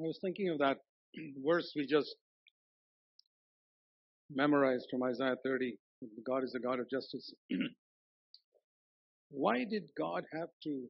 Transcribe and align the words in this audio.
I 0.00 0.06
was 0.06 0.18
thinking 0.22 0.48
of 0.48 0.58
that 0.58 0.78
verse 1.46 1.72
we 1.76 1.86
just 1.86 2.14
memorized 4.30 4.86
from 4.90 5.02
Isaiah 5.02 5.36
30 5.44 5.76
God 6.26 6.42
is 6.44 6.52
the 6.52 6.60
God 6.60 6.80
of 6.80 6.88
justice. 6.88 7.34
Why 9.30 9.64
did 9.64 9.84
God 9.98 10.24
have 10.32 10.48
to 10.64 10.84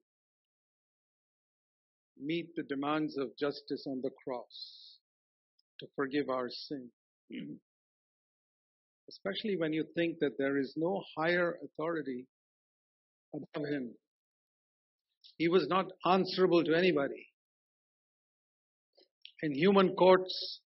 meet 2.23 2.55
the 2.55 2.63
demands 2.63 3.19
of 3.19 3.37
justice 3.37 3.85
on 3.89 4.01
the 4.03 4.11
cross 4.23 4.99
to 5.81 5.87
forgive 5.97 6.29
our 6.29 6.49
sin? 6.49 6.89
Especially 9.11 9.57
when 9.57 9.73
you 9.73 9.85
think 9.97 10.19
that 10.21 10.39
there 10.39 10.57
is 10.57 10.75
no 10.77 11.03
higher 11.17 11.59
authority 11.65 12.27
above 13.35 13.69
him. 13.69 13.91
He 15.37 15.49
was 15.49 15.67
not 15.69 15.87
answerable 16.07 16.63
to 16.63 16.75
anybody. 16.75 17.30
In 19.43 19.55
human 19.55 19.95
courts, 19.95 20.61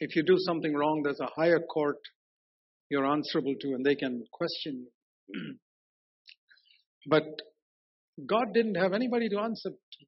if 0.00 0.16
you 0.16 0.22
do 0.24 0.36
something 0.38 0.74
wrong, 0.74 1.02
there's 1.04 1.20
a 1.20 1.28
higher 1.36 1.60
court 1.60 1.98
you're 2.90 3.06
answerable 3.06 3.54
to 3.60 3.68
and 3.68 3.84
they 3.84 3.94
can 3.94 4.24
question 4.32 4.86
you. 5.28 5.54
but 7.06 7.24
God 8.26 8.54
didn't 8.54 8.76
have 8.76 8.92
anybody 8.92 9.28
to 9.28 9.38
answer 9.38 9.70
to. 9.70 10.06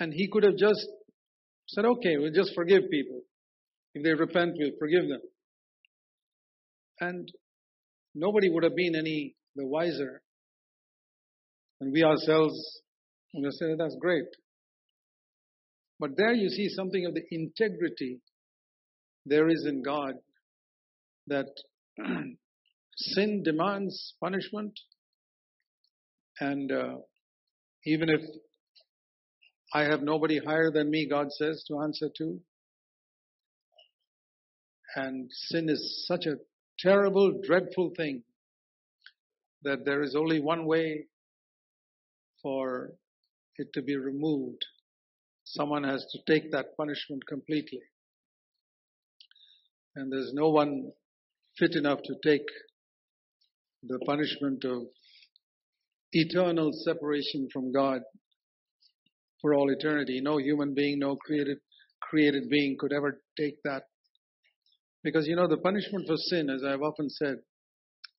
And 0.00 0.12
He 0.12 0.28
could 0.28 0.44
have 0.44 0.56
just 0.56 0.86
said, 1.68 1.84
okay, 1.84 2.16
we'll 2.16 2.32
just 2.32 2.54
forgive 2.54 2.82
people. 2.90 3.20
If 3.94 4.02
they 4.02 4.12
repent, 4.12 4.54
we'll 4.58 4.72
forgive 4.78 5.08
them. 5.08 5.20
And 7.00 7.28
nobody 8.14 8.48
would 8.50 8.62
have 8.62 8.76
been 8.76 8.94
any 8.96 9.34
the 9.54 9.66
wiser. 9.66 10.22
And 11.80 11.92
we 11.92 12.02
ourselves 12.02 12.54
would 13.34 13.44
have 13.44 13.54
said, 13.54 13.76
that's 13.78 13.96
great. 14.00 14.24
But 15.98 16.16
there 16.16 16.32
you 16.32 16.50
see 16.50 16.68
something 16.68 17.06
of 17.06 17.14
the 17.14 17.24
integrity 17.30 18.20
there 19.24 19.48
is 19.48 19.66
in 19.66 19.82
God 19.82 20.14
that 21.26 21.46
sin 22.96 23.42
demands 23.42 24.14
punishment, 24.20 24.78
and 26.40 26.70
uh, 26.70 26.96
even 27.84 28.08
if 28.08 28.20
I 29.74 29.82
have 29.82 30.02
nobody 30.02 30.38
higher 30.38 30.70
than 30.70 30.90
me, 30.90 31.08
God 31.08 31.32
says, 31.32 31.64
to 31.68 31.80
answer 31.80 32.08
to, 32.18 32.40
and 34.94 35.30
sin 35.30 35.68
is 35.68 36.04
such 36.06 36.26
a 36.26 36.36
terrible, 36.78 37.40
dreadful 37.44 37.92
thing 37.96 38.22
that 39.62 39.84
there 39.84 40.02
is 40.02 40.14
only 40.14 40.40
one 40.40 40.66
way 40.66 41.06
for 42.42 42.92
it 43.56 43.72
to 43.74 43.82
be 43.82 43.96
removed. 43.96 44.64
Someone 45.46 45.84
has 45.84 46.04
to 46.10 46.18
take 46.26 46.50
that 46.50 46.76
punishment 46.76 47.26
completely. 47.26 47.82
And 49.94 50.12
there's 50.12 50.32
no 50.34 50.50
one 50.50 50.90
fit 51.56 51.74
enough 51.76 52.00
to 52.04 52.14
take 52.22 52.46
the 53.82 53.98
punishment 54.04 54.64
of 54.64 54.82
eternal 56.12 56.70
separation 56.84 57.48
from 57.52 57.72
God 57.72 58.02
for 59.40 59.54
all 59.54 59.70
eternity. 59.70 60.20
No 60.20 60.38
human 60.38 60.74
being, 60.74 60.98
no 60.98 61.16
created 61.16 61.58
created 62.00 62.48
being 62.48 62.76
could 62.78 62.92
ever 62.92 63.20
take 63.38 63.62
that. 63.64 63.84
Because 65.02 65.26
you 65.26 65.36
know 65.36 65.48
the 65.48 65.56
punishment 65.58 66.06
for 66.06 66.16
sin, 66.16 66.50
as 66.50 66.62
I've 66.64 66.82
often 66.82 67.08
said, 67.08 67.36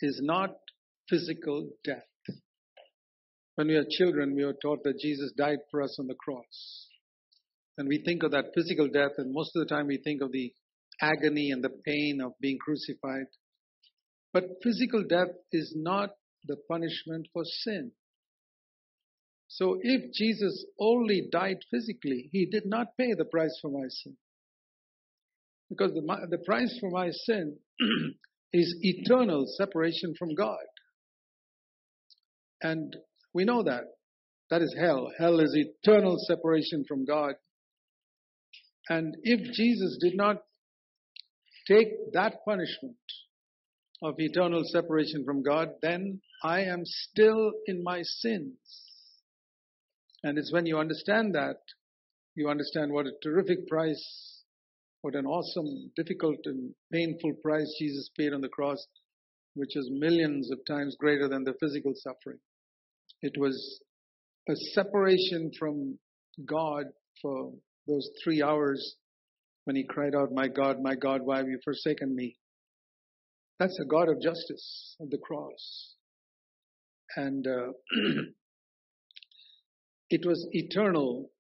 is 0.02 0.20
not 0.24 0.52
physical 1.10 1.70
death. 1.84 2.04
When 3.56 3.68
we 3.68 3.76
are 3.76 3.86
children, 3.90 4.36
we 4.36 4.44
are 4.44 4.56
taught 4.62 4.84
that 4.84 5.00
Jesus 5.00 5.32
died 5.38 5.60
for 5.72 5.82
us 5.82 5.98
on 6.00 6.08
the 6.08 6.16
cross. 6.16 6.87
And 7.78 7.88
we 7.88 8.02
think 8.04 8.24
of 8.24 8.32
that 8.32 8.54
physical 8.56 8.88
death, 8.90 9.12
and 9.18 9.34
most 9.34 9.56
of 9.56 9.68
the 9.68 9.74
time 9.74 9.88
we 9.88 9.98
think 9.98 10.22
of 10.22 10.32
the 10.32 10.54
agony 11.02 11.52
and 11.52 11.64
the 11.64 11.70
pain 11.70 12.20
of 12.24 12.34
being 12.42 12.58
crucified. 12.60 13.28
But 14.34 14.46
physical 14.64 15.04
death 15.08 15.30
is 15.52 15.74
not 15.76 16.12
the 16.46 16.58
punishment 16.70 17.28
for 17.34 17.44
sin. 17.46 17.92
So 19.48 19.78
if 19.82 20.14
Jesus 20.14 20.66
only 20.80 21.30
died 21.32 21.58
physically, 21.72 22.30
he 22.32 22.46
did 22.46 22.66
not 22.66 22.98
pay 22.98 23.14
the 23.14 23.26
price 23.26 23.58
for 23.62 23.72
my 23.72 23.88
sin. 23.90 24.18
Because 25.70 25.94
the, 25.94 26.02
the 26.30 26.44
price 26.46 26.78
for 26.80 26.90
my 26.90 27.12
sin 27.12 27.58
is 28.54 28.76
eternal 28.82 29.46
separation 29.58 30.16
from 30.18 30.34
God. 30.36 30.66
And 32.62 32.96
we 33.34 33.46
know 33.46 33.64
that. 33.64 33.84
That 34.50 34.62
is 34.62 34.76
hell. 34.80 35.12
Hell 35.18 35.40
is 35.40 35.56
eternal 35.56 36.18
separation 36.28 36.86
from 36.88 37.06
God. 37.06 37.34
And 38.90 39.16
if 39.24 39.54
Jesus 39.54 39.98
did 40.00 40.16
not 40.16 40.38
take 41.68 42.14
that 42.14 42.46
punishment 42.46 42.96
of 44.02 44.16
eternal 44.18 44.64
separation 44.66 45.26
from 45.26 45.44
God, 45.44 45.70
then 45.82 46.22
I 46.44 46.62
am 46.62 46.82
still 46.86 47.52
in 47.66 47.84
my 47.84 48.02
sins. 48.04 48.58
And 50.24 50.38
it's 50.38 50.54
when 50.54 50.66
you 50.66 50.78
understand 50.78 51.36
that, 51.36 51.58
you 52.36 52.50
understand 52.50 52.92
what 52.92 53.08
a 53.08 53.12
terrific 53.24 53.68
price, 53.68 54.44
what 55.02 55.16
an 55.16 55.26
awesome, 55.26 55.92
difficult, 55.96 56.40
and 56.46 56.74
painful 56.92 57.34
price 57.42 57.76
Jesus 57.80 58.10
paid 58.18 58.34
on 58.34 58.42
the 58.42 58.50
cross, 58.50 58.86
which 59.56 59.76
is 59.76 59.90
millions 59.92 60.52
of 60.52 60.60
times 60.68 60.96
greater 61.00 61.28
than 61.28 61.44
the 61.44 61.56
physical 61.60 61.94
suffering. 61.96 62.40
It 63.22 63.34
was 63.38 63.80
a 64.48 64.56
separation 64.74 65.52
from 65.58 65.98
God 66.46 66.86
for 67.22 67.54
those 67.88 68.10
three 68.24 68.44
hours 68.44 68.96
when 69.64 69.76
he 69.76 69.84
cried 69.84 70.16
out, 70.16 70.30
My 70.34 70.48
God, 70.48 70.78
my 70.82 70.96
God, 70.96 71.22
why 71.24 71.38
have 71.38 71.48
you 71.48 71.60
forsaken 71.64 72.16
me? 72.16 72.38
That's 73.60 73.78
a 73.82 73.86
God 73.86 74.10
of 74.10 74.22
justice 74.22 74.96
of 75.00 75.10
the 75.10 75.18
cross. 75.18 75.96
And 77.16 77.46
uh, 77.48 77.72
it 80.10 80.26
was 80.26 80.48
eternal, 80.52 81.32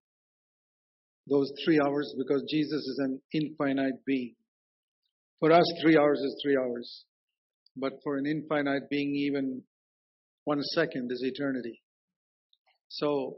those 1.29 1.51
three 1.63 1.79
hours, 1.79 2.13
because 2.17 2.43
Jesus 2.49 2.81
is 2.81 2.99
an 3.03 3.21
infinite 3.33 4.05
being. 4.05 4.35
For 5.39 5.51
us, 5.51 5.65
three 5.81 5.97
hours 5.97 6.19
is 6.19 6.41
three 6.43 6.57
hours. 6.57 7.05
But 7.75 7.93
for 8.03 8.17
an 8.17 8.25
infinite 8.25 8.89
being, 8.89 9.15
even 9.15 9.61
one 10.45 10.63
second 10.63 11.11
is 11.11 11.21
eternity. 11.23 11.81
So 12.89 13.37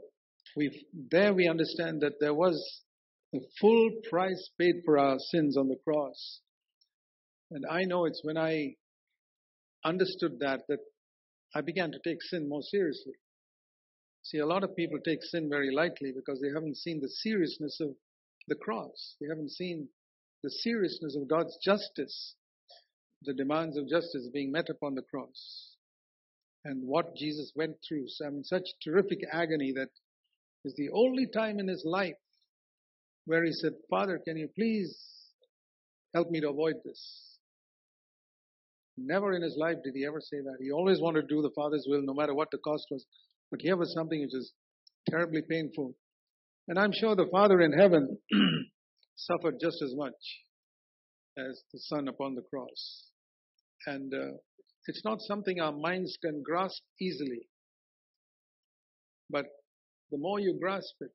we 0.56 0.86
there 1.10 1.34
we 1.34 1.48
understand 1.48 2.00
that 2.00 2.14
there 2.20 2.34
was 2.34 2.56
the 3.32 3.40
full 3.60 3.90
price 4.08 4.50
paid 4.58 4.82
for 4.84 4.98
our 4.98 5.18
sins 5.18 5.56
on 5.56 5.68
the 5.68 5.78
cross. 5.84 6.40
And 7.50 7.64
I 7.70 7.84
know 7.84 8.04
it's 8.04 8.22
when 8.24 8.36
I 8.36 8.74
understood 9.84 10.38
that 10.40 10.62
that 10.68 10.80
I 11.54 11.60
began 11.62 11.90
to 11.92 11.98
take 12.04 12.22
sin 12.22 12.48
more 12.48 12.62
seriously. 12.62 13.14
See, 14.22 14.38
a 14.38 14.46
lot 14.46 14.64
of 14.64 14.76
people 14.76 14.98
take 15.04 15.22
sin 15.22 15.48
very 15.48 15.74
lightly 15.74 16.12
because 16.14 16.40
they 16.40 16.52
haven't 16.54 16.76
seen 16.76 17.00
the 17.00 17.08
seriousness 17.08 17.78
of 17.80 17.90
the 18.48 18.54
cross. 18.54 19.16
They 19.20 19.26
haven't 19.28 19.50
seen 19.50 19.88
the 20.42 20.50
seriousness 20.50 21.16
of 21.16 21.28
God's 21.28 21.56
justice, 21.64 22.34
the 23.22 23.34
demands 23.34 23.76
of 23.76 23.88
justice 23.88 24.28
being 24.32 24.52
met 24.52 24.68
upon 24.68 24.94
the 24.94 25.02
cross, 25.02 25.76
and 26.64 26.86
what 26.86 27.16
Jesus 27.16 27.52
went 27.54 27.76
through. 27.86 28.06
I 28.24 28.30
mean, 28.30 28.44
such 28.44 28.64
terrific 28.82 29.20
agony 29.32 29.72
that 29.76 29.90
is 30.64 30.74
the 30.76 30.90
only 30.90 31.26
time 31.26 31.58
in 31.58 31.68
his 31.68 31.84
life 31.84 32.16
where 33.30 33.44
he 33.44 33.52
said, 33.52 33.74
Father, 33.88 34.20
can 34.26 34.36
you 34.36 34.48
please 34.56 34.98
help 36.12 36.32
me 36.32 36.40
to 36.40 36.48
avoid 36.50 36.74
this? 36.84 37.00
Never 38.98 39.32
in 39.34 39.42
his 39.42 39.56
life 39.56 39.76
did 39.84 39.94
he 39.94 40.04
ever 40.04 40.20
say 40.20 40.38
that. 40.38 40.56
He 40.60 40.72
always 40.72 41.00
wanted 41.00 41.28
to 41.28 41.34
do 41.36 41.40
the 41.40 41.52
Father's 41.54 41.86
will, 41.88 42.02
no 42.02 42.12
matter 42.12 42.34
what 42.34 42.50
the 42.50 42.58
cost 42.58 42.88
was. 42.90 43.06
But 43.52 43.60
here 43.62 43.76
was 43.76 43.94
something 43.94 44.20
which 44.20 44.34
is 44.34 44.52
terribly 45.08 45.42
painful. 45.48 45.94
And 46.66 46.76
I'm 46.76 46.90
sure 46.92 47.14
the 47.14 47.28
Father 47.30 47.60
in 47.60 47.72
heaven 47.72 48.18
suffered 49.14 49.58
just 49.60 49.80
as 49.80 49.94
much 49.94 50.12
as 51.38 51.62
the 51.72 51.78
Son 51.78 52.08
upon 52.08 52.34
the 52.34 52.42
cross. 52.52 53.12
And 53.86 54.12
uh, 54.12 54.38
it's 54.88 55.04
not 55.04 55.20
something 55.20 55.60
our 55.60 55.72
minds 55.72 56.18
can 56.20 56.42
grasp 56.44 56.82
easily. 57.00 57.48
But 59.30 59.46
the 60.10 60.18
more 60.18 60.40
you 60.40 60.58
grasp 60.60 60.96
it, 61.00 61.14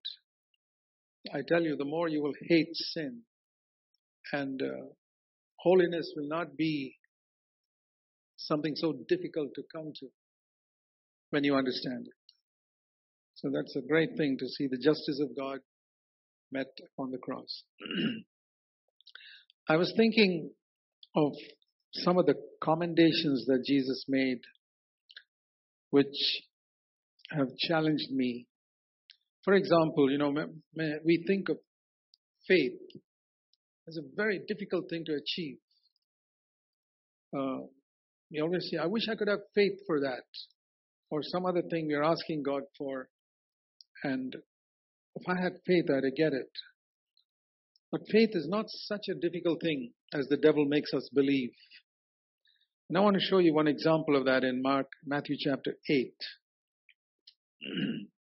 I 1.33 1.41
tell 1.47 1.61
you, 1.61 1.75
the 1.75 1.85
more 1.85 2.07
you 2.07 2.21
will 2.21 2.33
hate 2.47 2.69
sin. 2.73 3.21
And 4.31 4.61
uh, 4.61 4.87
holiness 5.57 6.11
will 6.15 6.27
not 6.27 6.55
be 6.57 6.95
something 8.37 8.75
so 8.75 8.93
difficult 9.07 9.53
to 9.55 9.63
come 9.73 9.91
to 9.99 10.07
when 11.29 11.43
you 11.43 11.55
understand 11.55 12.07
it. 12.07 12.13
So 13.35 13.49
that's 13.53 13.75
a 13.75 13.87
great 13.87 14.11
thing 14.17 14.37
to 14.39 14.47
see 14.47 14.67
the 14.67 14.77
justice 14.77 15.19
of 15.21 15.35
God 15.35 15.59
met 16.51 16.67
on 16.97 17.11
the 17.11 17.17
cross. 17.17 17.63
I 19.69 19.77
was 19.77 19.93
thinking 19.97 20.51
of 21.15 21.33
some 21.91 22.17
of 22.17 22.25
the 22.25 22.35
commendations 22.63 23.45
that 23.47 23.63
Jesus 23.65 24.05
made, 24.07 24.39
which 25.89 26.43
have 27.31 27.47
challenged 27.57 28.11
me 28.11 28.47
For 29.45 29.53
example, 29.53 30.11
you 30.11 30.17
know, 30.17 30.33
we 31.05 31.23
think 31.27 31.49
of 31.49 31.57
faith 32.47 32.79
as 33.87 33.97
a 33.97 34.01
very 34.15 34.41
difficult 34.47 34.89
thing 34.89 35.05
to 35.05 35.13
achieve. 35.13 35.57
Uh, 37.37 37.67
we 38.31 38.41
always 38.41 38.67
say, 38.71 38.77
I 38.77 38.87
wish 38.87 39.03
I 39.09 39.15
could 39.15 39.27
have 39.27 39.41
faith 39.53 39.79
for 39.85 39.99
that, 39.99 40.23
or 41.11 41.21
some 41.21 41.45
other 41.45 41.61
thing 41.61 41.87
we're 41.87 42.03
asking 42.03 42.41
God 42.43 42.63
for. 42.75 43.07
And 44.03 44.35
if 45.15 45.29
I 45.29 45.39
had 45.39 45.53
faith, 45.65 45.85
I'd 45.91 46.15
get 46.17 46.33
it. 46.33 46.49
But 47.91 48.01
faith 48.11 48.31
is 48.33 48.47
not 48.49 48.65
such 48.67 49.07
a 49.09 49.15
difficult 49.15 49.61
thing 49.61 49.91
as 50.11 50.27
the 50.27 50.37
devil 50.37 50.65
makes 50.65 50.91
us 50.91 51.07
believe. 51.13 51.51
And 52.89 52.97
I 52.97 53.01
want 53.01 53.15
to 53.15 53.21
show 53.21 53.37
you 53.37 53.53
one 53.53 53.67
example 53.67 54.15
of 54.15 54.25
that 54.25 54.43
in 54.43 54.63
Mark, 54.63 54.87
Matthew 55.05 55.35
chapter 55.39 55.75
8. 55.87 56.13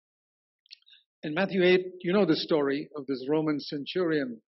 in 1.25 1.33
Matthew 1.33 1.65
8, 1.65 1.81
you 2.03 2.13
know 2.13 2.27
the 2.27 2.37
story 2.37 2.91
of 2.95 3.07
this 3.07 3.25
Roman 3.27 3.59
centurion 3.59 4.43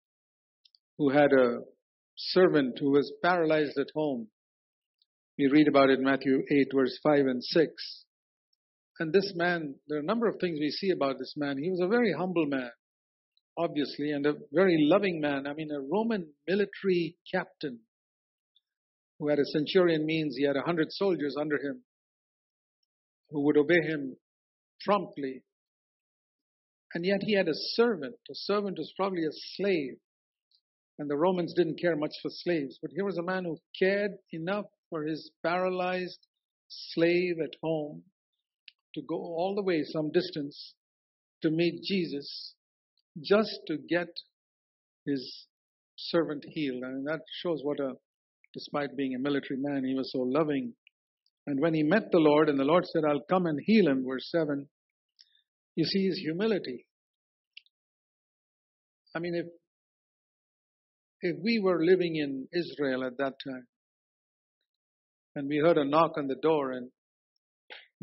who 0.98 1.08
had 1.08 1.32
a 1.32 1.60
servant 2.16 2.76
who 2.78 2.90
was 2.90 3.10
paralyzed 3.22 3.78
at 3.78 3.88
home. 3.94 4.28
We 5.38 5.46
read 5.46 5.68
about 5.68 5.88
it 5.88 5.98
in 5.98 6.04
Matthew 6.04 6.42
8, 6.50 6.68
verse 6.74 6.98
5 7.02 7.20
and 7.20 7.42
6. 7.42 8.04
And 9.00 9.10
this 9.10 9.32
man, 9.34 9.76
there 9.88 9.96
are 9.96 10.02
a 10.02 10.04
number 10.04 10.26
of 10.26 10.36
things 10.38 10.58
we 10.60 10.70
see 10.70 10.90
about 10.90 11.18
this 11.18 11.32
man. 11.34 11.56
He 11.56 11.70
was 11.70 11.80
a 11.80 11.88
very 11.88 12.12
humble 12.12 12.44
man, 12.44 12.70
obviously, 13.56 14.10
and 14.10 14.26
a 14.26 14.34
very 14.52 14.76
loving 14.78 15.18
man. 15.18 15.46
I 15.46 15.54
mean, 15.54 15.70
a 15.70 15.80
Roman 15.80 16.28
military 16.46 17.16
captain 17.32 17.78
who 19.18 19.28
had 19.28 19.38
a 19.38 19.46
centurion 19.46 20.04
means 20.04 20.36
he 20.36 20.44
had 20.44 20.56
a 20.56 20.62
hundred 20.62 20.92
soldiers 20.92 21.36
under 21.40 21.56
him 21.56 21.80
who 23.30 23.44
would 23.46 23.56
obey 23.56 23.80
him 23.80 24.16
promptly. 24.84 25.42
And 26.96 27.04
yet 27.04 27.22
he 27.22 27.34
had 27.34 27.46
a 27.46 27.54
servant. 27.74 28.14
A 28.30 28.34
servant 28.34 28.78
was 28.78 28.90
probably 28.96 29.26
a 29.26 29.40
slave. 29.56 29.98
And 30.98 31.10
the 31.10 31.16
Romans 31.18 31.52
didn't 31.52 31.78
care 31.78 31.94
much 31.94 32.14
for 32.22 32.30
slaves. 32.30 32.78
But 32.80 32.90
here 32.94 33.04
was 33.04 33.18
a 33.18 33.22
man 33.22 33.44
who 33.44 33.58
cared 33.78 34.12
enough 34.32 34.64
for 34.88 35.04
his 35.04 35.30
paralyzed 35.44 36.26
slave 36.68 37.36
at 37.44 37.50
home 37.62 38.02
to 38.94 39.02
go 39.02 39.14
all 39.14 39.54
the 39.54 39.62
way 39.62 39.82
some 39.84 40.10
distance 40.10 40.72
to 41.42 41.50
meet 41.50 41.82
Jesus 41.82 42.54
just 43.22 43.60
to 43.66 43.76
get 43.76 44.08
his 45.04 45.48
servant 45.98 46.46
healed. 46.48 46.82
And 46.82 47.06
that 47.06 47.20
shows 47.42 47.60
what 47.62 47.78
a, 47.78 47.92
despite 48.54 48.96
being 48.96 49.14
a 49.14 49.18
military 49.18 49.60
man, 49.60 49.84
he 49.84 49.94
was 49.94 50.10
so 50.12 50.20
loving. 50.20 50.72
And 51.46 51.60
when 51.60 51.74
he 51.74 51.82
met 51.82 52.10
the 52.10 52.20
Lord, 52.20 52.48
and 52.48 52.58
the 52.58 52.64
Lord 52.64 52.86
said, 52.86 53.04
I'll 53.04 53.20
come 53.28 53.44
and 53.44 53.60
heal 53.62 53.86
him, 53.86 54.02
verse 54.08 54.30
7, 54.30 54.66
you 55.74 55.84
see 55.84 56.06
his 56.06 56.16
humility. 56.16 56.85
I 59.16 59.18
mean, 59.18 59.34
if 59.34 59.46
if 61.22 61.36
we 61.42 61.58
were 61.58 61.82
living 61.82 62.16
in 62.16 62.48
Israel 62.52 63.02
at 63.02 63.16
that 63.16 63.32
time 63.48 63.66
and 65.34 65.48
we 65.48 65.56
heard 65.56 65.78
a 65.78 65.86
knock 65.86 66.18
on 66.18 66.26
the 66.28 66.34
door 66.34 66.72
and 66.72 66.90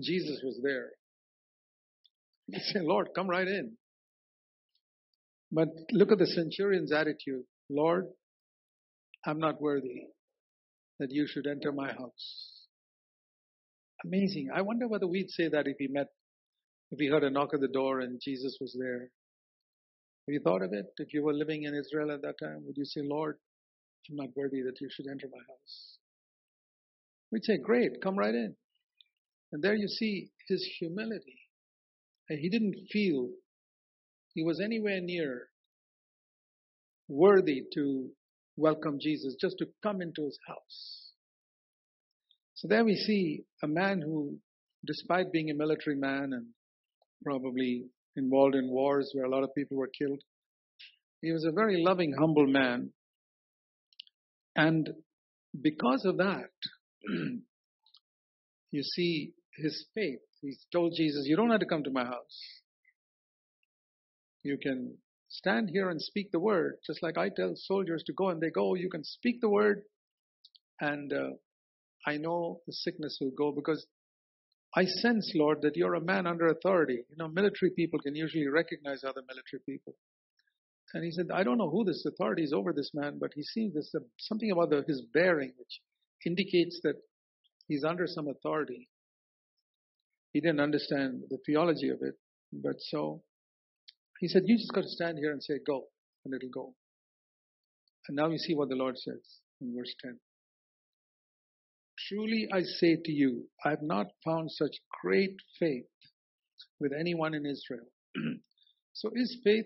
Jesus 0.02 0.42
was 0.44 0.60
there, 0.64 0.90
we'd 2.48 2.64
say, 2.64 2.80
Lord, 2.82 3.10
come 3.16 3.30
right 3.30 3.48
in. 3.48 3.74
But 5.52 5.68
look 5.92 6.12
at 6.12 6.18
the 6.18 6.26
centurion's 6.26 6.92
attitude. 6.92 7.44
Lord, 7.70 8.06
I'm 9.24 9.38
not 9.38 9.62
worthy 9.62 10.08
that 11.00 11.12
you 11.12 11.28
should 11.28 11.46
enter 11.46 11.72
my 11.72 11.92
house. 11.92 12.66
Amazing. 14.04 14.50
I 14.54 14.62
wonder 14.62 14.88
whether 14.88 15.06
we'd 15.06 15.30
say 15.30 15.48
that 15.50 15.68
if 15.68 15.78
we 15.80 15.90
met, 15.90 16.08
if 16.90 16.98
we 16.98 17.08
heard 17.08 17.24
a 17.24 17.30
knock 17.30 17.54
at 17.54 17.60
the 17.60 17.68
door 17.68 18.00
and 18.00 18.20
Jesus 18.20 18.58
was 18.60 18.76
there. 18.80 19.10
Have 20.28 20.34
you 20.34 20.40
thought 20.40 20.62
of 20.62 20.72
it? 20.72 20.86
If 20.98 21.14
you 21.14 21.24
were 21.24 21.34
living 21.34 21.64
in 21.64 21.76
Israel 21.76 22.12
at 22.12 22.22
that 22.22 22.36
time, 22.42 22.64
would 22.66 22.78
you 22.78 22.86
say, 22.86 23.02
Lord, 23.04 23.38
I'm 24.10 24.16
not 24.16 24.30
worthy 24.36 24.62
that 24.62 24.80
you 24.80 24.88
should 24.90 25.08
enter 25.08 25.28
my 25.32 25.40
house? 25.40 25.98
We'd 27.32 27.44
say, 27.44 27.58
Great, 27.58 28.02
come 28.02 28.18
right 28.18 28.34
in. 28.34 28.56
And 29.52 29.62
there 29.62 29.76
you 29.76 29.88
see 29.88 30.32
his 30.48 30.66
humility. 30.80 31.40
And 32.30 32.40
he 32.40 32.50
didn't 32.50 32.76
feel 32.92 33.30
he 34.34 34.44
was 34.44 34.62
anywhere 34.62 35.02
near 35.02 35.50
worthy 37.08 37.64
to 37.74 38.10
welcome 38.56 39.00
Jesus, 39.02 39.36
just 39.40 39.58
to 39.60 39.68
come 39.84 40.02
into 40.02 40.24
his 40.24 40.40
house. 40.48 41.12
So 42.56 42.68
there 42.68 42.86
we 42.86 42.96
see 42.96 43.44
a 43.62 43.68
man 43.68 44.02
who, 44.02 44.38
despite 44.86 45.32
being 45.32 45.50
a 45.50 45.56
military 45.56 45.98
man 45.98 46.32
and 46.32 46.48
probably 47.24 47.86
involved 48.16 48.56
in 48.56 48.70
wars 48.70 49.12
where 49.14 49.26
a 49.26 49.30
lot 49.30 49.44
of 49.44 49.56
people 49.56 49.78
were 49.78 49.90
killed. 49.90 50.22
He 51.22 51.32
was 51.32 51.46
a 51.46 51.52
very 51.52 51.84
loving, 51.84 52.14
humble 52.20 52.48
man. 52.48 52.92
And 54.56 54.90
because 55.60 56.06
of 56.06 56.18
that, 56.18 56.50
you 58.72 58.84
see 58.84 59.34
his 59.56 59.86
faith. 59.96 60.20
He 60.42 60.56
told 60.72 60.94
Jesus, 60.96 61.26
You 61.26 61.36
don't 61.36 61.52
have 61.52 61.62
to 61.62 61.66
come 61.66 61.84
to 61.84 61.92
my 61.92 62.04
house. 62.04 62.40
You 64.44 64.58
can 64.62 64.98
stand 65.30 65.70
here 65.72 65.90
and 65.90 66.02
speak 66.02 66.32
the 66.32 66.40
word, 66.40 66.76
just 66.86 67.02
like 67.02 67.18
I 67.18 67.30
tell 67.30 67.54
soldiers 67.56 68.04
to 68.08 68.14
go 68.14 68.30
and 68.30 68.42
they 68.42 68.50
go. 68.50 68.76
You 68.76 68.90
can 68.90 69.04
speak 69.04 69.40
the 69.42 69.50
word, 69.50 69.84
and 70.82 71.12
uh, 71.14 71.30
I 72.06 72.18
know 72.18 72.60
the 72.68 72.74
sickness 72.74 73.18
will 73.22 73.32
go 73.32 73.52
because 73.52 73.86
I 74.76 74.86
sense, 74.86 75.32
Lord, 75.36 75.62
that 75.62 75.76
you're 75.76 75.94
a 75.94 76.02
man 76.02 76.26
under 76.26 76.48
authority. 76.48 77.04
You 77.10 77.16
know, 77.18 77.28
military 77.28 77.72
people 77.72 78.00
can 78.00 78.16
usually 78.16 78.48
recognize 78.48 79.04
other 79.04 79.22
military 79.28 79.62
people. 79.66 79.94
And 80.94 81.04
he 81.04 81.12
said, 81.12 81.28
I 81.34 81.44
don't 81.44 81.58
know 81.58 81.70
who 81.70 81.84
this 81.84 82.06
authority 82.06 82.44
is 82.44 82.54
over 82.54 82.74
this 82.74 82.92
man, 82.94 83.18
but 83.20 83.32
he 83.36 83.44
seems 83.44 83.74
there's 83.74 83.94
something 84.20 84.52
about 84.52 84.70
the, 84.70 84.84
his 84.88 85.04
bearing 85.14 85.54
which 85.58 85.82
indicates 86.26 86.80
that 86.84 86.96
he's 87.68 87.84
under 87.84 88.08
some 88.08 88.28
authority. 88.28 88.90
He 90.34 90.42
didn't 90.42 90.60
understand 90.60 91.24
the 91.30 91.38
theology 91.46 91.90
of 91.90 92.00
it, 92.02 92.16
but 92.52 92.76
so 92.80 93.24
he 94.20 94.28
said, 94.28 94.44
You 94.46 94.58
just 94.58 94.74
got 94.74 94.82
to 94.82 94.90
stand 94.90 95.18
here 95.18 95.32
and 95.32 95.44
say, 95.44 95.60
Go, 95.66 95.86
and 96.26 96.34
it'll 96.34 96.50
go. 96.50 96.74
And 98.08 98.16
now 98.16 98.30
you 98.30 98.38
see 98.38 98.56
what 98.56 98.70
the 98.70 98.76
Lord 98.76 98.98
says 98.98 99.22
in 99.62 99.76
verse 99.76 99.94
10. 100.04 100.20
Truly 102.08 102.48
I 102.52 102.64
say 102.64 102.98
to 102.98 103.12
you, 103.12 103.48
I 103.64 103.70
have 103.70 103.82
not 103.82 104.08
found 104.26 104.52
such 104.52 104.76
great 105.02 105.36
faith 105.60 105.86
with 106.80 106.92
anyone 106.92 107.34
in 107.34 107.46
Israel. 107.46 107.86
so 108.94 109.10
is 109.14 109.38
faith 109.44 109.66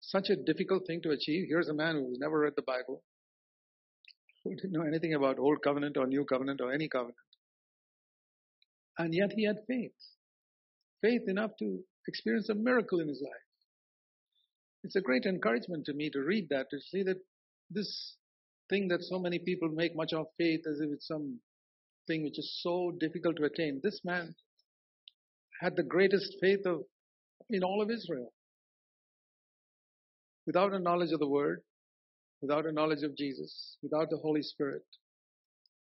such 0.00 0.28
a 0.30 0.36
difficult 0.36 0.86
thing 0.86 1.00
to 1.02 1.10
achieve? 1.10 1.46
Here's 1.48 1.68
a 1.68 1.74
man 1.74 1.94
who's 1.94 2.18
never 2.18 2.40
read 2.40 2.54
the 2.56 2.62
Bible, 2.62 3.02
who 4.42 4.54
didn't 4.56 4.72
know 4.72 4.86
anything 4.86 5.14
about 5.14 5.38
Old 5.38 5.62
Covenant 5.62 5.96
or 5.96 6.06
New 6.06 6.24
Covenant 6.24 6.60
or 6.60 6.72
any 6.72 6.88
covenant. 6.88 7.16
And 8.98 9.14
yet 9.14 9.30
he 9.34 9.44
had 9.44 9.58
faith. 9.68 9.92
Faith 11.00 11.22
enough 11.28 11.52
to 11.60 11.78
experience 12.08 12.48
a 12.48 12.54
miracle 12.54 13.00
in 13.00 13.08
his 13.08 13.22
life. 13.22 13.48
It's 14.82 14.96
a 14.96 15.00
great 15.00 15.26
encouragement 15.26 15.84
to 15.86 15.94
me 15.94 16.10
to 16.10 16.20
read 16.20 16.48
that, 16.50 16.70
to 16.70 16.80
see 16.80 17.04
that 17.04 17.18
this 17.70 18.16
thing 18.68 18.88
that 18.88 19.02
so 19.02 19.18
many 19.18 19.38
people 19.38 19.68
make 19.68 19.94
much 19.94 20.12
of 20.12 20.26
faith 20.36 20.60
as 20.68 20.80
if 20.80 20.90
it's 20.90 21.06
some 21.06 21.38
thing 22.08 22.24
which 22.24 22.38
is 22.38 22.58
so 22.62 22.92
difficult 22.98 23.36
to 23.36 23.44
attain. 23.44 23.80
This 23.82 24.00
man 24.04 24.34
had 25.60 25.76
the 25.76 25.84
greatest 25.84 26.36
faith 26.40 26.66
of, 26.66 26.80
in 27.48 27.62
all 27.62 27.80
of 27.80 27.90
Israel. 27.90 28.32
Without 30.46 30.72
a 30.72 30.80
knowledge 30.80 31.12
of 31.12 31.20
the 31.20 31.28
Word, 31.28 31.60
without 32.40 32.66
a 32.66 32.72
knowledge 32.72 33.02
of 33.04 33.16
Jesus, 33.16 33.76
without 33.82 34.10
the 34.10 34.16
Holy 34.16 34.42
Spirit. 34.42 34.82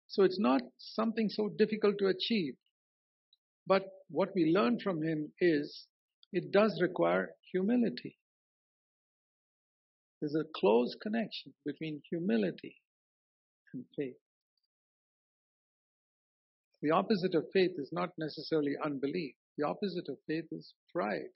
So 0.09 0.23
it's 0.23 0.41
not 0.41 0.63
something 0.79 1.29
so 1.29 1.49
difficult 1.49 1.97
to 1.99 2.07
achieve. 2.07 2.55
But 3.67 3.83
what 4.09 4.31
we 4.35 4.53
learn 4.55 4.79
from 4.81 5.03
him 5.03 5.33
is 5.41 5.87
it 6.33 6.53
does 6.53 6.81
require 6.81 7.31
humility. 7.53 8.17
There's 10.21 10.37
a 10.37 10.49
close 10.59 10.97
connection 11.03 11.53
between 11.65 12.01
humility 12.09 12.77
and 13.75 13.85
faith. 13.97 14.15
The 16.87 16.93
opposite 16.93 17.35
of 17.35 17.51
faith 17.53 17.73
is 17.79 17.91
not 17.91 18.11
necessarily 18.17 18.77
unbelief. 18.81 19.35
The 19.59 19.67
opposite 19.67 20.09
of 20.09 20.19
faith 20.29 20.45
is 20.53 20.73
pride. 20.93 21.33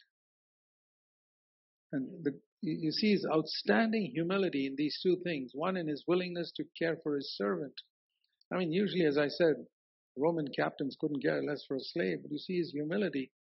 And 1.91 2.07
the, 2.23 2.39
you 2.61 2.93
see 2.93 3.11
his 3.11 3.27
outstanding 3.27 4.13
humility 4.15 4.67
in 4.67 4.77
these 4.77 5.01
two 5.03 5.17
things. 5.25 5.51
One 5.53 5.77
in 5.77 5.89
his 5.89 6.05
willingness 6.07 6.53
to 6.53 6.65
care 6.79 6.99
for 7.03 7.17
his 7.17 7.35
servant. 7.37 7.75
I 8.53 8.59
mean, 8.59 8.73
usually, 8.73 9.07
as 9.07 9.19
I 9.19 9.27
said, 9.27 9.57
Roman 10.17 10.47
captains 10.55 10.97
couldn't 11.01 11.25
care 11.25 11.43
less 11.43 11.65
for 11.67 11.75
a 11.75 11.81
slave, 11.81 12.19
but 12.23 12.31
you 12.31 12.39
see 12.39 12.59
his 12.59 12.71
humility 12.71 13.33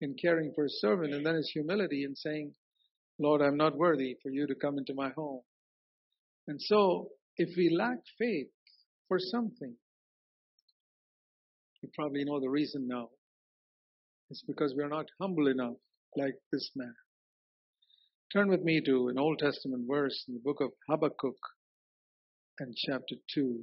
in 0.00 0.16
caring 0.20 0.52
for 0.56 0.64
his 0.64 0.80
servant, 0.80 1.14
and 1.14 1.24
then 1.24 1.36
his 1.36 1.52
humility 1.52 2.02
in 2.02 2.16
saying, 2.16 2.52
Lord, 3.20 3.40
I'm 3.40 3.56
not 3.56 3.78
worthy 3.78 4.16
for 4.20 4.30
you 4.30 4.48
to 4.48 4.56
come 4.56 4.76
into 4.76 4.94
my 4.94 5.10
home. 5.10 5.42
And 6.48 6.60
so, 6.60 7.10
if 7.36 7.56
we 7.56 7.70
lack 7.70 7.98
faith 8.18 8.50
for 9.06 9.20
something, 9.20 9.76
you 11.84 11.90
probably 11.94 12.24
know 12.24 12.40
the 12.40 12.48
reason 12.48 12.88
now. 12.88 13.10
It's 14.30 14.42
because 14.46 14.74
we 14.74 14.82
are 14.82 14.88
not 14.88 15.04
humble 15.20 15.48
enough 15.48 15.76
like 16.16 16.36
this 16.50 16.70
man. 16.74 16.94
Turn 18.32 18.48
with 18.48 18.62
me 18.62 18.80
to 18.86 19.08
an 19.08 19.18
Old 19.18 19.38
Testament 19.38 19.84
verse 19.86 20.24
in 20.26 20.32
the 20.32 20.40
book 20.40 20.62
of 20.62 20.70
Habakkuk 20.88 21.36
and 22.58 22.74
chapter 22.74 23.16
2. 23.34 23.60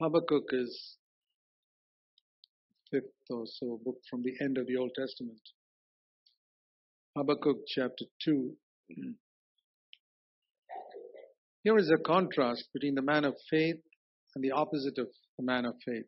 Habakkuk 0.00 0.44
is 0.52 0.96
fifth 2.92 3.02
or 3.28 3.42
so 3.44 3.80
book 3.84 3.96
from 4.08 4.22
the 4.22 4.34
end 4.40 4.58
of 4.58 4.68
the 4.68 4.76
Old 4.76 4.92
Testament. 4.96 5.40
Habakkuk 7.16 7.56
chapter 7.66 8.04
2. 8.24 8.52
Here 11.64 11.78
is 11.78 11.90
a 11.90 12.00
contrast 12.00 12.68
between 12.72 12.94
the 12.94 13.02
man 13.02 13.24
of 13.24 13.34
faith 13.50 13.80
and 14.36 14.44
the 14.44 14.52
opposite 14.52 14.98
of 14.98 15.08
the 15.38 15.44
man 15.44 15.64
of 15.64 15.74
faith. 15.84 16.06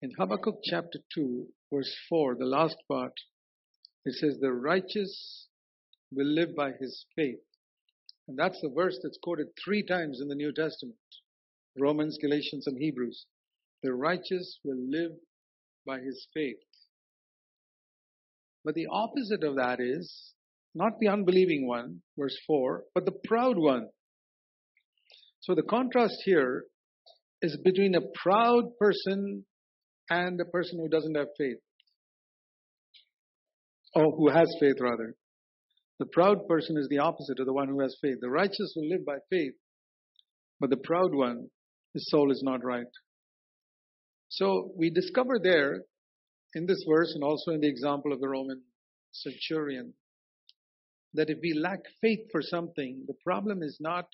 In 0.00 0.12
Habakkuk 0.18 0.60
chapter 0.64 0.98
2, 1.14 1.46
verse 1.72 1.94
4, 2.08 2.36
the 2.36 2.44
last 2.44 2.76
part, 2.86 3.14
it 4.04 4.14
says, 4.14 4.38
The 4.40 4.52
righteous 4.52 5.48
will 6.12 6.26
live 6.26 6.54
by 6.56 6.72
his 6.72 7.04
faith. 7.16 7.40
And 8.28 8.38
that's 8.38 8.60
the 8.60 8.72
verse 8.74 8.98
that's 9.02 9.18
quoted 9.22 9.48
three 9.62 9.82
times 9.82 10.20
in 10.20 10.28
the 10.28 10.34
New 10.34 10.52
Testament 10.52 10.96
Romans, 11.76 12.18
Galatians, 12.20 12.66
and 12.66 12.78
Hebrews. 12.78 13.26
The 13.82 13.92
righteous 13.92 14.58
will 14.64 14.78
live 14.78 15.12
by 15.86 16.00
his 16.00 16.26
faith. 16.34 16.56
But 18.64 18.74
the 18.74 18.88
opposite 18.90 19.44
of 19.44 19.56
that 19.56 19.80
is 19.80 20.32
not 20.74 20.98
the 21.00 21.08
unbelieving 21.08 21.66
one, 21.66 22.02
verse 22.18 22.36
4, 22.46 22.84
but 22.94 23.04
the 23.04 23.18
proud 23.24 23.56
one. 23.56 23.88
So 25.40 25.54
the 25.54 25.62
contrast 25.62 26.22
here 26.24 26.64
is 27.42 27.56
between 27.64 27.94
a 27.94 28.00
proud 28.22 28.76
person 28.78 29.44
and 30.10 30.40
a 30.40 30.44
person 30.44 30.78
who 30.78 30.88
doesn't 30.88 31.16
have 31.16 31.28
faith. 31.36 31.58
Or 33.94 34.10
who 34.16 34.28
has 34.28 34.48
faith, 34.60 34.76
rather. 34.80 35.14
The 35.98 36.06
proud 36.06 36.46
person 36.46 36.76
is 36.78 36.88
the 36.88 36.98
opposite 36.98 37.40
of 37.40 37.46
the 37.46 37.52
one 37.52 37.68
who 37.68 37.80
has 37.80 37.96
faith. 38.00 38.18
The 38.20 38.30
righteous 38.30 38.72
will 38.76 38.88
live 38.88 39.04
by 39.04 39.18
faith, 39.30 39.54
but 40.60 40.70
the 40.70 40.76
proud 40.76 41.14
one, 41.14 41.48
his 41.94 42.08
soul 42.10 42.30
is 42.30 42.42
not 42.42 42.64
right. 42.64 42.86
So 44.28 44.72
we 44.76 44.90
discover 44.90 45.38
there 45.42 45.82
in 46.54 46.66
this 46.66 46.84
verse 46.88 47.12
and 47.14 47.24
also 47.24 47.52
in 47.52 47.60
the 47.60 47.68
example 47.68 48.12
of 48.12 48.20
the 48.20 48.28
Roman 48.28 48.62
centurion 49.12 49.94
that 51.14 51.30
if 51.30 51.38
we 51.42 51.58
lack 51.58 51.80
faith 52.00 52.20
for 52.30 52.42
something, 52.42 53.04
the 53.06 53.14
problem 53.24 53.62
is 53.62 53.78
not 53.80 54.04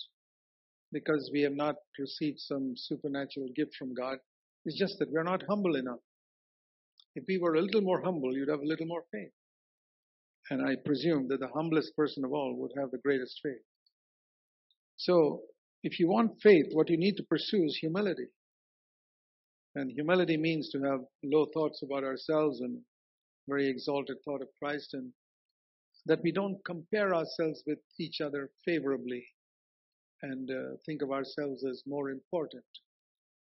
because 0.94 1.28
we 1.32 1.42
have 1.42 1.56
not 1.56 1.74
received 1.98 2.38
some 2.38 2.74
supernatural 2.76 3.48
gift 3.54 3.74
from 3.76 3.92
God. 3.92 4.18
It's 4.64 4.78
just 4.78 4.98
that 5.00 5.10
we're 5.10 5.24
not 5.24 5.42
humble 5.46 5.74
enough. 5.74 5.98
If 7.16 7.24
we 7.28 7.36
were 7.36 7.56
a 7.56 7.60
little 7.60 7.82
more 7.82 8.00
humble, 8.00 8.34
you'd 8.34 8.48
have 8.48 8.60
a 8.60 8.66
little 8.66 8.86
more 8.86 9.02
faith. 9.12 9.32
And 10.50 10.66
I 10.66 10.76
presume 10.86 11.26
that 11.28 11.40
the 11.40 11.48
humblest 11.48 11.96
person 11.96 12.24
of 12.24 12.32
all 12.32 12.54
would 12.56 12.70
have 12.78 12.92
the 12.92 12.98
greatest 12.98 13.40
faith. 13.42 13.64
So, 14.96 15.42
if 15.82 15.98
you 15.98 16.08
want 16.08 16.40
faith, 16.40 16.66
what 16.72 16.88
you 16.88 16.96
need 16.96 17.16
to 17.16 17.24
pursue 17.24 17.64
is 17.64 17.76
humility. 17.76 18.28
And 19.74 19.90
humility 19.90 20.36
means 20.36 20.70
to 20.70 20.82
have 20.82 21.00
low 21.24 21.46
thoughts 21.52 21.82
about 21.82 22.04
ourselves 22.04 22.60
and 22.60 22.78
very 23.48 23.68
exalted 23.68 24.18
thought 24.24 24.42
of 24.42 24.48
Christ, 24.62 24.94
and 24.94 25.12
that 26.06 26.22
we 26.22 26.30
don't 26.30 26.64
compare 26.64 27.14
ourselves 27.14 27.62
with 27.66 27.80
each 27.98 28.20
other 28.20 28.50
favorably 28.64 29.26
and 30.24 30.50
uh, 30.50 30.76
think 30.86 31.02
of 31.02 31.10
ourselves 31.10 31.64
as 31.64 31.82
more 31.86 32.10
important 32.10 32.64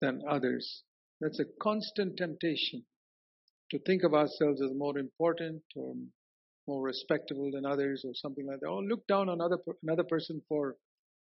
than 0.00 0.22
others. 0.28 0.82
That's 1.20 1.40
a 1.40 1.44
constant 1.60 2.16
temptation 2.16 2.84
to 3.70 3.78
think 3.80 4.04
of 4.04 4.14
ourselves 4.14 4.62
as 4.62 4.70
more 4.76 4.98
important 4.98 5.62
or 5.74 5.94
more 6.66 6.82
respectable 6.82 7.50
than 7.52 7.66
others 7.66 8.04
or 8.06 8.12
something 8.14 8.46
like 8.46 8.60
that. 8.60 8.68
Or 8.68 8.82
look 8.82 9.06
down 9.06 9.28
on 9.28 9.40
other, 9.40 9.58
another 9.82 10.04
person 10.04 10.40
for, 10.48 10.76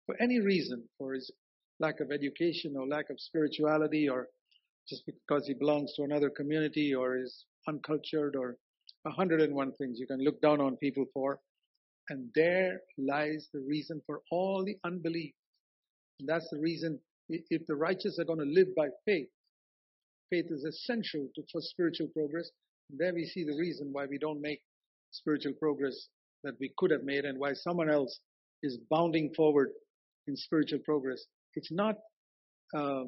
for 0.06 0.14
any 0.20 0.40
reason, 0.40 0.85
for 0.99 1.14
his 1.14 1.30
lack 1.78 2.00
of 2.00 2.12
education 2.12 2.75
or 2.76 2.87
lack 2.87 3.09
of 3.11 3.18
spirituality 3.18 4.09
or 4.09 4.28
just 4.88 5.04
because 5.06 5.47
he 5.47 5.54
belongs 5.54 5.94
to 5.94 6.02
another 6.02 6.30
community 6.30 6.94
or 6.94 7.16
is 7.16 7.44
uncultured 7.68 8.37
or 8.37 8.56
a 9.06 9.11
hundred 9.11 9.40
and 9.40 9.54
one 9.54 9.73
things 9.78 9.99
you 9.99 10.06
can 10.06 10.23
look 10.23 10.40
down 10.42 10.61
on 10.61 10.76
people 10.76 11.06
for. 11.14 11.38
And 12.11 12.29
there 12.35 12.81
lies 12.99 13.49
the 13.55 13.61
reason 13.61 14.02
for 14.05 14.21
all 14.33 14.64
the 14.64 14.76
unbelief. 14.85 15.33
And 16.19 16.29
that's 16.29 16.49
the 16.50 16.59
reason 16.59 16.99
if 17.29 17.67
the 17.67 17.76
righteous 17.76 18.19
are 18.19 18.25
going 18.25 18.40
to 18.40 18.45
live 18.45 18.75
by 18.76 18.88
faith, 19.07 19.29
faith 20.29 20.47
is 20.50 20.64
essential 20.64 21.29
to, 21.35 21.43
for 21.52 21.61
spiritual 21.61 22.09
progress. 22.09 22.50
And 22.90 22.99
there 22.99 23.14
we 23.14 23.25
see 23.25 23.45
the 23.45 23.57
reason 23.57 23.90
why 23.93 24.07
we 24.07 24.19
don't 24.19 24.40
make 24.40 24.61
spiritual 25.12 25.52
progress 25.55 26.09
that 26.43 26.55
we 26.61 26.73
could 26.76 26.90
have 26.90 27.05
made 27.05 27.25
and 27.25 27.38
why 27.38 27.52
someone 27.55 27.88
else 27.88 28.19
is 28.62 28.79
bounding 28.90 29.33
forward 29.37 29.69
in 30.26 30.37
spiritual 30.37 30.81
progress. 30.85 31.25
It's 31.55 31.71
not 31.71 31.95
uh, 32.76 33.05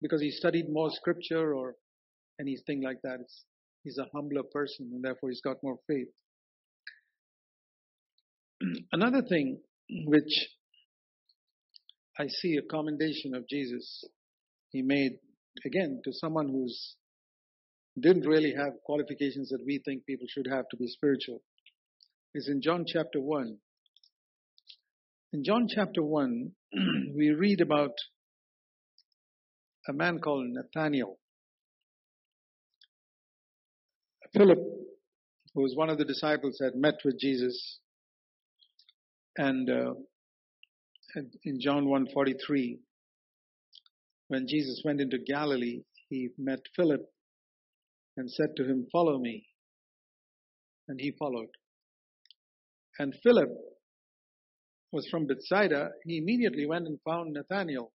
because 0.00 0.22
he 0.22 0.30
studied 0.30 0.70
more 0.70 0.90
scripture 0.90 1.54
or 1.54 1.74
anything 2.40 2.82
like 2.82 2.98
that. 3.02 3.18
It's, 3.20 3.44
he's 3.84 3.98
a 3.98 4.06
humbler 4.14 4.42
person 4.42 4.90
and 4.94 5.04
therefore 5.04 5.28
he's 5.28 5.42
got 5.42 5.56
more 5.62 5.78
faith. 5.86 6.08
Another 8.92 9.22
thing 9.22 9.60
which 10.04 10.48
I 12.18 12.26
see 12.28 12.56
a 12.56 12.62
commendation 12.62 13.34
of 13.34 13.48
Jesus 13.48 14.04
he 14.70 14.82
made 14.82 15.12
again 15.64 16.02
to 16.04 16.12
someone 16.12 16.48
who's 16.48 16.96
didn't 17.98 18.26
really 18.26 18.54
have 18.56 18.72
qualifications 18.84 19.48
that 19.50 19.64
we 19.66 19.80
think 19.84 20.04
people 20.06 20.26
should 20.28 20.46
have 20.50 20.66
to 20.70 20.76
be 20.76 20.86
spiritual 20.86 21.42
is 22.34 22.48
in 22.48 22.62
John 22.62 22.84
chapter 22.86 23.20
1. 23.20 23.56
In 25.34 25.44
John 25.44 25.66
chapter 25.68 26.02
1, 26.02 26.52
we 27.16 27.30
read 27.30 27.60
about 27.60 27.92
a 29.88 29.92
man 29.92 30.18
called 30.18 30.46
Nathaniel. 30.48 31.18
Philip, 34.34 34.58
who 35.54 35.62
was 35.62 35.74
one 35.76 35.90
of 35.90 35.98
the 35.98 36.06
disciples, 36.06 36.58
had 36.62 36.74
met 36.74 36.94
with 37.04 37.18
Jesus, 37.18 37.80
and 39.36 39.68
uh, 39.68 39.94
in 41.44 41.60
John 41.60 41.86
1:43, 41.86 42.78
when 44.28 44.46
Jesus 44.48 44.82
went 44.84 45.00
into 45.00 45.18
Galilee, 45.18 45.82
he 46.08 46.30
met 46.38 46.60
Philip 46.76 47.02
and 48.16 48.30
said 48.30 48.56
to 48.56 48.64
him, 48.64 48.86
"Follow 48.92 49.18
me," 49.18 49.46
and 50.88 51.00
he 51.00 51.12
followed. 51.18 51.50
And 52.98 53.14
Philip 53.22 53.48
was 54.92 55.08
from 55.10 55.26
Bethsaida. 55.26 55.90
He 56.04 56.18
immediately 56.18 56.66
went 56.66 56.86
and 56.86 56.98
found 57.04 57.32
Nathanael 57.32 57.92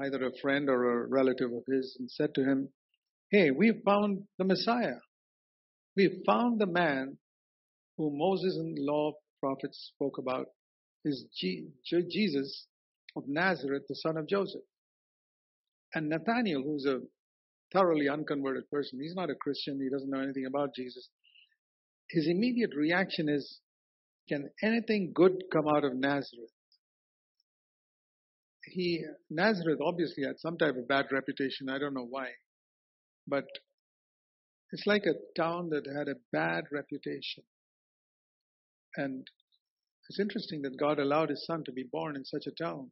either 0.00 0.24
a 0.24 0.38
friend 0.40 0.68
or 0.68 1.04
a 1.04 1.08
relative 1.08 1.52
of 1.52 1.64
his, 1.66 1.96
and 1.98 2.10
said 2.10 2.34
to 2.34 2.44
him, 2.44 2.68
Hey, 3.30 3.50
we've 3.50 3.82
found 3.84 4.24
the 4.38 4.44
Messiah. 4.44 5.00
We've 5.96 6.22
found 6.24 6.60
the 6.60 6.66
man 6.66 7.18
whom 7.96 8.16
Moses 8.16 8.56
and 8.56 8.76
the 8.76 8.82
law 8.82 9.12
prophets 9.40 9.92
spoke 9.94 10.18
about 10.18 10.48
is 11.04 11.24
Jesus 11.32 12.66
of 13.16 13.24
Nazareth, 13.26 13.84
the 13.88 13.94
son 13.94 14.16
of 14.16 14.28
Joseph. 14.28 14.62
And 15.94 16.08
Nathaniel, 16.08 16.62
who's 16.62 16.86
a 16.86 17.00
thoroughly 17.72 18.08
unconverted 18.08 18.70
person, 18.70 19.00
he's 19.00 19.14
not 19.14 19.30
a 19.30 19.34
Christian, 19.34 19.80
he 19.80 19.88
doesn't 19.88 20.10
know 20.10 20.20
anything 20.20 20.46
about 20.46 20.74
Jesus. 20.74 21.08
His 22.10 22.26
immediate 22.26 22.74
reaction 22.76 23.28
is, 23.28 23.60
Can 24.28 24.50
anything 24.62 25.12
good 25.14 25.44
come 25.52 25.68
out 25.68 25.84
of 25.84 25.94
Nazareth? 25.94 26.50
he 28.72 29.04
Nazareth 29.30 29.80
obviously 29.82 30.24
had 30.24 30.38
some 30.38 30.56
type 30.56 30.76
of 30.76 30.88
bad 30.88 31.06
reputation. 31.12 31.68
I 31.68 31.78
don't 31.78 31.94
know 31.94 32.06
why, 32.08 32.28
but 33.26 33.44
it's 34.72 34.86
like 34.86 35.04
a 35.06 35.40
town 35.40 35.70
that 35.70 35.86
had 35.86 36.08
a 36.08 36.18
bad 36.32 36.64
reputation. 36.72 37.44
And 38.98 39.26
it's 40.10 40.18
interesting 40.18 40.62
that 40.62 40.76
God 40.76 40.98
allowed 40.98 41.30
his 41.30 41.46
son 41.46 41.62
to 41.64 41.72
be 41.72 41.84
born 41.90 42.16
in 42.16 42.24
such 42.24 42.46
a 42.46 42.50
town. 42.50 42.90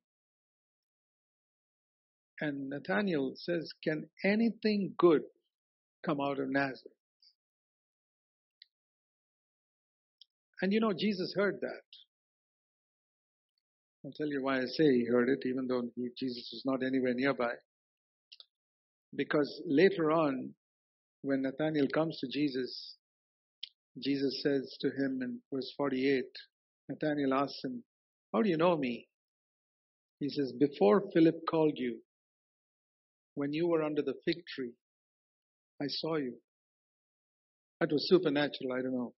And 2.41 2.71
Nathaniel 2.71 3.33
says, 3.35 3.73
Can 3.83 4.09
anything 4.25 4.95
good 4.99 5.23
come 6.05 6.21
out 6.21 6.39
of 6.39 6.49
Nazareth? 6.49 6.93
And 10.63 10.73
you 10.73 10.81
know, 10.81 10.93
Jesus 10.93 11.35
heard 11.35 11.59
that. 11.61 11.83
I'll 14.05 14.13
tell 14.13 14.29
you 14.29 14.43
why 14.43 14.59
I 14.59 14.67
say 14.67 14.85
he 14.85 15.07
heard 15.11 15.29
it, 15.29 15.41
even 15.45 15.67
though 15.67 15.83
he, 15.97 16.09
Jesus 16.17 16.49
was 16.53 16.63
not 16.65 16.87
anywhere 16.87 17.15
nearby. 17.15 17.55
Because 19.15 19.61
later 19.67 20.13
on, 20.13 20.55
when 21.23 21.43
Nathanael 21.43 21.89
comes 21.93 22.19
to 22.21 22.29
Jesus, 22.29 22.97
Jesus 23.99 24.43
says 24.43 24.77
to 24.81 24.89
him 24.89 25.21
in 25.23 25.41
verse 25.53 25.73
48, 25.77 26.25
Nathanael 26.89 27.35
asks 27.35 27.65
him, 27.65 27.83
How 28.33 28.43
do 28.43 28.49
you 28.49 28.57
know 28.57 28.77
me? 28.77 29.09
He 30.21 30.29
says, 30.29 30.53
Before 30.53 31.03
Philip 31.13 31.41
called 31.49 31.75
you, 31.77 31.99
when 33.35 33.53
you 33.53 33.69
were 33.69 33.83
under 33.83 34.03
the 34.03 34.15
fig 34.25 34.45
tree, 34.55 34.73
I 35.81 35.87
saw 35.89 36.17
you. 36.17 36.35
That 37.81 37.93
was 37.93 38.09
supernatural, 38.09 38.73
I 38.73 38.83
don't 38.83 38.95
know. 38.95 39.13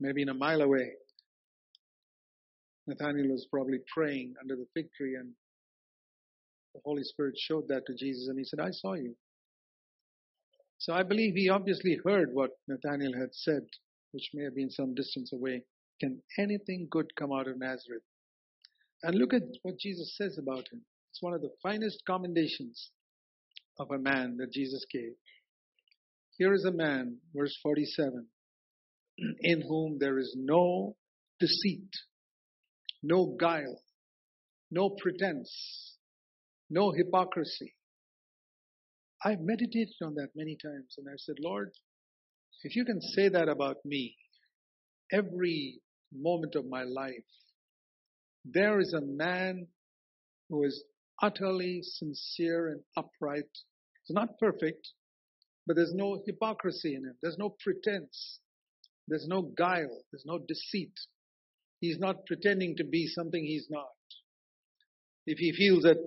Maybe 0.00 0.22
in 0.22 0.28
a 0.28 0.34
mile 0.34 0.60
away. 0.60 0.92
Nathaniel 2.86 3.28
was 3.28 3.46
probably 3.50 3.78
praying 3.92 4.34
under 4.40 4.56
the 4.56 4.66
fig 4.74 4.86
tree 4.96 5.14
and 5.14 5.32
the 6.74 6.80
Holy 6.84 7.02
Spirit 7.02 7.34
showed 7.36 7.68
that 7.68 7.84
to 7.86 7.94
Jesus 7.94 8.28
and 8.28 8.38
he 8.38 8.44
said, 8.44 8.60
I 8.60 8.70
saw 8.70 8.94
you. 8.94 9.14
So 10.78 10.94
I 10.94 11.02
believe 11.02 11.34
he 11.34 11.48
obviously 11.48 11.98
heard 12.04 12.30
what 12.32 12.52
Nathaniel 12.68 13.12
had 13.18 13.30
said, 13.32 13.62
which 14.12 14.30
may 14.34 14.44
have 14.44 14.54
been 14.54 14.70
some 14.70 14.94
distance 14.94 15.32
away. 15.32 15.62
Can 16.00 16.22
anything 16.38 16.88
good 16.90 17.14
come 17.16 17.32
out 17.32 17.48
of 17.48 17.58
Nazareth? 17.58 18.02
And 19.02 19.16
look 19.16 19.32
at 19.32 19.42
what 19.62 19.78
Jesus 19.78 20.16
says 20.16 20.38
about 20.38 20.68
him. 20.72 20.82
It's 21.10 21.22
one 21.22 21.34
of 21.34 21.40
the 21.40 21.52
finest 21.62 22.02
commendations 22.06 22.90
of 23.78 23.90
a 23.90 23.98
man 23.98 24.36
that 24.38 24.52
Jesus 24.52 24.84
gave. 24.92 25.12
Here 26.36 26.52
is 26.52 26.64
a 26.64 26.72
man, 26.72 27.18
verse 27.34 27.56
47, 27.62 28.26
in 29.40 29.62
whom 29.62 29.98
there 29.98 30.18
is 30.18 30.34
no 30.38 30.96
deceit, 31.40 31.90
no 33.02 33.36
guile, 33.38 33.82
no 34.70 34.90
pretense, 34.90 35.96
no 36.70 36.92
hypocrisy. 36.92 37.74
I've 39.24 39.40
meditated 39.40 39.94
on 40.02 40.14
that 40.14 40.28
many 40.36 40.56
times 40.62 40.94
and 40.96 41.08
I've 41.10 41.18
said, 41.18 41.36
Lord, 41.40 41.72
if 42.64 42.76
you 42.76 42.84
can 42.84 43.00
say 43.00 43.28
that 43.28 43.48
about 43.48 43.76
me 43.84 44.16
every 45.12 45.80
moment 46.12 46.54
of 46.54 46.66
my 46.66 46.82
life, 46.82 47.14
there 48.44 48.80
is 48.80 48.92
a 48.92 49.00
man 49.00 49.66
who 50.48 50.64
is 50.64 50.84
utterly 51.22 51.80
sincere 51.82 52.68
and 52.68 52.80
upright. 52.96 53.50
He's 54.04 54.14
not 54.14 54.38
perfect, 54.38 54.88
but 55.66 55.76
there's 55.76 55.94
no 55.94 56.22
hypocrisy 56.26 56.94
in 56.94 57.04
him. 57.04 57.14
There's 57.22 57.38
no 57.38 57.54
pretense. 57.62 58.40
There's 59.06 59.26
no 59.28 59.42
guile. 59.42 60.04
There's 60.10 60.24
no 60.26 60.38
deceit. 60.38 60.92
He's 61.80 61.98
not 61.98 62.26
pretending 62.26 62.76
to 62.76 62.84
be 62.84 63.06
something 63.06 63.44
he's 63.44 63.68
not. 63.70 63.86
If 65.26 65.38
he 65.38 65.52
feels 65.52 65.82
that 65.82 65.98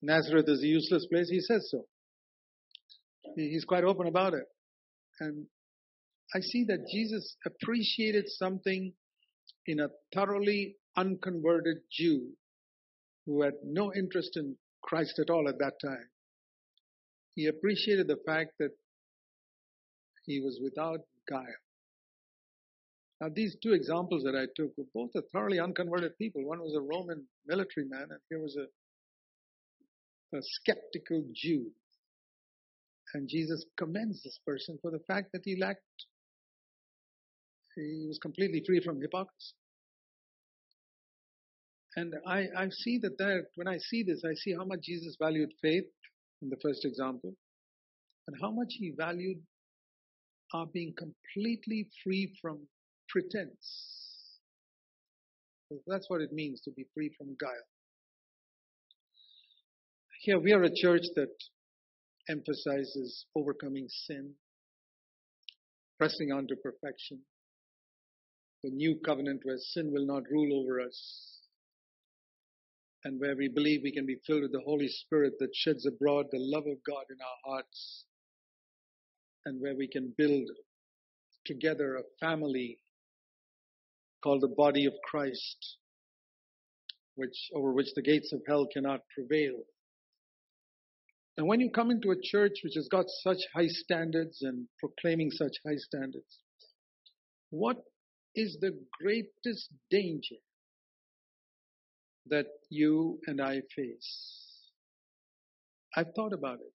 Nazareth 0.00 0.48
is 0.48 0.62
a 0.62 0.66
useless 0.66 1.06
place, 1.10 1.28
he 1.28 1.40
says 1.40 1.68
so. 1.70 1.86
He's 3.36 3.64
quite 3.64 3.84
open 3.84 4.06
about 4.06 4.34
it. 4.34 4.44
And 5.20 5.46
I 6.34 6.40
see 6.40 6.64
that 6.64 6.88
Jesus 6.90 7.36
appreciated 7.46 8.24
something 8.28 8.92
in 9.66 9.80
a 9.80 9.88
thoroughly 10.14 10.76
unconverted 10.96 11.78
Jew 11.90 12.30
who 13.26 13.42
had 13.42 13.54
no 13.64 13.92
interest 13.94 14.36
in 14.36 14.56
Christ 14.82 15.18
at 15.18 15.30
all 15.30 15.48
at 15.48 15.58
that 15.58 15.74
time. 15.84 16.08
He 17.34 17.46
appreciated 17.46 18.08
the 18.08 18.18
fact 18.26 18.52
that 18.58 18.72
he 20.24 20.40
was 20.40 20.58
without 20.62 21.00
guile. 21.28 21.62
Now, 23.20 23.28
these 23.32 23.56
two 23.62 23.72
examples 23.72 24.24
that 24.24 24.34
I 24.34 24.46
took 24.56 24.72
were 24.76 24.84
both 24.92 25.10
a 25.14 25.22
thoroughly 25.32 25.60
unconverted 25.60 26.18
people. 26.18 26.44
One 26.44 26.60
was 26.60 26.74
a 26.74 26.80
Roman 26.80 27.24
military 27.46 27.86
man, 27.88 28.08
and 28.10 28.18
here 28.28 28.40
was 28.40 28.56
a, 28.56 30.36
a 30.36 30.40
skeptical 30.42 31.24
Jew. 31.32 31.70
And 33.14 33.28
Jesus 33.28 33.64
commends 33.78 34.22
this 34.22 34.40
person 34.44 34.78
for 34.82 34.90
the 34.90 35.02
fact 35.06 35.30
that 35.32 35.42
he 35.44 35.56
lacked, 35.56 35.80
he 37.76 38.06
was 38.06 38.18
completely 38.20 38.62
free 38.66 38.80
from 38.84 39.00
hypocrisy. 39.00 39.54
And 41.96 42.14
I, 42.26 42.46
I 42.56 42.68
see 42.70 42.98
that 43.02 43.18
there, 43.18 43.44
when 43.56 43.68
I 43.68 43.78
see 43.78 44.02
this, 44.02 44.22
I 44.24 44.34
see 44.34 44.54
how 44.54 44.64
much 44.64 44.80
Jesus 44.82 45.16
valued 45.20 45.50
faith 45.60 45.84
in 46.40 46.48
the 46.48 46.56
first 46.62 46.84
example, 46.84 47.34
and 48.26 48.36
how 48.40 48.50
much 48.50 48.68
he 48.70 48.92
valued 48.96 49.38
our 50.54 50.66
being 50.66 50.94
completely 50.96 51.88
free 52.02 52.32
from 52.40 52.60
pretense. 53.08 54.08
That's 55.86 56.08
what 56.08 56.20
it 56.20 56.32
means 56.32 56.60
to 56.62 56.70
be 56.70 56.86
free 56.94 57.10
from 57.16 57.36
guile. 57.40 57.68
Here 60.22 60.38
we 60.38 60.52
are 60.52 60.62
a 60.62 60.74
church 60.74 61.02
that 61.16 61.34
emphasizes 62.28 63.26
overcoming 63.34 63.88
sin, 63.88 64.32
pressing 65.98 66.32
on 66.32 66.46
to 66.48 66.56
perfection, 66.56 67.20
the 68.62 68.70
new 68.70 68.96
covenant 69.04 69.40
where 69.44 69.58
sin 69.58 69.92
will 69.92 70.06
not 70.06 70.30
rule 70.30 70.60
over 70.60 70.80
us, 70.80 71.38
and 73.04 73.20
where 73.20 73.36
we 73.36 73.48
believe 73.48 73.80
we 73.82 73.92
can 73.92 74.06
be 74.06 74.20
filled 74.26 74.42
with 74.42 74.52
the 74.52 74.62
Holy 74.64 74.88
Spirit 74.88 75.34
that 75.40 75.54
sheds 75.54 75.86
abroad 75.86 76.26
the 76.30 76.38
love 76.38 76.66
of 76.66 76.78
God 76.86 77.04
in 77.10 77.16
our 77.20 77.54
hearts, 77.54 78.04
and 79.44 79.60
where 79.60 79.74
we 79.76 79.88
can 79.88 80.14
build 80.16 80.48
together 81.44 81.96
a 81.96 82.24
family 82.24 82.78
called 84.22 84.40
the 84.40 84.54
body 84.56 84.86
of 84.86 84.92
Christ, 85.04 85.76
which, 87.16 87.50
over 87.54 87.72
which 87.72 87.92
the 87.94 88.02
gates 88.02 88.32
of 88.32 88.40
hell 88.46 88.68
cannot 88.72 89.00
prevail. 89.14 89.56
And 91.36 91.48
when 91.48 91.60
you 91.60 91.70
come 91.70 91.90
into 91.90 92.12
a 92.12 92.22
church 92.22 92.58
which 92.62 92.74
has 92.76 92.88
got 92.88 93.06
such 93.22 93.38
high 93.54 93.66
standards 93.66 94.42
and 94.42 94.68
proclaiming 94.78 95.30
such 95.32 95.56
high 95.66 95.78
standards, 95.78 96.38
what 97.50 97.78
is 98.34 98.56
the 98.60 98.78
greatest 99.00 99.70
danger 99.90 100.36
that 102.26 102.46
you 102.70 103.18
and 103.26 103.40
I 103.40 103.60
face? 103.76 104.42
I've 105.96 106.14
thought 106.14 106.32
about 106.32 106.60
it. 106.60 106.72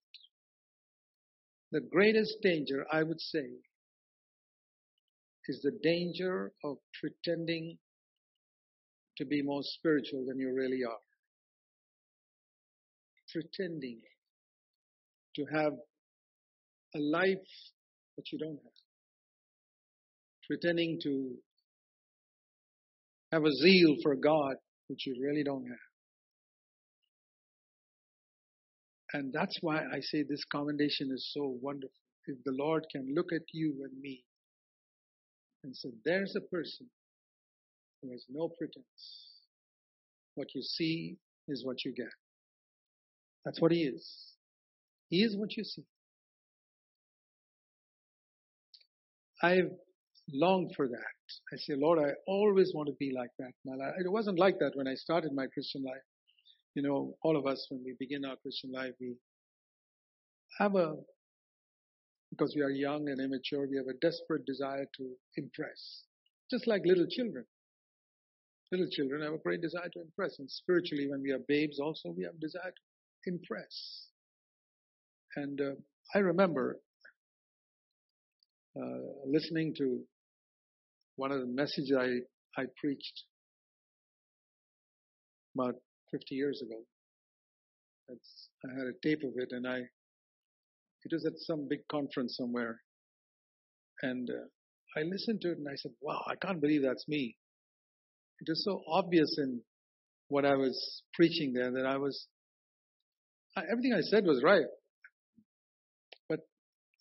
The 1.72 1.80
greatest 1.80 2.36
danger, 2.42 2.86
I 2.90 3.02
would 3.02 3.20
say, 3.20 3.48
is 5.48 5.60
the 5.62 5.78
danger 5.82 6.52
of 6.62 6.76
pretending 7.00 7.78
to 9.16 9.24
be 9.24 9.42
more 9.42 9.62
spiritual 9.62 10.24
than 10.26 10.38
you 10.38 10.54
really 10.54 10.84
are. 10.84 11.00
Pretending 13.32 14.00
to 15.36 15.44
have 15.52 15.72
a 16.94 16.98
life 16.98 17.48
that 18.16 18.32
you 18.32 18.38
don't 18.38 18.58
have. 18.62 18.72
Pretending 20.46 20.98
to 21.02 21.34
have 23.32 23.44
a 23.44 23.52
zeal 23.52 23.96
for 24.02 24.16
God 24.16 24.54
which 24.88 25.06
you 25.06 25.16
really 25.22 25.44
don't 25.44 25.66
have. 25.66 25.78
And 29.12 29.32
that's 29.32 29.56
why 29.60 29.78
I 29.78 30.00
say 30.00 30.22
this 30.22 30.44
commendation 30.52 31.10
is 31.12 31.30
so 31.34 31.56
wonderful. 31.62 31.94
If 32.26 32.36
the 32.44 32.52
Lord 32.52 32.84
can 32.92 33.14
look 33.14 33.32
at 33.32 33.42
you 33.52 33.74
and 33.84 34.00
me 34.00 34.22
and 35.64 35.74
say, 35.74 35.90
there's 36.04 36.34
a 36.36 36.42
person 36.54 36.86
who 38.02 38.10
has 38.12 38.24
no 38.28 38.50
pretense. 38.58 38.84
What 40.34 40.48
you 40.54 40.62
see 40.62 41.16
is 41.48 41.64
what 41.64 41.84
you 41.84 41.92
get. 41.94 42.12
That's 43.44 43.60
what 43.60 43.72
he 43.72 43.82
is. 43.82 44.06
He 45.08 45.22
is 45.22 45.36
what 45.36 45.56
you 45.56 45.64
see. 45.64 45.84
I've 49.42 49.70
longed 50.32 50.72
for 50.76 50.88
that. 50.88 51.16
I 51.52 51.56
say, 51.56 51.74
Lord, 51.76 51.98
I 51.98 52.12
always 52.26 52.72
want 52.74 52.88
to 52.88 52.94
be 52.98 53.12
like 53.14 53.30
that. 53.38 53.52
My 53.64 53.74
life—it 53.76 54.10
wasn't 54.10 54.38
like 54.38 54.58
that 54.60 54.72
when 54.74 54.88
I 54.88 54.94
started 54.94 55.32
my 55.32 55.46
Christian 55.46 55.82
life. 55.84 56.02
You 56.74 56.82
know, 56.82 57.14
all 57.22 57.36
of 57.36 57.46
us, 57.46 57.66
when 57.70 57.82
we 57.84 57.96
begin 57.98 58.24
our 58.24 58.36
Christian 58.36 58.70
life, 58.72 58.92
we 59.00 59.16
have 60.58 60.74
a, 60.76 60.94
because 62.30 62.54
we 62.54 62.62
are 62.62 62.70
young 62.70 63.08
and 63.08 63.20
immature, 63.20 63.66
we 63.68 63.76
have 63.76 63.86
a 63.86 63.98
desperate 64.00 64.44
desire 64.46 64.86
to 64.96 65.10
impress. 65.36 66.04
Just 66.50 66.66
like 66.66 66.82
little 66.84 67.06
children. 67.08 67.44
Little 68.70 68.88
children 68.90 69.22
have 69.22 69.32
a 69.32 69.38
great 69.38 69.62
desire 69.62 69.88
to 69.94 70.00
impress. 70.00 70.38
And 70.38 70.50
spiritually, 70.50 71.08
when 71.08 71.22
we 71.22 71.32
are 71.32 71.40
babes, 71.48 71.80
also 71.80 72.10
we 72.16 72.24
have 72.24 72.38
desire 72.38 72.70
to 72.70 73.30
impress. 73.32 74.08
And 75.36 75.60
uh, 75.60 75.74
I 76.14 76.18
remember 76.18 76.78
uh, 78.76 78.98
listening 79.26 79.74
to 79.78 80.00
one 81.18 81.32
of 81.32 81.40
the 81.40 81.46
messages 81.46 81.92
I, 81.98 82.60
I 82.60 82.66
preached 82.80 83.24
about 85.54 85.74
50 86.12 86.36
years 86.36 86.62
ago. 86.64 86.80
It's, 88.08 88.48
I 88.64 88.78
had 88.78 88.86
a 88.86 88.92
tape 89.02 89.24
of 89.24 89.32
it 89.36 89.48
and 89.50 89.66
I, 89.66 89.78
it 89.78 91.12
was 91.12 91.26
at 91.26 91.32
some 91.38 91.66
big 91.68 91.80
conference 91.90 92.36
somewhere. 92.36 92.80
And 94.00 94.30
uh, 94.30 94.46
I 94.96 95.02
listened 95.02 95.40
to 95.40 95.50
it 95.50 95.58
and 95.58 95.66
I 95.68 95.74
said, 95.74 95.90
wow, 96.00 96.22
I 96.28 96.36
can't 96.36 96.60
believe 96.60 96.82
that's 96.82 97.08
me. 97.08 97.36
It 98.40 98.48
was 98.48 98.64
so 98.64 98.80
obvious 98.88 99.36
in 99.38 99.60
what 100.28 100.44
I 100.44 100.54
was 100.54 101.02
preaching 101.14 101.52
there 101.52 101.72
that 101.72 101.84
I 101.84 101.96
was, 101.96 102.28
everything 103.56 103.92
I 103.92 104.02
said 104.02 104.22
was 104.24 104.40
right. 104.44 104.66
But 106.28 106.40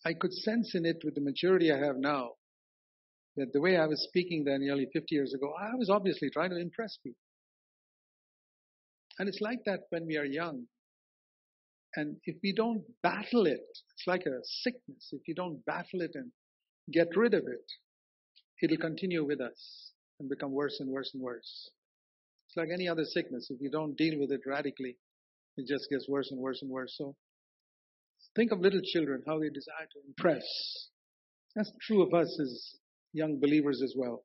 I 0.03 0.13
could 0.19 0.33
sense 0.33 0.73
in 0.73 0.87
it 0.87 1.03
with 1.05 1.13
the 1.13 1.21
maturity 1.21 1.71
I 1.71 1.77
have 1.77 1.97
now 1.97 2.31
that 3.37 3.53
the 3.53 3.61
way 3.61 3.77
I 3.77 3.85
was 3.85 4.03
speaking 4.09 4.43
there 4.43 4.57
nearly 4.57 4.87
50 4.91 5.13
years 5.13 5.33
ago, 5.33 5.53
I 5.57 5.75
was 5.75 5.89
obviously 5.89 6.29
trying 6.29 6.49
to 6.49 6.59
impress 6.59 6.97
people. 7.03 7.21
And 9.19 9.29
it's 9.29 9.41
like 9.41 9.59
that 9.65 9.81
when 9.89 10.05
we 10.05 10.17
are 10.17 10.25
young. 10.25 10.65
And 11.95 12.17
if 12.25 12.35
we 12.43 12.53
don't 12.53 12.83
battle 13.01 13.47
it, 13.47 13.61
it's 13.61 14.07
like 14.07 14.25
a 14.25 14.39
sickness. 14.43 15.09
If 15.11 15.21
you 15.27 15.33
don't 15.33 15.65
battle 15.65 16.01
it 16.01 16.11
and 16.13 16.31
get 16.91 17.07
rid 17.15 17.33
of 17.33 17.43
it, 17.47 17.71
it'll 18.61 18.77
continue 18.77 19.25
with 19.25 19.39
us 19.39 19.91
and 20.19 20.29
become 20.29 20.51
worse 20.51 20.77
and 20.79 20.89
worse 20.89 21.11
and 21.13 21.23
worse. 21.23 21.69
It's 22.47 22.57
like 22.57 22.69
any 22.73 22.87
other 22.87 23.05
sickness. 23.05 23.47
If 23.49 23.61
you 23.61 23.71
don't 23.71 23.97
deal 23.97 24.19
with 24.19 24.31
it 24.31 24.41
radically, 24.45 24.97
it 25.57 25.67
just 25.67 25.89
gets 25.89 26.07
worse 26.07 26.29
and 26.31 26.39
worse 26.39 26.61
and 26.61 26.69
worse. 26.69 26.93
So 26.97 27.15
think 28.35 28.51
of 28.51 28.59
little 28.59 28.81
children, 28.83 29.23
how 29.25 29.39
they 29.39 29.49
desire 29.49 29.87
to 29.93 29.99
impress. 30.07 30.45
That's 31.55 31.71
true 31.81 32.03
of 32.03 32.13
us 32.13 32.39
as 32.39 32.75
young 33.17 33.39
believers 33.39 33.81
as 33.83 33.93
well. 33.97 34.23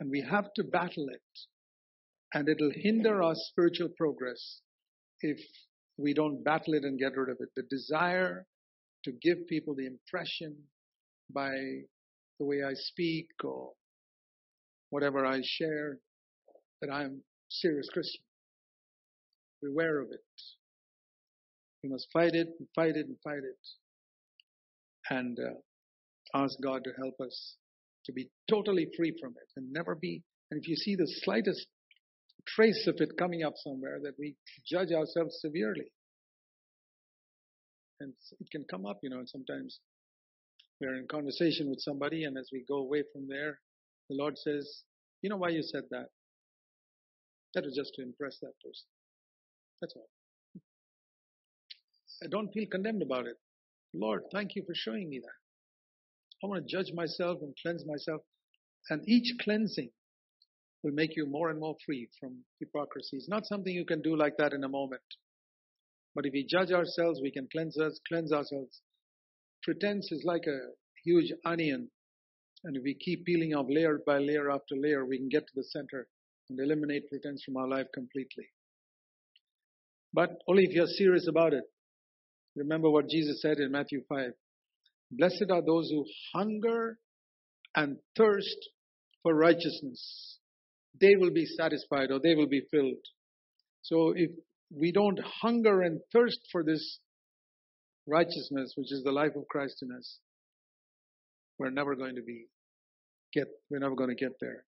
And 0.00 0.10
we 0.10 0.24
have 0.28 0.52
to 0.54 0.64
battle 0.64 1.06
it. 1.08 1.20
And 2.34 2.48
it'll 2.48 2.72
hinder 2.74 3.22
our 3.22 3.34
spiritual 3.34 3.90
progress 3.96 4.60
if 5.20 5.38
we 5.98 6.14
don't 6.14 6.42
battle 6.42 6.74
it 6.74 6.84
and 6.84 6.98
get 6.98 7.16
rid 7.16 7.28
of 7.28 7.36
it. 7.40 7.50
The 7.54 7.64
desire 7.68 8.46
to 9.04 9.12
give 9.12 9.46
people 9.48 9.74
the 9.74 9.86
impression 9.86 10.56
by 11.34 11.52
the 12.38 12.46
way 12.46 12.62
I 12.66 12.72
speak 12.74 13.28
or 13.44 13.72
whatever 14.90 15.26
I 15.26 15.40
share 15.44 15.98
that 16.80 16.90
I'm 16.90 17.22
serious 17.50 17.88
Christian. 17.92 18.22
Beware 19.62 20.00
of 20.00 20.08
it. 20.10 20.20
We 21.82 21.90
must 21.90 22.08
fight 22.12 22.34
it 22.34 22.48
and 22.58 22.68
fight 22.74 22.96
it 22.96 23.06
and 23.06 23.16
fight 23.22 23.44
it. 23.44 23.62
And 25.10 25.38
uh, 25.38 26.38
ask 26.42 26.56
God 26.62 26.84
to 26.84 26.90
help 26.98 27.14
us 27.20 27.56
to 28.06 28.12
be 28.12 28.30
totally 28.48 28.88
free 28.96 29.14
from 29.20 29.32
it 29.32 29.48
and 29.56 29.72
never 29.72 29.94
be. 29.94 30.22
And 30.50 30.60
if 30.60 30.68
you 30.68 30.76
see 30.76 30.96
the 30.96 31.10
slightest 31.22 31.66
trace 32.46 32.86
of 32.86 32.96
it 32.98 33.16
coming 33.18 33.42
up 33.42 33.54
somewhere, 33.56 33.98
that 34.02 34.14
we 34.18 34.36
judge 34.66 34.92
ourselves 34.92 35.38
severely. 35.40 35.90
And 38.00 38.12
it 38.40 38.50
can 38.50 38.64
come 38.70 38.84
up, 38.84 38.98
you 39.02 39.10
know, 39.10 39.18
and 39.18 39.28
sometimes 39.28 39.78
we're 40.80 40.96
in 40.96 41.06
conversation 41.06 41.70
with 41.70 41.78
somebody, 41.80 42.24
and 42.24 42.36
as 42.36 42.48
we 42.52 42.64
go 42.68 42.78
away 42.78 43.04
from 43.12 43.28
there, 43.28 43.60
the 44.10 44.16
Lord 44.16 44.36
says, 44.36 44.82
You 45.22 45.30
know 45.30 45.36
why 45.36 45.50
you 45.50 45.62
said 45.62 45.84
that? 45.90 46.06
That 47.54 47.64
was 47.64 47.76
just 47.76 47.94
to 47.94 48.02
impress 48.02 48.38
that 48.40 48.54
person. 48.64 48.88
That's 49.80 49.94
all. 49.94 50.08
I 52.24 52.26
don't 52.30 52.52
feel 52.52 52.66
condemned 52.70 53.02
about 53.02 53.26
it. 53.26 53.36
Lord, 53.94 54.22
thank 54.32 54.56
you 54.56 54.64
for 54.66 54.74
showing 54.74 55.08
me 55.08 55.20
that. 55.20 55.41
I 56.42 56.46
want 56.48 56.66
to 56.66 56.76
judge 56.76 56.92
myself 56.92 57.38
and 57.42 57.54
cleanse 57.62 57.84
myself. 57.86 58.22
And 58.90 59.08
each 59.08 59.32
cleansing 59.40 59.90
will 60.82 60.92
make 60.92 61.16
you 61.16 61.26
more 61.26 61.50
and 61.50 61.60
more 61.60 61.76
free 61.86 62.08
from 62.18 62.38
hypocrisy. 62.58 63.16
It's 63.16 63.28
not 63.28 63.46
something 63.46 63.72
you 63.72 63.84
can 63.84 64.02
do 64.02 64.16
like 64.16 64.36
that 64.38 64.52
in 64.52 64.64
a 64.64 64.68
moment. 64.68 65.02
But 66.14 66.26
if 66.26 66.32
we 66.32 66.44
judge 66.48 66.72
ourselves, 66.72 67.20
we 67.22 67.30
can 67.30 67.48
cleanse 67.50 67.78
us, 67.78 67.98
cleanse 68.08 68.32
ourselves. 68.32 68.80
Pretense 69.62 70.10
is 70.10 70.24
like 70.24 70.46
a 70.46 70.58
huge 71.04 71.32
onion. 71.44 71.88
And 72.64 72.76
if 72.76 72.82
we 72.82 72.94
keep 72.94 73.24
peeling 73.24 73.54
off 73.54 73.66
layer 73.68 74.00
by 74.04 74.18
layer 74.18 74.50
after 74.50 74.74
layer, 74.76 75.04
we 75.06 75.18
can 75.18 75.28
get 75.28 75.46
to 75.46 75.52
the 75.54 75.64
center 75.64 76.08
and 76.50 76.58
eliminate 76.58 77.08
pretense 77.08 77.42
from 77.44 77.56
our 77.56 77.68
life 77.68 77.86
completely. 77.94 78.50
But 80.12 80.30
only 80.48 80.64
if 80.64 80.72
you're 80.72 80.86
serious 80.86 81.28
about 81.28 81.54
it. 81.54 81.64
Remember 82.56 82.90
what 82.90 83.08
Jesus 83.08 83.40
said 83.40 83.58
in 83.58 83.72
Matthew 83.72 84.02
5. 84.08 84.32
Blessed 85.12 85.46
are 85.50 85.62
those 85.62 85.90
who 85.90 86.06
hunger 86.34 86.98
and 87.76 87.98
thirst 88.16 88.56
for 89.22 89.34
righteousness. 89.34 90.38
They 91.00 91.16
will 91.16 91.30
be 91.30 91.44
satisfied 91.44 92.10
or 92.10 92.18
they 92.18 92.34
will 92.34 92.48
be 92.48 92.62
filled. 92.70 93.04
So 93.82 94.12
if 94.16 94.30
we 94.74 94.90
don't 94.90 95.20
hunger 95.42 95.82
and 95.82 96.00
thirst 96.12 96.38
for 96.50 96.64
this 96.64 96.98
righteousness, 98.06 98.72
which 98.76 98.90
is 98.90 99.02
the 99.04 99.12
life 99.12 99.36
of 99.36 99.46
Christ 99.48 99.82
in 99.82 99.90
us, 99.92 100.18
we're 101.58 101.70
never 101.70 101.94
going 101.94 102.16
to 102.16 102.22
be 102.22 102.46
get 103.32 103.46
we're 103.70 103.78
never 103.78 103.94
going 103.94 104.10
to 104.10 104.16
get 104.16 104.32
there. 104.40 104.64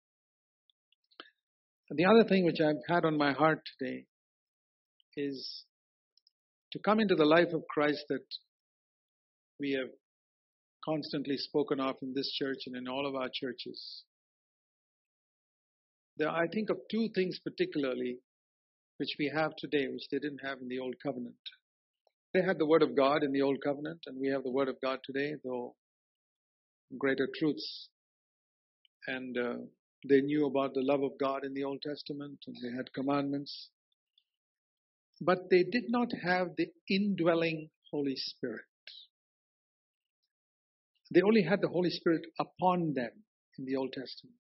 And 1.89 1.99
the 1.99 2.07
other 2.07 2.29
thing 2.29 2.45
which 2.45 2.61
I've 2.61 2.83
had 2.89 3.05
on 3.05 3.17
my 3.17 3.33
heart 3.33 3.61
today 3.79 4.07
is 5.17 5.65
to 6.73 6.79
come 6.79 7.01
into 7.01 7.15
the 7.15 7.25
life 7.25 7.53
of 7.53 7.63
Christ 7.69 8.05
that 8.09 8.25
we 9.61 9.73
have 9.73 9.91
constantly 10.85 11.37
spoken 11.37 11.81
of 11.81 11.97
in 12.03 12.13
this 12.15 12.31
church 12.33 12.59
and 12.67 12.77
in 12.77 12.89
all 12.89 13.07
of 13.07 13.15
our 13.15 13.29
churches. 13.33 14.05
There, 16.17 16.29
I 16.29 16.47
think 16.49 16.71
of 16.71 16.79
two 16.91 17.09
things 17.15 17.39
particularly 17.43 18.19
which 18.99 19.17
we 19.19 19.33
have 19.35 19.57
today, 19.57 19.89
which 19.89 20.09
they 20.11 20.19
didn't 20.19 20.45
have 20.45 20.59
in 20.61 20.69
the 20.69 20.79
Old 20.79 20.95
Covenant. 21.03 21.35
They 22.35 22.43
had 22.43 22.59
the 22.59 22.67
Word 22.67 22.83
of 22.83 22.97
God 22.97 23.23
in 23.23 23.33
the 23.33 23.43
Old 23.43 23.59
Covenant, 23.63 24.01
and 24.07 24.19
we 24.21 24.29
have 24.29 24.43
the 24.43 24.51
Word 24.51 24.69
of 24.69 24.81
God 24.81 25.01
today, 25.05 25.35
though 25.45 25.75
greater 26.99 27.29
truths. 27.39 27.89
And 29.07 29.37
uh, 29.37 29.55
they 30.09 30.21
knew 30.21 30.47
about 30.47 30.75
the 30.75 30.83
love 30.83 31.03
of 31.03 31.13
God 31.19 31.45
in 31.45 31.55
the 31.55 31.65
Old 31.65 31.83
Testament, 31.83 32.39
and 32.47 32.57
they 32.63 32.77
had 32.77 32.93
commandments. 32.93 33.71
But 35.21 35.51
they 35.51 35.63
did 35.65 35.85
not 35.89 36.09
have 36.23 36.49
the 36.57 36.69
indwelling 36.89 37.71
Holy 37.91 38.17
Spirit. 38.17 38.65
They 41.13 41.23
only 41.23 41.43
had 41.43 41.61
the 41.61 41.69
Holy 41.69 41.91
Spirit 41.91 42.23
upon 42.41 42.95
them 42.95 43.11
in 43.59 43.67
the 43.67 43.77
Old 43.77 43.93
Testament. 43.93 44.37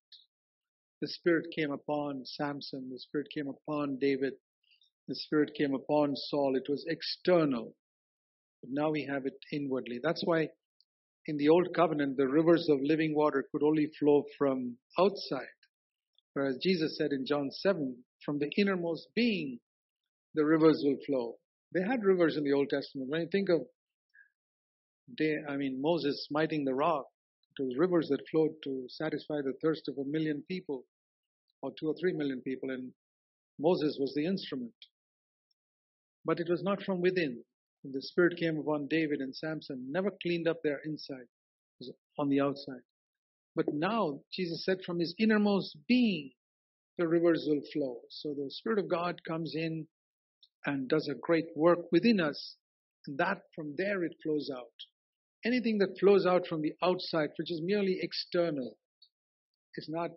The 1.02 1.08
Spirit 1.08 1.46
came 1.54 1.70
upon 1.70 2.24
Samson, 2.24 2.88
the 2.90 2.98
Spirit 2.98 3.26
came 3.34 3.48
upon 3.48 3.98
David, 3.98 4.34
the 5.08 5.14
Spirit 5.14 5.52
came 5.58 5.74
upon 5.74 6.16
Saul. 6.16 6.56
It 6.56 6.70
was 6.70 6.86
external. 6.88 7.74
But 8.62 8.70
now 8.70 8.90
we 8.90 9.04
have 9.04 9.26
it 9.26 9.34
inwardly. 9.52 10.00
That's 10.02 10.22
why 10.24 10.48
in 11.26 11.36
the 11.36 11.48
Old 11.48 11.74
Covenant, 11.74 12.16
the 12.16 12.28
rivers 12.28 12.68
of 12.68 12.80
living 12.80 13.14
water 13.14 13.44
could 13.52 13.62
only 13.62 13.90
flow 13.98 14.24
from 14.38 14.78
outside. 14.98 15.58
Whereas 16.32 16.56
Jesus 16.62 16.96
said 16.96 17.12
in 17.12 17.26
John 17.26 17.50
7, 17.50 17.96
from 18.24 18.38
the 18.38 18.50
innermost 18.56 19.08
being, 19.14 19.58
the 20.34 20.44
rivers 20.44 20.82
will 20.84 20.98
flow. 21.04 21.36
They 21.74 21.82
had 21.82 22.04
rivers 22.04 22.36
in 22.36 22.44
the 22.44 22.52
Old 22.52 22.70
Testament. 22.70 23.10
When 23.10 23.20
you 23.20 23.28
think 23.30 23.50
of 23.50 23.66
day, 25.16 25.38
I 25.48 25.56
mean, 25.56 25.80
Moses 25.80 26.26
smiting 26.28 26.64
the 26.64 26.74
rock, 26.74 27.06
it 27.58 27.62
was 27.62 27.76
rivers 27.76 28.08
that 28.08 28.26
flowed 28.30 28.54
to 28.64 28.86
satisfy 28.88 29.42
the 29.42 29.54
thirst 29.60 29.88
of 29.88 29.98
a 29.98 30.04
million 30.04 30.42
people, 30.48 30.84
or 31.62 31.72
two 31.78 31.88
or 31.88 31.94
three 32.00 32.12
million 32.12 32.40
people, 32.40 32.70
and 32.70 32.92
Moses 33.58 33.98
was 34.00 34.14
the 34.14 34.24
instrument. 34.24 34.72
But 36.24 36.40
it 36.40 36.48
was 36.48 36.62
not 36.62 36.82
from 36.82 37.00
within. 37.00 37.42
The 37.84 38.00
Spirit 38.00 38.38
came 38.38 38.58
upon 38.58 38.86
David 38.88 39.20
and 39.20 39.34
Samson, 39.34 39.86
never 39.90 40.10
cleaned 40.22 40.48
up 40.48 40.62
their 40.62 40.80
inside, 40.84 41.26
on 42.18 42.28
the 42.28 42.40
outside. 42.40 42.82
But 43.54 43.74
now, 43.74 44.20
Jesus 44.32 44.64
said, 44.64 44.78
from 44.86 44.98
his 44.98 45.14
innermost 45.18 45.76
being, 45.88 46.30
the 46.96 47.08
rivers 47.08 47.44
will 47.48 47.62
flow. 47.72 48.00
So 48.08 48.34
the 48.34 48.50
Spirit 48.50 48.78
of 48.78 48.88
God 48.88 49.20
comes 49.24 49.54
in 49.54 49.86
and 50.64 50.88
does 50.88 51.08
a 51.08 51.14
great 51.14 51.48
work 51.56 51.90
within 51.90 52.20
us, 52.20 52.56
and 53.06 53.18
that 53.18 53.42
from 53.54 53.74
there 53.76 54.04
it 54.04 54.16
flows 54.22 54.48
out 54.54 54.72
anything 55.44 55.78
that 55.78 55.98
flows 55.98 56.26
out 56.26 56.46
from 56.46 56.62
the 56.62 56.72
outside, 56.82 57.30
which 57.36 57.50
is 57.50 57.60
merely 57.62 57.98
external, 58.00 58.76
is 59.76 59.88
not 59.88 60.10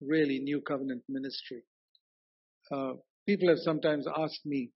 really 0.00 0.38
new 0.38 0.60
covenant 0.60 1.02
ministry. 1.08 1.62
Uh, 2.70 2.92
people 3.26 3.48
have 3.48 3.58
sometimes 3.58 4.06
asked 4.16 4.44
me, 4.44 4.70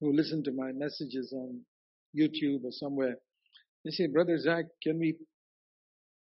who 0.00 0.12
listen 0.12 0.42
to 0.44 0.52
my 0.52 0.72
messages 0.72 1.32
on 1.32 1.60
YouTube 2.18 2.64
or 2.64 2.72
somewhere, 2.72 3.16
they 3.84 3.90
say, 3.90 4.06
Brother 4.06 4.38
Zach, 4.38 4.64
can 4.82 4.98
we 4.98 5.16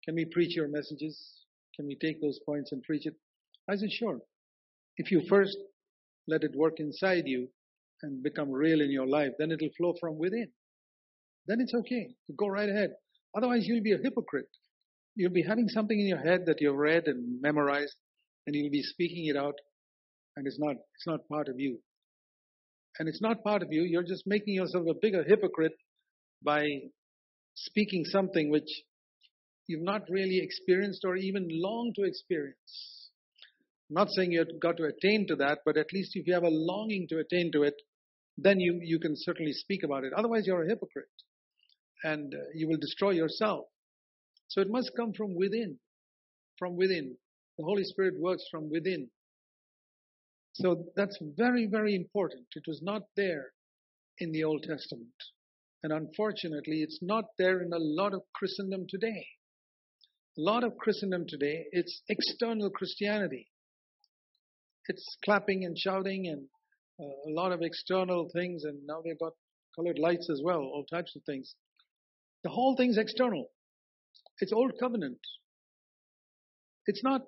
can 0.05 0.17
we 0.17 0.25
preach 0.25 0.57
your 0.57 0.69
messages? 0.69 1.17
Can 1.77 1.87
we 1.87 1.97
take 1.97 2.21
those 2.21 2.41
points 2.45 2.73
and 2.73 2.83
preach 2.83 3.07
it? 3.07 3.15
I 3.71 3.77
said, 3.77 3.93
sure. 3.93 4.19
If 4.97 5.13
you 5.13 5.23
first 5.29 5.57
let 6.27 6.43
it 6.43 6.57
work 6.57 6.81
inside 6.81 7.25
you 7.27 7.49
and 8.03 8.23
become 8.23 8.51
real 8.51 8.81
in 8.81 8.91
your 8.91 9.07
life, 9.07 9.33
then 9.39 9.53
it'll 9.53 9.71
flow 9.77 9.95
from 10.01 10.19
within. 10.19 10.49
Then 11.47 11.61
it's 11.61 11.75
okay. 11.75 12.15
Go 12.37 12.47
right 12.47 12.69
ahead. 12.69 12.91
Otherwise, 13.37 13.63
you'll 13.67 13.83
be 13.83 13.93
a 13.93 13.99
hypocrite. 14.03 14.49
You'll 15.15 15.33
be 15.33 15.43
having 15.43 15.69
something 15.69 15.99
in 15.99 16.07
your 16.07 16.19
head 16.19 16.47
that 16.47 16.61
you've 16.61 16.77
read 16.77 17.05
and 17.07 17.41
memorized, 17.41 17.97
and 18.47 18.55
you'll 18.55 18.71
be 18.71 18.83
speaking 18.83 19.27
it 19.27 19.37
out, 19.37 19.55
and 20.37 20.47
it's 20.47 20.59
not, 20.59 20.73
it's 20.73 21.07
not 21.07 21.29
part 21.29 21.49
of 21.49 21.59
you. 21.59 21.79
And 22.99 23.09
it's 23.09 23.21
not 23.21 23.43
part 23.43 23.63
of 23.63 23.69
you. 23.71 23.83
You're 23.83 24.03
just 24.03 24.25
making 24.27 24.55
yourself 24.55 24.87
a 24.89 24.95
bigger 25.01 25.25
hypocrite 25.27 25.77
by 26.45 26.65
speaking 27.55 28.05
something 28.05 28.51
which 28.51 28.69
you've 29.67 29.83
not 29.83 30.03
really 30.11 30.41
experienced 30.43 31.05
or 31.05 31.17
even 31.17 31.49
long 31.51 31.93
to 31.97 32.05
experience. 32.05 33.11
Not 33.91 34.09
saying 34.11 34.33
you've 34.33 34.61
got 34.61 34.77
to 34.79 34.85
attain 34.85 35.27
to 35.29 35.37
that, 35.37 35.59
but 35.65 35.77
at 35.77 35.93
least 35.93 36.13
if 36.15 36.27
you 36.27 36.35
have 36.35 36.43
a 36.45 36.49
longing 36.49 37.07
to 37.11 37.19
attain 37.19 37.51
to 37.53 37.63
it, 37.63 37.75
then 38.39 38.61
you, 38.61 38.79
you 38.83 38.99
can 38.99 39.15
certainly 39.17 39.53
speak 39.53 39.83
about 39.85 40.05
it. 40.05 40.13
Otherwise, 40.17 40.47
you're 40.47 40.65
a 40.65 40.69
hypocrite 40.69 41.09
and 42.05 42.35
you 42.55 42.69
will 42.69 42.79
destroy 42.79 43.11
yourself. 43.11 43.67
So 44.49 44.61
it 44.61 44.71
must 44.71 44.93
come 44.97 45.13
from 45.13 45.35
within. 45.35 45.79
From 46.59 46.77
within. 46.77 47.17
The 47.59 47.65
Holy 47.65 47.85
Spirit 47.85 48.15
works 48.19 48.45
from 48.51 48.71
within. 48.71 49.09
So 50.55 50.85
that's 50.97 51.19
very, 51.37 51.67
very 51.67 51.95
important. 51.95 52.47
It 52.55 52.65
was 52.67 52.81
not 52.83 53.03
there 53.17 53.53
in 54.19 54.33
the 54.33 54.45
Old 54.45 54.63
Testament. 54.63 55.15
And 55.83 55.93
unfortunately, 55.93 56.83
it's 56.83 56.99
not 57.03 57.25
there 57.39 57.61
in 57.63 57.73
a 57.73 57.79
lot 57.79 58.13
of 58.15 58.23
Christendom 58.35 58.87
today. 58.89 59.27
A 60.39 60.41
lot 60.41 60.65
of 60.65 60.77
Christendom 60.79 61.25
today, 61.29 61.67
it's 61.73 62.03
external 62.09 62.71
Christianity. 62.71 63.49
It's 64.89 65.17
clapping 65.25 65.65
and 65.65 65.77
shouting 65.79 66.27
and 66.27 66.47
uh, 67.01 67.31
a 67.31 67.33
lot 67.33 67.53
of 67.53 67.61
external 67.63 68.31
things, 68.33 68.65
and 68.65 68.87
now 68.87 69.03
they've 69.05 69.19
got 69.19 69.33
colored 69.77 69.99
lights 69.99 70.29
as 70.31 70.41
well, 70.43 70.61
all 70.61 70.85
types 70.91 71.15
of 71.17 71.23
things. 71.25 71.55
The 72.45 72.51
whole 72.51 72.77
thing's 72.77 72.99
external. 72.99 73.51
It's 74.41 74.53
old 74.53 74.73
covenant. 74.81 75.19
It's 76.87 77.03
not 77.05 77.23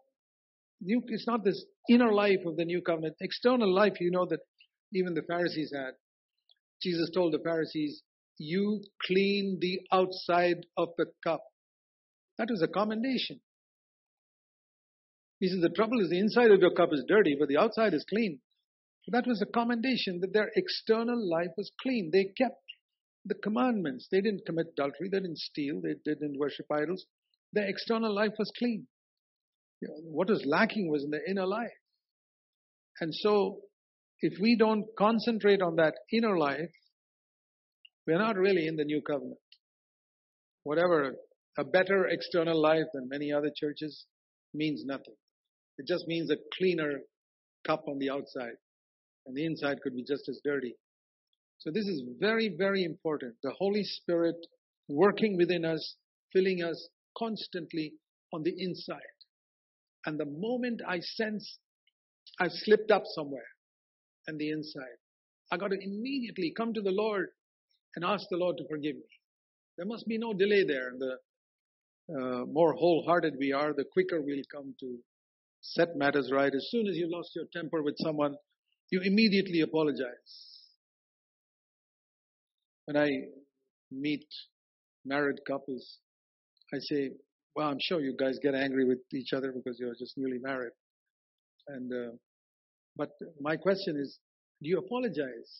new, 0.80 1.02
it's 1.06 1.26
not 1.26 1.44
this 1.44 1.64
inner 1.88 2.12
life 2.12 2.40
of 2.46 2.56
the 2.56 2.64
new 2.64 2.82
covenant. 2.82 3.16
External 3.20 3.72
life, 3.72 3.94
you 4.00 4.10
know 4.10 4.26
that 4.26 4.40
even 4.92 5.14
the 5.14 5.22
Pharisees 5.22 5.72
had. 5.74 5.92
Jesus 6.82 7.10
told 7.14 7.32
the 7.32 7.38
Pharisees, 7.38 8.02
you 8.38 8.82
clean 9.06 9.58
the 9.60 9.80
outside 9.92 10.66
of 10.76 10.88
the 10.98 11.06
cup. 11.22 11.42
That 12.38 12.48
was 12.50 12.62
a 12.62 12.68
commendation. 12.68 13.40
He 15.38 15.48
says 15.48 15.60
the 15.60 15.68
trouble 15.68 16.00
is 16.00 16.10
the 16.10 16.18
inside 16.18 16.50
of 16.50 16.60
your 16.60 16.74
cup 16.74 16.90
is 16.92 17.04
dirty, 17.06 17.36
but 17.38 17.48
the 17.48 17.58
outside 17.58 17.94
is 17.94 18.04
clean. 18.08 18.40
That 19.08 19.26
was 19.26 19.42
a 19.42 19.46
commendation 19.46 20.20
that 20.20 20.32
their 20.32 20.50
external 20.56 21.18
life 21.30 21.50
was 21.56 21.70
clean. 21.82 22.10
They 22.12 22.32
kept 22.36 22.56
the 23.24 23.34
commandments. 23.34 24.08
They 24.10 24.20
didn't 24.20 24.46
commit 24.46 24.66
adultery. 24.72 25.08
They 25.10 25.18
didn't 25.18 25.38
steal. 25.38 25.80
They 25.82 25.94
didn't 26.04 26.38
worship 26.38 26.66
idols. 26.70 27.04
Their 27.52 27.66
external 27.68 28.14
life 28.14 28.32
was 28.38 28.50
clean. 28.58 28.86
You 29.80 29.88
know, 29.88 29.94
what 30.10 30.28
was 30.28 30.44
lacking 30.46 30.90
was 30.90 31.04
in 31.04 31.10
the 31.10 31.20
inner 31.28 31.46
life. 31.46 31.70
And 33.00 33.14
so, 33.14 33.60
if 34.20 34.34
we 34.40 34.56
don't 34.56 34.84
concentrate 34.98 35.62
on 35.62 35.76
that 35.76 35.94
inner 36.12 36.38
life, 36.38 36.70
we're 38.06 38.18
not 38.18 38.36
really 38.36 38.66
in 38.66 38.76
the 38.76 38.84
new 38.84 39.00
covenant. 39.02 39.38
Whatever, 40.62 41.14
a 41.58 41.64
better 41.64 42.06
external 42.06 42.60
life 42.60 42.86
than 42.92 43.08
many 43.08 43.32
other 43.32 43.50
churches 43.54 44.06
means 44.52 44.84
nothing. 44.84 45.14
It 45.78 45.86
just 45.86 46.06
means 46.06 46.30
a 46.30 46.36
cleaner 46.56 47.00
cup 47.66 47.84
on 47.88 47.98
the 47.98 48.10
outside, 48.10 48.56
and 49.26 49.36
the 49.36 49.44
inside 49.44 49.80
could 49.82 49.94
be 49.94 50.04
just 50.04 50.28
as 50.28 50.40
dirty. 50.44 50.76
So 51.58 51.70
this 51.70 51.86
is 51.86 52.02
very, 52.20 52.54
very 52.56 52.84
important. 52.84 53.34
The 53.42 53.54
Holy 53.58 53.84
Spirit 53.84 54.36
working 54.88 55.36
within 55.36 55.64
us, 55.64 55.96
filling 56.32 56.62
us 56.62 56.88
constantly 57.16 57.94
on 58.32 58.42
the 58.42 58.54
inside. 58.56 59.00
And 60.06 60.18
the 60.18 60.26
moment 60.26 60.82
I 60.86 61.00
sense 61.00 61.58
I've 62.40 62.52
slipped 62.52 62.90
up 62.90 63.04
somewhere 63.14 63.46
and 64.26 64.38
the 64.38 64.50
inside, 64.50 64.98
I 65.50 65.56
got 65.56 65.68
to 65.68 65.78
immediately 65.80 66.52
come 66.56 66.74
to 66.74 66.82
the 66.82 66.90
Lord 66.90 67.28
and 67.96 68.04
ask 68.04 68.26
the 68.30 68.36
Lord 68.36 68.56
to 68.58 68.68
forgive 68.68 68.96
me. 68.96 69.02
There 69.76 69.86
must 69.86 70.06
be 70.06 70.18
no 70.18 70.32
delay 70.32 70.64
there. 70.64 70.88
And 70.88 71.00
The 71.00 71.16
uh, 72.10 72.44
more 72.46 72.74
wholehearted 72.74 73.34
we 73.38 73.52
are, 73.52 73.72
the 73.72 73.84
quicker 73.90 74.20
we'll 74.20 74.44
come 74.52 74.74
to 74.80 74.98
set 75.62 75.96
matters 75.96 76.30
right. 76.30 76.52
As 76.54 76.68
soon 76.70 76.86
as 76.86 76.96
you 76.96 77.10
lost 77.10 77.30
your 77.34 77.46
temper 77.52 77.82
with 77.82 77.96
someone, 77.98 78.36
you 78.90 79.00
immediately 79.02 79.60
apologize. 79.60 80.53
When 82.86 82.96
I 82.96 83.08
meet 83.90 84.26
married 85.04 85.38
couples, 85.46 85.98
I 86.72 86.78
say, 86.78 87.10
well, 87.56 87.68
I'm 87.68 87.78
sure 87.80 88.00
you 88.00 88.16
guys 88.18 88.38
get 88.42 88.54
angry 88.54 88.84
with 88.84 88.98
each 89.12 89.32
other 89.32 89.52
because 89.52 89.78
you're 89.78 89.94
just 89.94 90.14
newly 90.16 90.38
married. 90.38 90.72
And, 91.68 91.92
uh, 91.92 92.12
but 92.96 93.10
my 93.40 93.56
question 93.56 93.96
is, 93.96 94.18
do 94.62 94.68
you 94.68 94.78
apologize? 94.78 95.50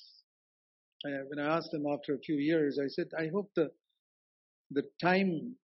When 1.02 1.38
I 1.38 1.56
asked 1.56 1.70
them 1.70 1.84
after 1.86 2.14
a 2.14 2.18
few 2.18 2.36
years, 2.36 2.78
I 2.82 2.88
said, 2.88 3.08
I 3.18 3.28
hope 3.28 3.50
the, 3.54 3.70
the 4.70 4.82
time 5.02 5.56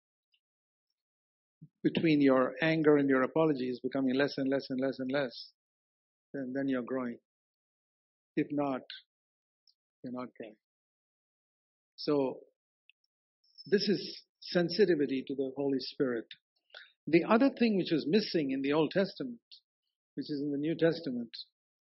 between 1.85 2.21
your 2.21 2.55
anger 2.61 2.97
and 2.97 3.09
your 3.09 3.23
apology 3.23 3.71
is 3.71 3.79
becoming 3.81 4.15
less 4.15 4.37
and 4.37 4.49
less 4.49 4.67
and 4.69 4.81
less 4.81 4.99
and 4.99 5.11
less. 5.13 5.51
And 6.35 6.55
then 6.55 6.69
you're 6.69 6.83
growing. 6.83 7.19
If 8.37 8.49
not, 8.51 8.83
you're 10.03 10.13
not 10.13 10.29
growing. 10.37 10.57
So, 11.99 12.39
this 13.67 13.89
is 13.89 14.23
sensitivity 14.41 15.25
to 15.27 15.35
the 15.35 15.51
Holy 15.57 15.81
Spirit. 15.81 16.27
The 17.09 17.25
other 17.25 17.51
thing 17.51 17.77
which 17.77 17.91
was 17.91 18.07
missing 18.09 18.53
in 18.53 18.63
the 18.63 18.73
Old 18.73 18.93
Testament, 18.93 19.41
which 20.15 20.31
is 20.31 20.41
in 20.41 20.53
the 20.53 20.59
New 20.59 20.77
Testament, 20.77 21.31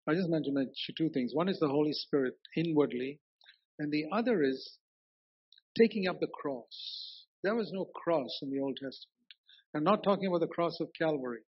I 0.08 0.14
just 0.14 0.28
mentioned 0.28 0.58
two 0.98 1.08
things. 1.10 1.30
One 1.34 1.48
is 1.48 1.60
the 1.60 1.68
Holy 1.68 1.92
Spirit 1.92 2.34
inwardly, 2.56 3.20
and 3.78 3.92
the 3.92 4.06
other 4.12 4.42
is 4.42 4.76
taking 5.78 6.08
up 6.08 6.18
the 6.18 6.26
cross. 6.26 7.26
There 7.44 7.54
was 7.54 7.70
no 7.72 7.84
cross 7.84 8.40
in 8.42 8.50
the 8.50 8.58
Old 8.58 8.76
Testament. 8.76 9.08
I'm 9.76 9.84
not 9.84 10.02
talking 10.02 10.26
about 10.26 10.40
the 10.40 10.52
cross 10.52 10.80
of 10.80 10.88
Calvary. 10.98 11.42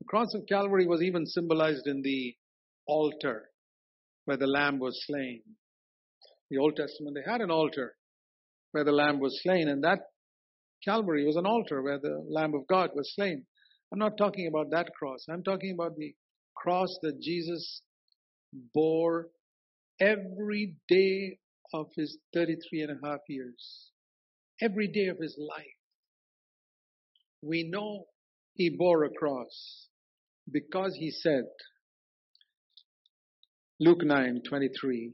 The 0.00 0.06
cross 0.06 0.34
of 0.34 0.46
Calvary 0.48 0.86
was 0.86 1.00
even 1.00 1.26
symbolized 1.26 1.86
in 1.86 2.02
the 2.02 2.34
altar 2.88 3.50
where 4.24 4.36
the 4.36 4.48
lamb 4.48 4.80
was 4.80 5.00
slain. 5.06 5.42
The 6.50 6.58
Old 6.58 6.76
Testament, 6.76 7.16
they 7.16 7.30
had 7.30 7.40
an 7.40 7.50
altar 7.50 7.94
where 8.72 8.84
the 8.84 8.92
lamb 8.92 9.20
was 9.20 9.40
slain, 9.42 9.68
and 9.68 9.82
that 9.84 10.00
Calvary 10.84 11.26
was 11.26 11.36
an 11.36 11.46
altar 11.46 11.82
where 11.82 11.98
the 11.98 12.24
lamb 12.28 12.54
of 12.54 12.66
God 12.68 12.90
was 12.94 13.12
slain. 13.14 13.44
I'm 13.92 13.98
not 13.98 14.16
talking 14.18 14.46
about 14.46 14.70
that 14.70 14.90
cross. 14.98 15.24
I'm 15.28 15.42
talking 15.42 15.72
about 15.72 15.96
the 15.96 16.14
cross 16.56 16.88
that 17.02 17.20
Jesus 17.20 17.82
bore 18.74 19.28
every 20.00 20.76
day 20.88 21.38
of 21.72 21.86
his 21.96 22.18
33 22.34 22.82
and 22.82 22.90
a 22.92 23.06
half 23.06 23.20
years, 23.28 23.90
every 24.60 24.88
day 24.88 25.06
of 25.06 25.18
his 25.18 25.36
life. 25.38 25.66
We 27.42 27.68
know 27.70 28.06
he 28.54 28.70
bore 28.70 29.04
a 29.04 29.10
cross 29.10 29.88
because 30.50 30.94
he 30.98 31.10
said, 31.10 31.44
Luke 33.80 34.02
9 34.02 34.42
23. 34.48 35.12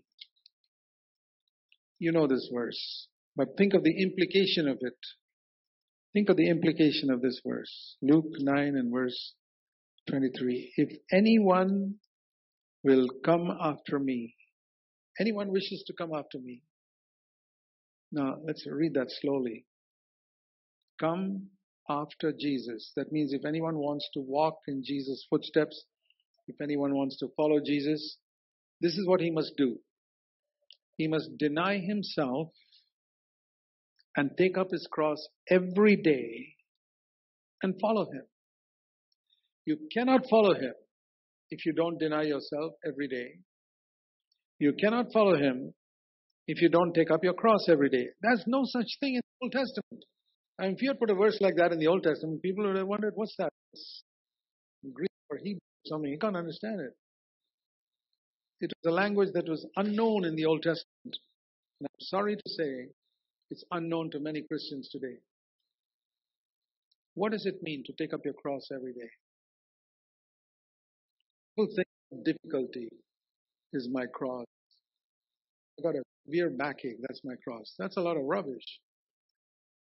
You 2.04 2.12
know 2.12 2.26
this 2.26 2.50
verse, 2.52 3.08
but 3.34 3.56
think 3.56 3.72
of 3.72 3.82
the 3.82 4.02
implication 4.02 4.68
of 4.68 4.76
it. 4.82 4.98
Think 6.12 6.28
of 6.28 6.36
the 6.36 6.50
implication 6.50 7.10
of 7.10 7.22
this 7.22 7.40
verse. 7.42 7.96
Luke 8.02 8.26
9 8.40 8.58
and 8.76 8.92
verse 8.92 9.32
23. 10.10 10.74
If 10.76 10.98
anyone 11.10 11.94
will 12.82 13.08
come 13.24 13.50
after 13.58 13.98
me, 13.98 14.34
anyone 15.18 15.50
wishes 15.50 15.82
to 15.86 15.94
come 15.94 16.12
after 16.14 16.38
me. 16.38 16.60
Now, 18.12 18.36
let's 18.46 18.66
read 18.70 18.92
that 18.96 19.10
slowly. 19.22 19.64
Come 21.00 21.46
after 21.88 22.34
Jesus. 22.38 22.92
That 22.96 23.12
means 23.12 23.32
if 23.32 23.46
anyone 23.46 23.78
wants 23.78 24.10
to 24.12 24.20
walk 24.20 24.58
in 24.68 24.82
Jesus' 24.84 25.26
footsteps, 25.30 25.86
if 26.48 26.60
anyone 26.60 26.94
wants 26.94 27.16
to 27.20 27.28
follow 27.34 27.60
Jesus, 27.64 28.18
this 28.82 28.92
is 28.92 29.08
what 29.08 29.22
he 29.22 29.30
must 29.30 29.52
do. 29.56 29.78
He 30.96 31.08
must 31.08 31.36
deny 31.38 31.78
himself 31.78 32.48
and 34.16 34.30
take 34.38 34.56
up 34.56 34.68
his 34.70 34.86
cross 34.90 35.18
every 35.50 35.96
day 35.96 36.54
and 37.62 37.74
follow 37.80 38.04
him. 38.04 38.24
You 39.64 39.78
cannot 39.92 40.28
follow 40.30 40.54
him 40.54 40.74
if 41.50 41.66
you 41.66 41.72
don't 41.72 41.98
deny 41.98 42.22
yourself 42.22 42.74
every 42.86 43.08
day. 43.08 43.38
You 44.58 44.72
cannot 44.78 45.12
follow 45.12 45.36
him 45.36 45.74
if 46.46 46.60
you 46.60 46.68
don't 46.68 46.92
take 46.92 47.10
up 47.10 47.24
your 47.24 47.34
cross 47.34 47.68
every 47.68 47.88
day. 47.88 48.06
There's 48.20 48.44
no 48.46 48.62
such 48.64 48.86
thing 49.00 49.14
in 49.14 49.20
the 49.20 49.44
Old 49.44 49.52
Testament. 49.52 50.04
And 50.58 50.76
if 50.76 50.82
you 50.82 50.90
had 50.90 51.00
put 51.00 51.10
a 51.10 51.14
verse 51.14 51.38
like 51.40 51.56
that 51.56 51.72
in 51.72 51.78
the 51.78 51.88
Old 51.88 52.04
Testament, 52.04 52.42
people 52.42 52.66
would 52.66 52.76
have 52.76 52.86
wondered, 52.86 53.14
what's 53.16 53.34
that? 53.38 53.50
Greek 54.92 55.10
or 55.30 55.38
Hebrew 55.38 55.58
or 55.58 55.86
something. 55.86 56.10
You 56.10 56.18
can't 56.18 56.36
understand 56.36 56.80
it. 56.80 56.92
It 58.60 58.72
was 58.82 58.92
a 58.92 58.94
language 58.94 59.30
that 59.34 59.48
was 59.48 59.66
unknown 59.76 60.24
in 60.24 60.36
the 60.36 60.46
Old 60.46 60.62
Testament. 60.62 61.18
And 61.80 61.88
I'm 61.88 62.00
sorry 62.00 62.36
to 62.36 62.50
say, 62.50 62.88
it's 63.50 63.64
unknown 63.72 64.10
to 64.12 64.20
many 64.20 64.42
Christians 64.42 64.88
today. 64.90 65.16
What 67.14 67.32
does 67.32 67.46
it 67.46 67.62
mean 67.62 67.84
to 67.86 67.92
take 67.92 68.14
up 68.14 68.24
your 68.24 68.34
cross 68.34 68.68
every 68.74 68.92
day? 68.92 69.10
People 71.56 71.74
think 71.74 72.24
difficulty 72.24 72.88
is 73.72 73.88
my 73.92 74.06
cross. 74.06 74.46
I 75.78 75.82
got 75.82 75.96
a 75.96 76.02
severe 76.26 76.50
backache, 76.50 76.98
that's 77.06 77.20
my 77.24 77.34
cross. 77.44 77.74
That's 77.78 77.96
a 77.96 78.00
lot 78.00 78.16
of 78.16 78.24
rubbish 78.24 78.64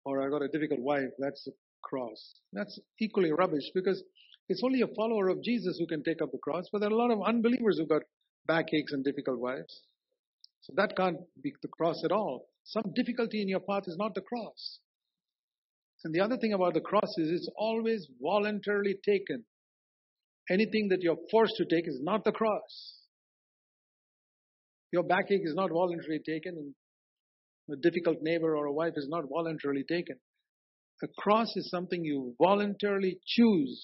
or 0.05 0.21
I 0.21 0.29
got 0.29 0.43
a 0.43 0.47
difficult 0.47 0.79
wife, 0.79 1.09
that's 1.17 1.47
a 1.47 1.51
cross. 1.81 2.35
That's 2.53 2.79
equally 2.99 3.31
rubbish 3.31 3.71
because 3.73 4.03
it's 4.47 4.63
only 4.63 4.81
a 4.81 4.87
follower 4.87 5.29
of 5.29 5.43
Jesus 5.43 5.77
who 5.79 5.87
can 5.87 6.03
take 6.03 6.21
up 6.21 6.31
the 6.31 6.37
cross, 6.37 6.67
but 6.71 6.79
there 6.79 6.89
are 6.89 6.93
a 6.93 6.97
lot 6.97 7.11
of 7.11 7.23
unbelievers 7.23 7.77
who've 7.77 7.89
got 7.89 8.03
backaches 8.47 8.91
and 8.91 9.03
difficult 9.03 9.39
wives. 9.39 9.81
So 10.61 10.73
that 10.77 10.95
can't 10.97 11.17
be 11.41 11.53
the 11.61 11.67
cross 11.67 12.01
at 12.03 12.11
all. 12.11 12.47
Some 12.63 12.93
difficulty 12.95 13.41
in 13.41 13.47
your 13.47 13.59
path 13.59 13.83
is 13.87 13.97
not 13.97 14.15
the 14.15 14.21
cross. 14.21 14.79
And 16.05 16.13
the 16.13 16.21
other 16.21 16.37
thing 16.37 16.53
about 16.53 16.75
the 16.75 16.81
cross 16.81 17.17
is 17.17 17.31
it's 17.31 17.49
always 17.57 18.07
voluntarily 18.21 18.95
taken. 19.03 19.43
Anything 20.51 20.89
that 20.89 21.01
you're 21.01 21.17
forced 21.31 21.55
to 21.57 21.65
take 21.65 21.87
is 21.87 21.99
not 21.99 22.23
the 22.23 22.31
cross. 22.31 22.99
Your 24.91 25.01
backache 25.01 25.41
is 25.43 25.55
not 25.55 25.71
voluntarily 25.71 26.21
taken, 26.23 26.55
and 26.57 27.75
a 27.75 27.81
difficult 27.81 28.17
neighbor 28.21 28.55
or 28.55 28.65
a 28.65 28.71
wife 28.71 28.93
is 28.95 29.07
not 29.09 29.23
voluntarily 29.27 29.83
taken. 29.83 30.17
A 31.03 31.07
cross 31.17 31.51
is 31.55 31.69
something 31.71 32.05
you 32.05 32.35
voluntarily 32.39 33.17
choose, 33.25 33.83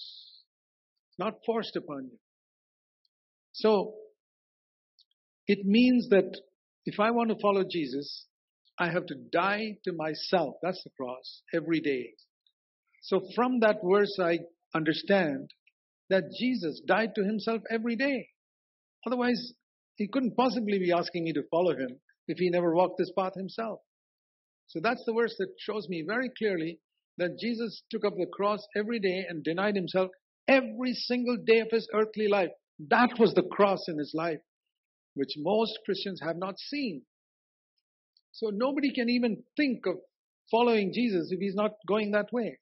not 1.18 1.34
forced 1.44 1.74
upon 1.74 2.04
you. 2.04 2.18
So, 3.52 3.94
it 5.46 5.64
means 5.64 6.08
that 6.10 6.36
if 6.84 6.98
I 7.00 7.10
want 7.10 7.30
to 7.30 7.40
follow 7.40 7.64
Jesus, 7.68 8.26
I 8.78 8.90
have 8.90 9.06
to 9.06 9.14
die 9.32 9.78
to 9.84 9.92
myself. 9.92 10.56
That's 10.62 10.82
the 10.82 10.90
cross 10.96 11.42
every 11.54 11.80
day. 11.80 12.14
So 13.02 13.20
from 13.34 13.60
that 13.60 13.78
verse, 13.84 14.16
I 14.20 14.40
understand 14.74 15.50
that 16.10 16.24
Jesus 16.38 16.80
died 16.86 17.14
to 17.16 17.24
himself 17.24 17.62
every 17.70 17.96
day. 17.96 18.28
Otherwise, 19.06 19.52
he 19.96 20.08
couldn't 20.08 20.36
possibly 20.36 20.78
be 20.78 20.92
asking 20.92 21.24
me 21.24 21.32
to 21.32 21.42
follow 21.50 21.72
him 21.72 22.00
if 22.28 22.38
he 22.38 22.50
never 22.50 22.74
walked 22.74 22.98
this 22.98 23.12
path 23.16 23.34
himself. 23.34 23.80
So 24.68 24.80
that's 24.82 25.04
the 25.04 25.12
verse 25.12 25.34
that 25.38 25.48
shows 25.58 25.88
me 25.88 26.04
very 26.06 26.30
clearly 26.38 26.78
that 27.18 27.38
Jesus 27.38 27.82
took 27.90 28.04
up 28.04 28.14
the 28.16 28.26
cross 28.26 28.60
every 28.76 28.98
day 28.98 29.24
and 29.28 29.44
denied 29.44 29.76
himself 29.76 30.10
every 30.48 30.94
single 30.94 31.36
day 31.44 31.60
of 31.60 31.68
his 31.70 31.88
earthly 31.94 32.28
life. 32.28 32.50
That 32.88 33.18
was 33.18 33.34
the 33.34 33.42
cross 33.42 33.86
in 33.88 33.98
his 33.98 34.12
life, 34.14 34.40
which 35.14 35.34
most 35.36 35.78
Christians 35.84 36.20
have 36.22 36.36
not 36.36 36.58
seen. 36.58 37.02
So 38.32 38.50
nobody 38.52 38.92
can 38.92 39.08
even 39.10 39.42
think 39.56 39.86
of 39.86 39.96
following 40.50 40.92
Jesus 40.92 41.28
if 41.30 41.40
he's 41.40 41.54
not 41.54 41.72
going 41.86 42.12
that 42.12 42.32
way. 42.32 42.58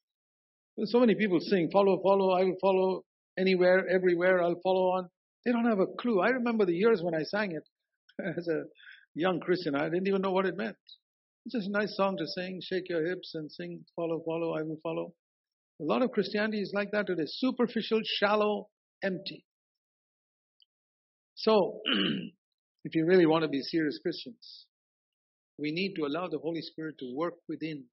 There's 0.76 0.92
so 0.92 1.00
many 1.00 1.14
people 1.14 1.38
saying, 1.40 1.70
follow, 1.72 2.00
follow, 2.02 2.30
I 2.30 2.44
will 2.44 2.56
follow 2.60 3.04
anywhere, 3.38 3.88
everywhere, 3.88 4.42
I'll 4.42 4.60
follow 4.62 4.92
on. 4.92 5.08
They 5.44 5.52
don't 5.52 5.66
have 5.66 5.80
a 5.80 5.86
clue. 5.86 6.20
I 6.20 6.28
remember 6.28 6.66
the 6.66 6.74
years 6.74 7.00
when 7.02 7.14
I 7.14 7.22
sang 7.22 7.52
it 7.52 7.64
as 8.38 8.48
a 8.48 8.62
young 9.14 9.40
Christian. 9.40 9.74
I 9.74 9.84
didn't 9.84 10.08
even 10.08 10.22
know 10.22 10.32
what 10.32 10.46
it 10.46 10.56
meant. 10.56 10.76
It's 11.46 11.54
just 11.54 11.68
a 11.68 11.72
nice 11.72 11.96
song 11.96 12.16
to 12.18 12.26
sing, 12.26 12.60
shake 12.62 12.88
your 12.88 13.06
hips 13.06 13.32
and 13.34 13.50
sing, 13.50 13.84
follow, 13.96 14.22
follow, 14.26 14.54
I 14.54 14.62
will 14.62 14.78
follow. 14.82 15.14
A 15.80 15.84
lot 15.84 16.02
of 16.02 16.10
Christianity 16.10 16.60
is 16.60 16.72
like 16.74 16.90
that 16.92 17.06
today. 17.06 17.24
Superficial, 17.26 18.00
shallow, 18.04 18.68
empty. 19.02 19.44
So, 21.34 21.80
if 22.84 22.94
you 22.94 23.06
really 23.06 23.26
want 23.26 23.42
to 23.42 23.48
be 23.48 23.60
serious 23.62 23.98
Christians, 24.02 24.66
we 25.58 25.72
need 25.72 25.94
to 25.96 26.06
allow 26.06 26.28
the 26.28 26.38
Holy 26.38 26.62
Spirit 26.62 26.96
to 26.98 27.14
work 27.14 27.34
within 27.48 27.84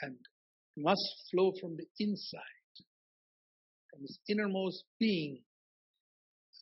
and 0.00 0.16
must 0.76 1.02
flow 1.30 1.52
from 1.60 1.76
the 1.76 1.84
inside, 2.00 2.40
from 3.90 4.02
this 4.02 4.18
innermost 4.28 4.84
being. 4.98 5.40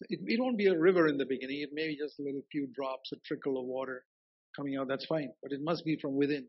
It, 0.08 0.20
it 0.24 0.40
won't 0.40 0.58
be 0.58 0.66
a 0.66 0.78
river 0.78 1.06
in 1.06 1.16
the 1.16 1.26
beginning. 1.26 1.60
It 1.62 1.70
may 1.72 1.86
be 1.88 1.96
just 1.96 2.18
a 2.18 2.22
little 2.22 2.42
few 2.50 2.66
drops, 2.74 3.12
a 3.12 3.16
trickle 3.24 3.58
of 3.58 3.66
water 3.66 4.04
coming 4.56 4.76
out. 4.76 4.88
That's 4.88 5.06
fine. 5.06 5.30
But 5.42 5.52
it 5.52 5.60
must 5.62 5.84
be 5.84 5.96
from 6.00 6.16
within. 6.16 6.46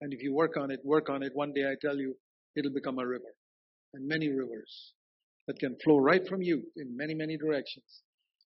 And 0.00 0.12
if 0.12 0.22
you 0.22 0.34
work 0.34 0.56
on 0.56 0.70
it, 0.70 0.80
work 0.84 1.08
on 1.10 1.22
it, 1.22 1.32
one 1.34 1.52
day 1.52 1.64
I 1.64 1.74
tell 1.80 1.96
you, 1.96 2.14
it'll 2.54 2.72
become 2.72 2.98
a 2.98 3.06
river. 3.06 3.34
And 3.94 4.06
many 4.06 4.28
rivers 4.28 4.92
that 5.46 5.58
can 5.58 5.76
flow 5.82 5.98
right 5.98 6.26
from 6.28 6.42
you 6.42 6.62
in 6.76 6.96
many, 6.96 7.14
many 7.14 7.36
directions. 7.36 8.02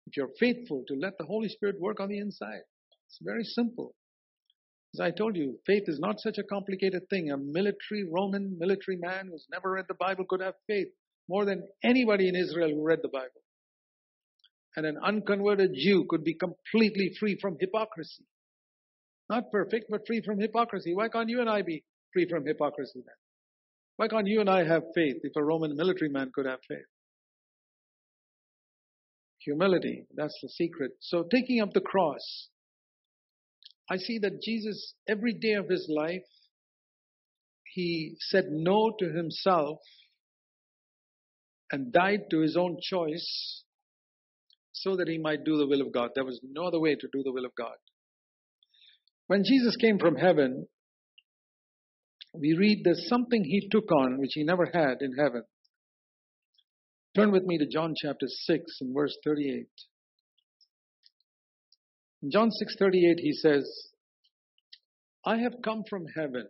If 0.08 0.18
you're 0.18 0.32
faithful 0.40 0.84
to 0.88 0.96
let 0.96 1.18
the 1.18 1.26
Holy 1.26 1.50
Spirit 1.50 1.80
work 1.80 2.00
on 2.00 2.10
the 2.10 2.20
inside, 2.20 2.62
it's 3.08 3.20
very 3.22 3.44
simple. 3.44 3.96
As 4.94 5.00
I 5.00 5.12
told 5.12 5.36
you, 5.36 5.60
faith 5.66 5.84
is 5.88 6.00
not 6.00 6.22
such 6.22 6.38
a 6.38 6.44
complicated 6.44 7.10
thing. 7.10 7.32
A 7.32 7.38
military, 7.38 8.08
Roman 8.10 8.58
military 8.58 8.98
man 8.98 9.28
who's 9.30 9.46
never 9.52 9.72
read 9.72 9.86
the 9.88 9.96
Bible 9.96 10.26
could 10.30 10.42
have 10.42 10.54
faith 10.68 10.88
more 11.28 11.44
than 11.44 11.68
anybody 11.84 12.30
in 12.30 12.36
Israel 12.36 12.70
who 12.70 12.86
read 12.86 13.00
the 13.02 13.10
Bible. 13.10 13.42
And 14.78 14.86
an 14.86 14.98
unconverted 15.04 15.72
Jew 15.74 16.06
could 16.10 16.24
be 16.24 16.36
completely 16.36 17.14
free 17.20 17.38
from 17.42 17.58
hypocrisy. 17.60 18.26
Not 19.30 19.52
perfect, 19.52 19.88
but 19.90 20.06
free 20.06 20.22
from 20.22 20.40
hypocrisy. 20.40 20.94
Why 20.94 21.10
can't 21.10 21.30
you 21.30 21.42
and 21.42 21.50
I 21.50 21.62
be 21.62 21.84
free 22.14 22.28
from 22.30 22.46
hypocrisy 22.46 23.02
then? 23.06 23.16
Why 23.98 24.08
can't 24.08 24.28
you 24.28 24.42
and 24.42 24.50
I 24.50 24.66
have 24.66 24.84
faith 24.94 25.18
if 25.24 25.36
a 25.36 25.44
Roman 25.44 25.76
military 25.76 26.10
man 26.10 26.32
could 26.34 26.46
have 26.46 26.60
faith? 26.68 26.86
Humility, 29.46 30.06
that's 30.16 30.38
the 30.42 30.50
secret. 30.50 30.92
So 31.00 31.24
taking 31.32 31.62
up 31.62 31.72
the 31.74 31.82
cross, 31.82 32.50
I 33.90 33.98
see 33.98 34.18
that 34.20 34.42
Jesus, 34.42 34.94
every 35.08 35.34
day 35.34 35.54
of 35.54 35.70
his 35.70 35.88
life, 35.90 36.26
he 37.74 38.16
said 38.20 38.46
no 38.50 38.92
to 39.00 39.12
himself 39.12 39.80
and 41.72 41.92
died 41.92 42.22
to 42.32 42.40
his 42.40 42.58
own 42.58 42.78
choice 42.82 43.64
so 44.72 44.96
that 44.96 45.08
he 45.08 45.18
might 45.18 45.44
do 45.44 45.58
the 45.58 45.68
will 45.68 45.82
of 45.82 45.94
God. 45.94 46.12
There 46.16 46.26
was 46.26 46.40
no 46.44 46.66
other 46.66 46.80
way 46.80 46.96
to 46.96 47.08
do 47.14 47.22
the 47.24 47.32
will 47.32 47.46
of 47.46 47.56
God. 47.56 47.76
When 49.28 49.44
Jesus 49.44 49.76
came 49.76 50.00
from 50.00 50.16
heaven, 50.16 50.68
we 52.34 52.54
read 52.54 52.82
there's 52.84 53.08
something 53.08 53.44
he 53.44 53.68
took 53.70 53.92
on 53.92 54.20
which 54.20 54.32
he 54.34 54.44
never 54.44 54.70
had 54.74 55.02
in 55.02 55.14
heaven. 55.18 55.44
Turn 57.16 57.32
with 57.32 57.46
me 57.46 57.58
to 57.58 57.66
John 57.66 57.94
chapter 57.96 58.28
6 58.28 58.82
and 58.82 58.94
verse 58.94 59.18
38. 59.24 59.68
In 62.24 62.30
John 62.30 62.52
6:38 62.52 63.20
he 63.20 63.32
says, 63.32 63.94
"I 65.24 65.38
have 65.38 65.62
come 65.64 65.86
from 65.90 66.08
heaven 66.08 66.50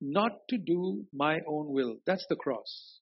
not 0.00 0.46
to 0.50 0.58
do 0.58 1.08
my 1.12 1.40
own 1.48 1.72
will." 1.72 1.98
That's 2.06 2.24
the 2.28 2.36
cross. 2.36 3.00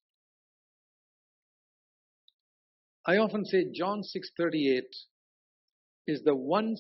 I 3.05 3.19
often 3.19 3.45
say 3.45 3.71
John 3.73 4.03
6:38 4.03 5.07
is 6.07 6.23
the 6.23 6.35
one 6.35 6.79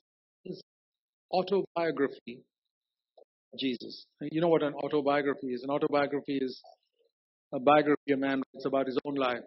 autobiography 1.31 2.43
of 3.53 3.59
Jesus. 3.59 4.07
You 4.21 4.41
know 4.41 4.49
what 4.49 4.63
an 4.63 4.75
autobiography 4.75 5.53
is? 5.53 5.63
An 5.63 5.71
autobiography 5.71 6.39
is 6.39 6.63
a 7.53 7.61
biography 7.61 8.13
a 8.13 8.17
man 8.17 8.43
writes 8.55 8.67
about 8.67 8.87
his 8.87 8.99
own 9.05 9.15
life. 9.15 9.45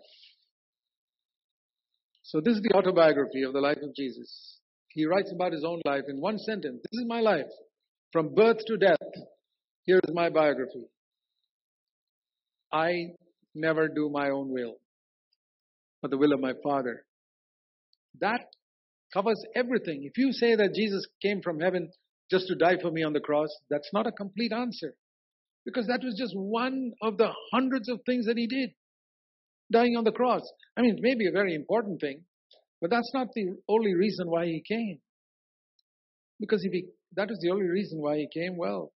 So 2.24 2.42
this 2.42 2.56
is 2.56 2.62
the 2.62 2.76
autobiography 2.76 3.44
of 3.44 3.54
the 3.54 3.62
life 3.62 3.78
of 3.82 3.96
Jesus. 3.96 4.60
He 4.90 5.06
writes 5.06 5.32
about 5.34 5.52
his 5.52 5.64
own 5.64 5.82
life 5.86 6.06
in 6.08 6.22
one 6.22 6.38
sentence. 6.40 6.82
This 6.84 7.02
is 7.02 7.08
my 7.08 7.20
life. 7.20 7.52
From 8.12 8.34
birth 8.34 8.60
to 8.68 8.78
death. 8.78 8.98
Here 9.84 10.00
is 10.04 10.14
my 10.14 10.30
biography. 10.30 10.86
I 12.72 13.12
never 13.54 13.88
do 13.88 14.10
my 14.10 14.30
own 14.30 14.50
will, 14.50 14.76
but 16.02 16.12
the 16.12 16.18
will 16.18 16.34
of 16.34 16.40
my 16.40 16.54
Father. 16.64 17.06
That 18.20 18.42
covers 19.14 19.42
everything. 19.56 20.04
If 20.04 20.18
you 20.18 20.32
say 20.32 20.56
that 20.56 20.74
Jesus 20.74 21.06
came 21.22 21.42
from 21.42 21.60
heaven 21.60 21.92
just 22.32 22.48
to 22.48 22.56
die 22.56 22.78
for 22.82 22.92
me 22.92 23.04
on 23.04 23.14
the 23.14 23.20
cross, 23.20 23.50
that's 23.70 23.90
not 23.94 24.08
a 24.08 24.12
complete 24.12 24.52
answer. 24.52 24.96
Because 25.66 25.88
that 25.88 26.02
was 26.04 26.16
just 26.18 26.34
one 26.36 26.94
of 27.02 27.18
the 27.18 27.32
hundreds 27.52 27.90
of 27.90 28.00
things 28.06 28.28
that 28.28 28.38
he 28.38 28.48
did 28.48 28.70
dying 29.72 29.96
on 29.98 30.04
the 30.04 30.12
cross. 30.12 30.44
I 30.78 30.82
mean, 30.82 30.98
it 30.98 31.02
may 31.02 31.16
be 31.16 31.28
a 31.28 31.32
very 31.32 31.56
important 31.56 32.00
thing, 32.00 32.24
but 32.82 32.92
that's 32.92 33.12
not 33.14 33.28
the 33.34 33.58
only 33.68 33.96
reason 33.96 34.30
why 34.30 34.46
he 34.46 34.64
came. 34.68 35.00
Because 36.40 36.64
if 36.64 36.72
he, 36.72 36.86
that 37.16 37.30
was 37.30 37.40
the 37.42 37.50
only 37.50 37.66
reason 37.66 38.00
why 38.00 38.18
he 38.18 38.28
came, 38.32 38.58
well, 38.58 38.92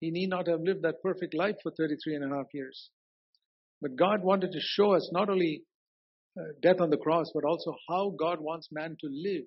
he 0.00 0.10
need 0.10 0.28
not 0.28 0.48
have 0.48 0.60
lived 0.60 0.82
that 0.82 1.02
perfect 1.02 1.34
life 1.34 1.56
for 1.62 1.72
33 1.72 2.16
and 2.16 2.32
a 2.32 2.36
half 2.36 2.46
years. 2.52 2.90
But 3.80 3.96
God 3.96 4.22
wanted 4.22 4.52
to 4.52 4.60
show 4.60 4.94
us 4.94 5.08
not 5.12 5.30
only 5.30 5.62
uh, 6.38 6.42
death 6.60 6.80
on 6.80 6.90
the 6.90 6.96
cross, 6.98 7.30
but 7.34 7.44
also 7.44 7.74
how 7.88 8.14
God 8.18 8.40
wants 8.40 8.68
man 8.70 8.96
to 9.00 9.08
live. 9.10 9.44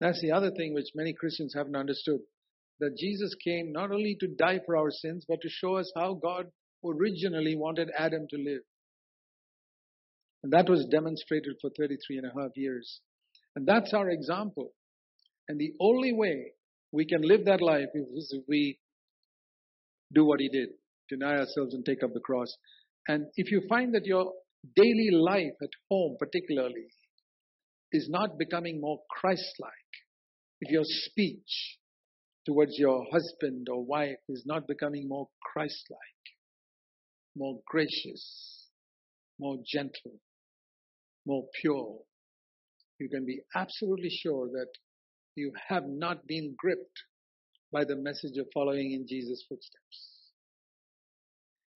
That's 0.00 0.20
the 0.20 0.32
other 0.32 0.50
thing 0.50 0.74
which 0.74 0.88
many 0.94 1.12
Christians 1.12 1.54
haven't 1.54 1.76
understood. 1.76 2.20
That 2.80 2.96
Jesus 2.98 3.34
came 3.44 3.72
not 3.72 3.92
only 3.92 4.16
to 4.20 4.26
die 4.26 4.60
for 4.66 4.76
our 4.76 4.90
sins, 4.90 5.24
but 5.28 5.40
to 5.42 5.48
show 5.48 5.76
us 5.76 5.90
how 5.96 6.14
God 6.14 6.46
originally 6.84 7.56
wanted 7.56 7.90
Adam 7.96 8.26
to 8.30 8.36
live. 8.36 8.62
And 10.42 10.52
that 10.52 10.68
was 10.68 10.86
demonstrated 10.90 11.56
for 11.60 11.70
33 11.78 12.18
and 12.18 12.26
a 12.26 12.40
half 12.40 12.50
years. 12.56 13.00
And 13.56 13.66
that's 13.66 13.94
our 13.94 14.10
example. 14.10 14.72
And 15.48 15.58
the 15.58 15.72
only 15.80 16.12
way 16.12 16.52
we 16.92 17.06
can 17.06 17.22
live 17.22 17.46
that 17.46 17.62
life 17.62 17.88
is 17.94 18.30
if 18.36 18.44
we 18.48 18.78
do 20.12 20.24
what 20.24 20.40
he 20.40 20.48
did 20.48 20.68
deny 21.08 21.36
ourselves 21.36 21.74
and 21.74 21.84
take 21.84 22.02
up 22.02 22.12
the 22.12 22.20
cross. 22.20 22.54
And 23.08 23.26
if 23.36 23.50
you 23.50 23.62
find 23.68 23.94
that 23.94 24.06
your 24.06 24.32
daily 24.74 25.10
life 25.12 25.56
at 25.62 25.70
home, 25.90 26.16
particularly, 26.18 26.86
is 27.92 28.08
not 28.08 28.38
becoming 28.38 28.80
more 28.80 29.00
Christ 29.10 29.54
like, 29.60 29.70
if 30.60 30.70
your 30.70 30.84
speech 30.84 31.78
towards 32.46 32.78
your 32.78 33.06
husband 33.10 33.68
or 33.70 33.84
wife 33.84 34.18
is 34.28 34.44
not 34.46 34.68
becoming 34.68 35.08
more 35.08 35.28
Christ 35.42 35.84
like, 35.90 36.00
more 37.36 37.60
gracious, 37.66 38.66
more 39.38 39.56
gentle, 39.66 40.20
more 41.26 41.44
pure, 41.60 41.98
you 42.98 43.08
can 43.08 43.24
be 43.24 43.40
absolutely 43.54 44.10
sure 44.10 44.48
that 44.48 44.68
you 45.34 45.52
have 45.68 45.84
not 45.86 46.26
been 46.26 46.54
gripped 46.56 47.02
by 47.72 47.84
the 47.84 47.96
message 47.96 48.38
of 48.38 48.46
following 48.54 48.92
in 48.92 49.06
Jesus' 49.08 49.44
footsteps. 49.48 50.14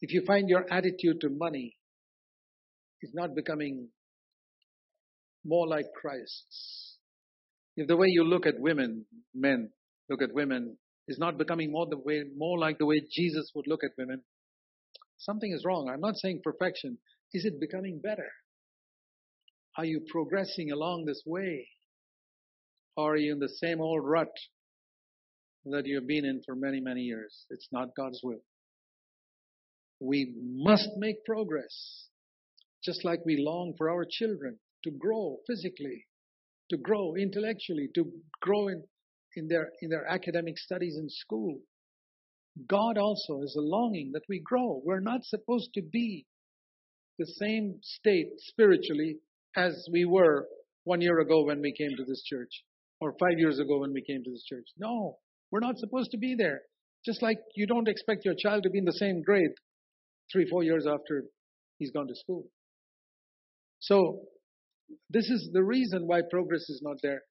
If 0.01 0.13
you 0.13 0.23
find 0.27 0.49
your 0.49 0.65
attitude 0.73 1.21
to 1.23 1.29
money 1.29 1.77
is 3.03 3.11
not 3.15 3.35
becoming 3.35 3.89
more 5.45 5.67
like 5.67 5.87
Christ's, 6.01 6.99
if 7.77 7.89
the 7.89 7.97
way 7.97 8.07
you 8.09 8.23
look 8.23 8.47
at 8.47 8.61
women, 8.61 9.07
men, 9.35 9.71
look 10.09 10.23
at 10.23 10.35
women 10.35 10.77
is 11.07 11.19
not 11.19 11.39
becoming 11.39 11.73
more 11.73 11.87
the 11.87 11.99
way, 11.99 12.25
more 12.37 12.59
like 12.59 12.79
the 12.79 12.87
way 12.87 13.01
Jesus 13.11 13.51
would 13.55 13.67
look 13.67 13.83
at 13.83 13.93
women, 13.97 14.23
something 15.19 15.53
is 15.53 15.65
wrong. 15.65 15.89
I'm 15.89 16.01
not 16.01 16.17
saying 16.17 16.41
perfection. 16.45 16.99
Is 17.33 17.45
it 17.45 17.61
becoming 17.61 18.01
better? 18.03 18.31
Are 19.77 19.85
you 19.85 20.01
progressing 20.11 20.71
along 20.71 21.05
this 21.05 21.23
way? 21.25 21.69
Or 22.97 23.15
are 23.15 23.17
you 23.17 23.33
in 23.33 23.39
the 23.39 23.49
same 23.49 23.81
old 23.81 24.05
rut 24.05 24.33
that 25.67 25.87
you 25.87 25.97
have 25.97 26.07
been 26.07 26.25
in 26.25 26.43
for 26.45 26.57
many, 26.57 26.81
many 26.81 27.03
years? 27.03 27.47
It's 27.51 27.69
not 27.71 27.95
God's 27.97 28.21
will. 28.23 28.41
We 30.01 30.35
must 30.37 30.91
make 30.97 31.25
progress. 31.25 32.09
Just 32.85 33.05
like 33.05 33.21
we 33.25 33.37
long 33.37 33.75
for 33.77 33.91
our 33.91 34.05
children 34.09 34.59
to 34.85 34.91
grow 34.91 35.39
physically, 35.47 36.07
to 36.71 36.77
grow 36.77 37.15
intellectually, 37.15 37.89
to 37.95 38.11
grow 38.41 38.69
in, 38.69 38.85
in, 39.39 39.49
their, 39.49 39.71
in 39.81 39.89
their 39.89 40.07
academic 40.07 40.59
studies 40.59 40.97
in 40.99 41.09
school. 41.09 41.61
God 42.69 42.99
also 42.99 43.43
is 43.43 43.55
a 43.57 43.63
longing 43.63 44.11
that 44.15 44.23
we 44.29 44.41
grow. 44.45 44.83
We're 44.85 45.01
not 45.01 45.25
supposed 45.25 45.71
to 45.75 45.83
be 45.83 46.27
the 47.19 47.27
same 47.27 47.79
state 47.83 48.29
spiritually 48.39 49.19
as 49.57 49.89
we 49.93 50.05
were 50.05 50.47
one 50.85 51.01
year 51.01 51.19
ago 51.21 51.45
when 51.45 51.61
we 51.61 51.75
came 51.77 51.97
to 51.97 52.05
this 52.05 52.23
church, 52.25 52.51
or 53.01 53.15
five 53.21 53.39
years 53.39 53.59
ago 53.59 53.79
when 53.79 53.93
we 53.93 54.03
came 54.03 54.23
to 54.25 54.31
this 54.31 54.45
church. 54.45 54.67
No, 54.79 55.19
we're 55.51 55.61
not 55.61 55.79
supposed 55.79 56.11
to 56.13 56.19
be 56.19 56.35
there. 56.37 56.63
Just 57.05 57.23
like 57.23 57.39
you 57.55 57.67
don't 57.67 57.89
expect 57.89 58.25
your 58.25 58.35
child 58.35 58.65
to 58.65 58.71
be 58.71 58.79
in 58.79 58.85
the 58.85 58.93
same 58.93 59.23
grade 59.23 59.53
three, 60.33 60.47
four 60.51 60.63
years 60.63 60.87
after 60.87 61.25
he's 61.79 61.91
gone 61.91 62.09
to 62.09 62.15
school. 62.15 62.45
So, 63.81 64.21
this 65.11 65.29
is 65.29 65.51
the 65.53 65.63
reason 65.63 66.07
why 66.07 66.23
progress 66.31 66.69
is 66.69 66.81
not 66.83 66.97
there. 67.03 67.23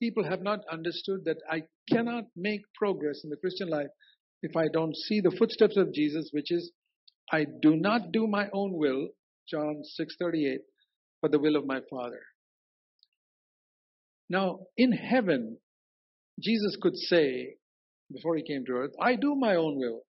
People 0.00 0.24
have 0.24 0.42
not 0.42 0.60
understood 0.70 1.24
that 1.26 1.38
I 1.50 1.64
cannot 1.90 2.24
make 2.34 2.62
progress 2.74 3.20
in 3.22 3.30
the 3.30 3.36
Christian 3.36 3.68
life 3.68 3.88
if 4.42 4.56
I 4.56 4.68
don't 4.72 4.96
see 4.96 5.20
the 5.20 5.34
footsteps 5.38 5.76
of 5.76 5.92
Jesus, 5.92 6.30
which 6.32 6.50
is, 6.50 6.72
I 7.30 7.44
do 7.44 7.76
not 7.76 8.10
do 8.10 8.26
my 8.26 8.48
own 8.52 8.72
will, 8.72 9.08
John 9.48 9.82
6:38, 10.00 10.60
but 11.20 11.32
the 11.32 11.38
will 11.38 11.56
of 11.56 11.66
my 11.66 11.80
Father. 11.90 12.22
Now, 14.30 14.60
in 14.76 14.92
heaven, 14.92 15.58
Jesus 16.40 16.76
could 16.80 16.96
say, 16.96 17.56
before 18.10 18.36
he 18.36 18.42
came 18.42 18.64
to 18.64 18.72
earth, 18.72 18.92
I 19.00 19.16
do 19.16 19.34
my 19.34 19.56
own 19.56 19.76
will. 19.76 20.02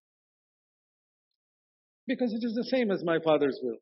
Because 2.08 2.34
it 2.34 2.44
is 2.46 2.54
the 2.56 2.64
same 2.64 2.92
as 2.92 3.04
my 3.04 3.20
Father's 3.20 3.60
will. 3.62 3.78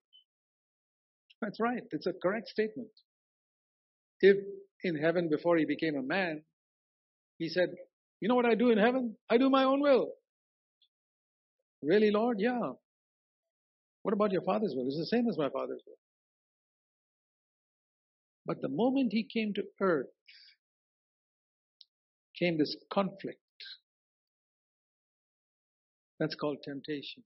That's 1.41 1.60
right. 1.60 1.84
It's 1.91 2.07
a 2.07 2.14
correct 2.14 2.47
statement. 2.47 2.89
If 4.22 4.38
in 4.84 4.95
heaven, 4.95 5.30
before 5.30 5.57
he 5.57 5.65
became 5.65 5.95
a 5.95 6.01
man, 6.01 6.43
he 7.38 7.49
said, 7.49 7.69
You 8.19 8.27
know 8.27 8.36
what 8.36 8.45
I 8.45 8.55
do 8.55 8.69
in 8.69 8.77
heaven? 8.77 9.15
I 9.30 9.38
do 9.38 9.49
my 9.49 9.63
own 9.63 9.82
will. 9.82 10.09
Really, 11.82 12.11
Lord? 12.11 12.38
Yeah. 12.39 12.73
What 14.03 14.13
about 14.13 14.32
your 14.32 14.41
Father's 14.41 14.73
will? 14.75 14.88
It's 14.88 14.97
the 14.97 15.05
same 15.05 15.27
as 15.30 15.38
my 15.38 15.49
Father's 15.49 15.82
will. 15.86 15.97
But 18.45 18.61
the 18.61 18.69
moment 18.69 19.13
he 19.13 19.23
came 19.23 19.53
to 19.53 19.63
earth, 19.80 20.07
came 22.38 22.57
this 22.57 22.75
conflict. 22.91 23.39
That's 26.19 26.36
called 26.36 26.57
temptation. 26.63 27.23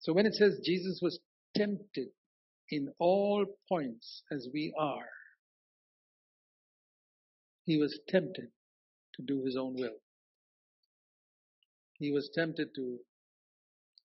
So 0.00 0.12
when 0.12 0.26
it 0.26 0.34
says 0.34 0.60
Jesus 0.64 1.00
was 1.02 1.18
tempted 1.56 2.08
in 2.70 2.88
all 2.98 3.46
points 3.68 4.22
as 4.30 4.48
we 4.52 4.74
are, 4.78 5.08
he 7.64 7.76
was 7.76 7.98
tempted 8.08 8.48
to 9.16 9.22
do 9.22 9.42
his 9.44 9.56
own 9.56 9.74
will. 9.74 9.98
He 11.98 12.12
was 12.12 12.30
tempted 12.34 12.68
to 12.76 12.98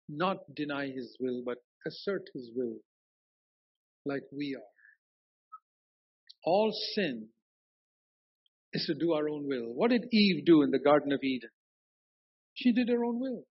not 0.09 0.39
deny 0.55 0.87
his 0.87 1.17
will, 1.21 1.43
but 1.45 1.59
assert 1.87 2.23
his 2.35 2.51
will 2.55 2.77
like 4.05 4.23
we 4.37 4.55
are. 4.55 4.63
All 6.45 6.73
sin 6.95 7.29
is 8.73 8.87
to 8.87 8.95
do 8.95 9.13
our 9.13 9.29
own 9.29 9.47
will. 9.47 9.73
What 9.75 9.91
did 9.91 10.07
Eve 10.13 10.45
do 10.45 10.63
in 10.63 10.71
the 10.71 10.79
Garden 10.79 11.13
of 11.13 11.23
Eden? 11.23 11.51
She 12.55 12.73
did 12.73 12.89
her 12.89 13.05
own 13.05 13.21
will. 13.21 13.45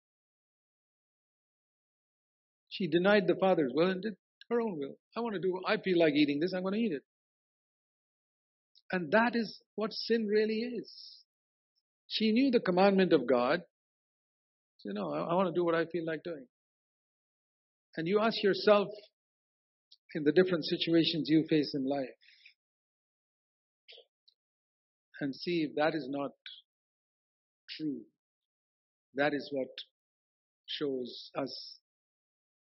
She 2.68 2.86
denied 2.86 3.26
the 3.26 3.34
Father's 3.34 3.72
will 3.74 3.90
and 3.90 4.02
did 4.02 4.16
her 4.50 4.60
own 4.60 4.78
will. 4.78 4.96
I 5.16 5.20
want 5.20 5.34
to 5.34 5.40
do, 5.40 5.60
I 5.66 5.76
feel 5.78 5.98
like 5.98 6.14
eating 6.14 6.40
this, 6.40 6.52
I'm 6.54 6.62
going 6.62 6.74
to 6.74 6.80
eat 6.80 6.92
it. 6.92 7.02
And 8.92 9.12
that 9.12 9.36
is 9.36 9.60
what 9.76 9.92
sin 9.92 10.26
really 10.26 10.60
is. 10.78 10.90
She 12.08 12.32
knew 12.32 12.50
the 12.50 12.60
commandment 12.60 13.12
of 13.12 13.26
God. 13.26 13.62
So, 14.78 14.90
no, 14.92 15.12
I, 15.12 15.20
I 15.30 15.34
want 15.34 15.48
to 15.48 15.58
do 15.58 15.64
what 15.64 15.74
I 15.74 15.84
feel 15.86 16.04
like 16.04 16.24
doing. 16.24 16.46
And 17.96 18.08
you 18.08 18.20
ask 18.20 18.42
yourself 18.42 18.88
in 20.14 20.24
the 20.24 20.32
different 20.32 20.64
situations 20.64 21.28
you 21.28 21.44
face 21.48 21.72
in 21.74 21.88
life 21.88 22.08
and 25.20 25.34
see 25.34 25.66
if 25.68 25.76
that 25.76 25.94
is 25.94 26.06
not 26.08 26.32
true. 27.76 28.00
That 29.14 29.34
is 29.34 29.48
what 29.52 29.68
shows 30.66 31.30
us 31.36 31.76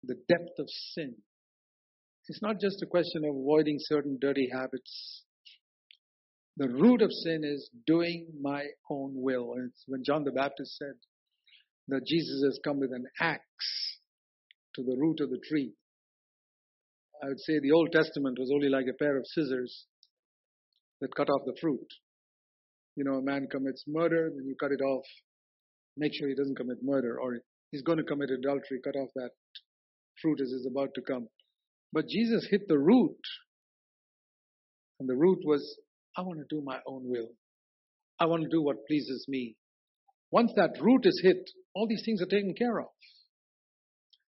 the 0.04 0.16
depth 0.28 0.60
of 0.60 0.68
sin. 0.94 1.16
It's 2.28 2.42
not 2.42 2.60
just 2.60 2.82
a 2.82 2.86
question 2.86 3.26
of 3.26 3.36
avoiding 3.36 3.78
certain 3.80 4.18
dirty 4.22 4.50
habits. 4.52 5.24
The 6.58 6.70
root 6.70 7.02
of 7.02 7.12
sin 7.12 7.44
is 7.44 7.70
doing 7.88 8.28
my 8.42 8.66
own 8.90 9.14
will. 9.16 9.56
It's 9.58 9.84
when 9.88 10.04
John 10.04 10.24
the 10.24 10.32
Baptist 10.32 10.78
said 10.78 10.94
that 11.88 12.06
Jesus 12.06 12.44
has 12.44 12.60
come 12.64 12.80
with 12.80 12.92
an 12.92 13.06
axe 13.20 14.00
to 14.76 14.84
the 14.84 14.96
root 14.98 15.20
of 15.20 15.30
the 15.30 15.42
tree. 15.50 15.74
I 17.24 17.28
would 17.28 17.40
say 17.40 17.60
the 17.60 17.72
Old 17.72 17.92
Testament 17.92 18.38
was 18.40 18.52
only 18.54 18.70
like 18.70 18.86
a 18.90 18.98
pair 18.98 19.18
of 19.18 19.26
scissors 19.28 19.86
that 21.02 21.16
cut 21.16 21.30
off 21.30 21.42
the 21.46 21.58
fruit. 21.60 21.88
You 22.96 23.04
know, 23.04 23.16
a 23.16 23.22
man 23.22 23.48
commits 23.50 23.84
murder, 23.88 24.32
then 24.36 24.46
you 24.46 24.56
cut 24.60 24.72
it 24.72 24.82
off. 24.82 25.06
Make 25.98 26.14
sure 26.14 26.30
he 26.30 26.36
doesn't 26.36 26.58
commit 26.58 26.78
murder, 26.84 27.20
or 27.20 27.40
he's 27.72 27.82
going 27.82 27.98
to 27.98 28.04
commit 28.04 28.30
adultery, 28.30 28.80
cut 28.84 28.96
off 28.96 29.10
that 29.16 29.32
fruit 30.22 30.40
as 30.42 30.50
is 30.50 30.68
about 30.70 30.94
to 30.96 31.02
come. 31.02 31.28
But 31.94 32.08
Jesus 32.08 32.48
hit 32.50 32.68
the 32.68 32.80
root. 32.80 33.18
And 35.00 35.10
the 35.10 35.16
root 35.16 35.40
was, 35.44 35.78
I 36.18 36.22
want 36.22 36.40
to 36.40 36.46
do 36.50 36.62
my 36.64 36.80
own 36.86 37.02
will. 37.06 37.30
I 38.20 38.26
want 38.26 38.44
to 38.44 38.50
do 38.50 38.62
what 38.62 38.86
pleases 38.88 39.26
me. 39.28 39.56
Once 40.32 40.52
that 40.56 40.80
root 40.80 41.06
is 41.06 41.20
hit, 41.24 41.50
all 41.74 41.88
these 41.88 42.04
things 42.06 42.22
are 42.22 42.28
taken 42.28 42.54
care 42.54 42.80
of. 42.80 42.88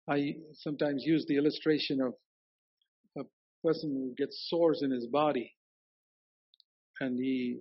I 0.09 0.35
sometimes 0.55 1.03
use 1.05 1.27
the 1.29 1.37
illustration 1.37 2.01
of 2.01 2.15
a 3.19 3.23
person 3.67 3.91
who 3.91 4.15
gets 4.17 4.47
sores 4.49 4.81
in 4.83 4.91
his 4.91 5.07
body. 5.07 5.55
And 7.01 7.19
he, 7.19 7.59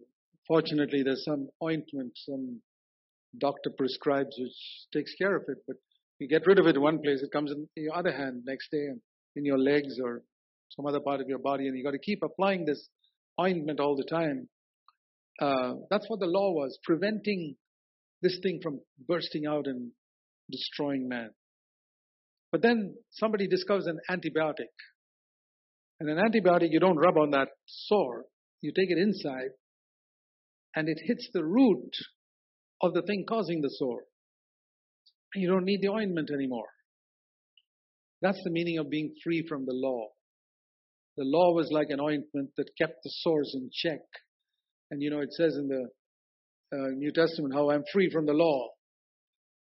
fortunately, 0.48 1.04
there's 1.04 1.26
some 1.26 1.50
ointment, 1.62 2.14
some 2.16 2.62
doctor 3.38 3.70
prescribes 3.76 4.36
which 4.38 4.54
takes 4.94 5.14
care 5.16 5.36
of 5.36 5.44
it. 5.48 5.58
But 5.68 5.78
you 6.20 6.28
get 6.28 6.46
rid 6.46 6.60
of 6.60 6.68
it 6.68 6.76
in 6.76 6.82
one 6.82 7.02
place, 7.02 7.22
it 7.22 7.32
comes 7.32 7.52
in 7.52 7.68
your 7.76 7.96
other 7.96 8.12
hand 8.12 8.44
next 8.46 8.70
day 8.72 8.86
and 8.86 9.02
in 9.36 9.46
your 9.46 9.58
legs 9.58 9.98
or 10.04 10.24
some 10.70 10.86
other 10.86 11.00
part 11.00 11.22
of 11.22 11.28
your 11.28 11.40
body, 11.40 11.68
and 11.68 11.78
you 11.78 11.84
got 11.84 11.92
to 11.92 12.00
keep 12.00 12.20
applying 12.24 12.66
this 12.66 12.90
ointment 13.40 13.80
all 13.80 13.96
the 13.96 14.04
time. 14.04 14.48
Uh, 15.42 15.74
that's 15.90 16.06
what 16.08 16.20
the 16.20 16.26
law 16.26 16.52
was, 16.52 16.78
preventing 16.84 17.56
this 18.22 18.40
thing 18.44 18.60
from 18.62 18.80
bursting 19.08 19.46
out 19.46 19.68
and 19.68 19.92
destroying 20.52 21.08
man. 21.08 21.32
But 22.52 22.62
then 22.62 22.96
somebody 23.12 23.48
discovers 23.48 23.88
an 23.88 24.00
antibiotic. 24.10 24.72
And 26.00 26.10
an 26.10 26.18
antibiotic, 26.18 26.70
you 26.72 26.80
don't 26.80 26.98
rub 26.98 27.18
on 27.18 27.32
that 27.32 27.50
sore. 27.66 28.26
You 28.62 28.72
take 28.72 28.92
it 28.92 28.98
inside, 28.98 29.52
and 30.76 30.88
it 30.88 31.00
hits 31.06 31.28
the 31.34 31.44
root 31.44 31.96
of 32.82 32.94
the 32.94 33.02
thing 33.02 33.26
causing 33.28 33.62
the 33.62 33.70
sore. 33.70 34.04
You 35.36 35.50
don't 35.50 35.66
need 35.66 35.82
the 35.82 35.90
ointment 35.90 36.30
anymore. 36.32 36.68
That's 38.22 38.42
the 38.44 38.52
meaning 38.52 38.78
of 38.78 38.90
being 38.90 39.14
free 39.24 39.46
from 39.48 39.66
the 39.66 39.74
law. 39.74 40.08
The 41.18 41.24
law 41.26 41.54
was 41.54 41.70
like 41.72 41.90
an 41.90 42.00
ointment 42.00 42.52
that 42.58 42.70
kept 42.78 43.04
the 43.04 43.10
sores 43.10 43.54
in 43.56 43.70
check. 43.74 44.02
And 44.92 45.02
you 45.02 45.10
know, 45.10 45.22
it 45.22 45.34
says 45.34 45.56
in 45.56 45.68
the 45.68 45.88
uh, 46.74 46.90
New 46.96 47.12
Testament 47.12 47.54
how 47.54 47.70
I'm 47.72 47.84
free 47.92 48.10
from 48.12 48.26
the 48.26 48.34
law. 48.34 48.70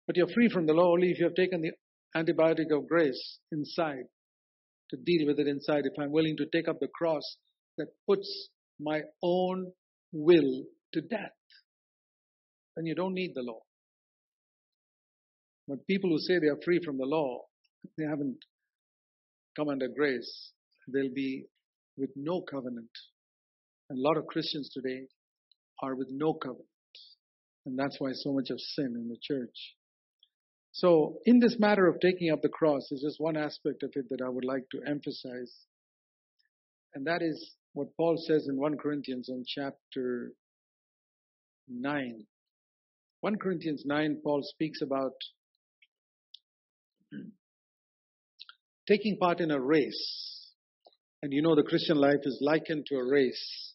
But 0.07 0.17
you're 0.17 0.33
free 0.33 0.49
from 0.49 0.65
the 0.65 0.73
law 0.73 0.91
only 0.93 1.11
if 1.11 1.19
you 1.19 1.25
have 1.25 1.35
taken 1.35 1.61
the 1.61 1.71
antibiotic 2.15 2.75
of 2.75 2.87
grace 2.87 3.39
inside 3.51 4.05
to 4.89 4.97
deal 4.97 5.27
with 5.27 5.39
it 5.39 5.47
inside. 5.47 5.83
If 5.85 5.99
I'm 5.99 6.11
willing 6.11 6.37
to 6.37 6.47
take 6.51 6.67
up 6.67 6.79
the 6.79 6.87
cross 6.87 7.23
that 7.77 7.87
puts 8.07 8.49
my 8.79 9.01
own 9.21 9.71
will 10.11 10.63
to 10.93 11.01
death, 11.01 11.37
then 12.75 12.85
you 12.85 12.95
don't 12.95 13.13
need 13.13 13.33
the 13.35 13.43
law. 13.43 13.61
But 15.67 15.85
people 15.85 16.09
who 16.09 16.17
say 16.17 16.39
they 16.39 16.47
are 16.47 16.59
free 16.65 16.81
from 16.83 16.97
the 16.97 17.05
law, 17.05 17.41
they 17.97 18.05
haven't 18.05 18.37
come 19.55 19.69
under 19.69 19.87
grace. 19.87 20.51
They'll 20.87 21.13
be 21.13 21.45
with 21.97 22.11
no 22.15 22.41
covenant. 22.41 22.89
A 23.91 23.95
lot 23.95 24.17
of 24.17 24.27
Christians 24.27 24.69
today 24.73 25.07
are 25.81 25.95
with 25.95 26.09
no 26.11 26.33
covenant. 26.33 26.67
And 27.65 27.77
that's 27.77 27.99
why 27.99 28.11
so 28.13 28.31
much 28.33 28.49
of 28.49 28.59
sin 28.59 28.95
in 28.95 29.09
the 29.09 29.17
church. 29.21 29.75
So, 30.71 31.17
in 31.25 31.39
this 31.39 31.57
matter 31.59 31.87
of 31.87 31.99
taking 31.99 32.31
up 32.31 32.41
the 32.41 32.49
cross, 32.49 32.91
is 32.91 33.01
just 33.01 33.19
one 33.19 33.35
aspect 33.35 33.83
of 33.83 33.91
it 33.95 34.05
that 34.09 34.21
I 34.23 34.29
would 34.29 34.45
like 34.45 34.69
to 34.71 34.81
emphasize. 34.87 35.53
And 36.93 37.05
that 37.05 37.21
is 37.21 37.55
what 37.73 37.95
Paul 37.97 38.17
says 38.17 38.47
in 38.47 38.57
1 38.57 38.77
Corinthians 38.77 39.29
in 39.29 39.43
chapter 39.47 40.31
9. 41.67 42.25
1 43.21 43.35
Corinthians 43.37 43.83
9, 43.85 44.21
Paul 44.23 44.41
speaks 44.43 44.81
about 44.81 45.13
taking 48.89 49.17
part 49.17 49.39
in 49.39 49.51
a 49.51 49.59
race. 49.59 50.53
And 51.21 51.31
you 51.31 51.41
know, 51.41 51.55
the 51.55 51.63
Christian 51.63 51.97
life 51.97 52.21
is 52.23 52.39
likened 52.41 52.85
to 52.87 52.95
a 52.95 53.09
race. 53.09 53.73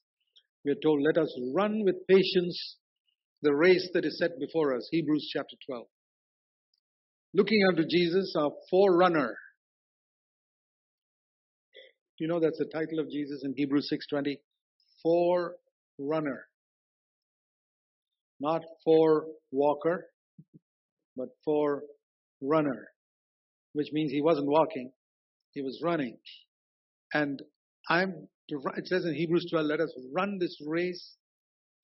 We 0.64 0.72
are 0.72 0.82
told, 0.82 1.00
let 1.02 1.22
us 1.22 1.32
run 1.54 1.82
with 1.84 2.06
patience 2.08 2.76
the 3.42 3.54
race 3.54 3.88
that 3.92 4.04
is 4.04 4.18
set 4.18 4.30
before 4.40 4.74
us. 4.74 4.88
Hebrews 4.90 5.30
chapter 5.32 5.56
12. 5.66 5.86
Looking 7.34 7.60
unto 7.68 7.84
Jesus, 7.88 8.34
our 8.38 8.50
forerunner. 8.70 9.36
You 12.18 12.28
know 12.28 12.40
that's 12.40 12.58
the 12.58 12.70
title 12.72 13.00
of 13.00 13.10
Jesus 13.10 13.42
in 13.44 13.54
Hebrews 13.56 13.90
6:20? 13.92 14.38
Forerunner. 15.02 16.46
Not 18.40 18.62
for 18.84 19.26
walker, 19.50 20.10
but 21.16 21.28
for 21.44 21.82
runner, 22.40 22.88
which 23.72 23.88
means 23.92 24.10
he 24.10 24.22
wasn't 24.22 24.46
walking, 24.46 24.92
he 25.54 25.62
was 25.62 25.80
running. 25.82 26.18
And 27.12 27.40
I'm 27.88 28.28
it 28.48 28.86
says 28.86 29.06
in 29.06 29.14
Hebrews 29.14 29.46
12, 29.50 29.66
let 29.66 29.80
us 29.80 29.92
run 30.14 30.38
this 30.38 30.56
race 30.66 31.16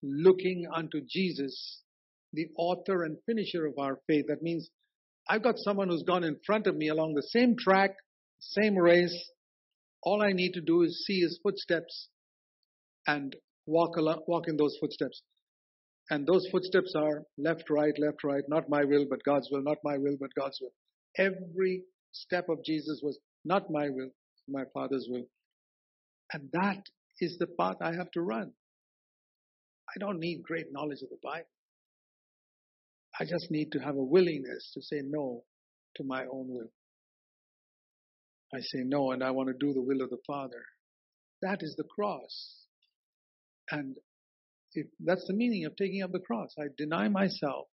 looking 0.03 0.67
unto 0.75 1.01
Jesus, 1.09 1.83
the 2.33 2.49
author 2.57 3.05
and 3.05 3.17
finisher 3.25 3.67
of 3.67 3.79
our 3.79 3.99
faith. 4.07 4.27
That 4.29 4.43
means 4.43 4.69
I've 5.29 5.43
got 5.43 5.55
someone 5.59 5.89
who's 5.89 6.03
gone 6.03 6.25
in 6.25 6.37
front 6.45 6.67
of 6.67 6.77
me 6.77 6.89
along 6.89 7.15
the 7.15 7.23
same 7.23 7.57
track, 7.59 7.93
same 8.41 8.77
race. 8.77 9.17
All 10.03 10.23
I 10.23 10.33
need 10.33 10.53
to 10.53 10.61
do 10.61 10.83
is 10.83 11.05
see 11.07 11.21
his 11.21 11.39
footsteps 11.43 12.09
and 13.07 13.35
walk 13.67 13.97
along, 13.97 14.23
walk 14.27 14.45
in 14.49 14.57
those 14.57 14.77
footsteps. 14.81 15.23
And 16.11 16.27
those 16.27 16.47
footsteps 16.51 16.95
are 16.97 17.23
left, 17.39 17.71
right, 17.71 17.95
left, 17.99 18.25
right, 18.25 18.43
not 18.49 18.69
my 18.69 18.85
will, 18.85 19.07
but 19.09 19.23
God's 19.25 19.49
will, 19.51 19.63
not 19.63 19.79
my 19.85 19.97
will, 19.97 20.17
but 20.21 20.31
God's 20.39 20.59
will. 20.61 20.73
Every 21.17 21.85
step 22.13 22.49
of 22.49 22.65
Jesus 22.65 23.01
was 23.03 23.19
not 23.45 23.71
my 23.71 23.89
will, 23.89 24.11
my 24.49 24.65
Father's 24.73 25.07
will. 25.09 25.27
And 26.33 26.49
that 26.53 26.83
is 27.21 27.37
the 27.39 27.47
path 27.47 27.77
I 27.81 27.95
have 27.95 28.11
to 28.13 28.21
run. 28.21 28.53
I 29.89 29.99
don't 29.99 30.21
need 30.21 30.43
great 30.43 30.67
knowledge 30.73 31.03
of 31.03 31.09
the 31.11 31.19
Bible. 31.23 31.49
I 33.19 33.25
just 33.25 33.51
need 33.51 33.73
to 33.73 33.81
have 33.81 33.97
a 33.97 34.03
willingness 34.03 34.71
to 34.75 34.83
say 34.83 35.03
no 35.05 35.43
to 35.97 36.05
my 36.05 36.23
own 36.23 36.49
will. 36.49 36.71
I 38.55 38.61
say 38.61 38.83
no 38.85 39.13
and 39.13 39.23
I 39.23 39.31
want 39.31 39.49
to 39.49 39.67
do 39.67 39.73
the 39.73 39.83
will 39.83 40.03
of 40.03 40.11
the 40.11 40.23
Father. 40.27 40.65
That 41.43 41.59
is 41.61 41.75
the 41.77 41.85
cross. 41.85 42.65
And 43.71 43.97
if 44.75 44.87
that's 45.01 45.27
the 45.27 45.35
meaning 45.35 45.65
of 45.65 45.77
taking 45.77 46.03
up 46.03 46.13
the 46.13 46.21
cross. 46.21 46.55
I 46.59 46.67
deny 46.77 47.09
myself, 47.09 47.67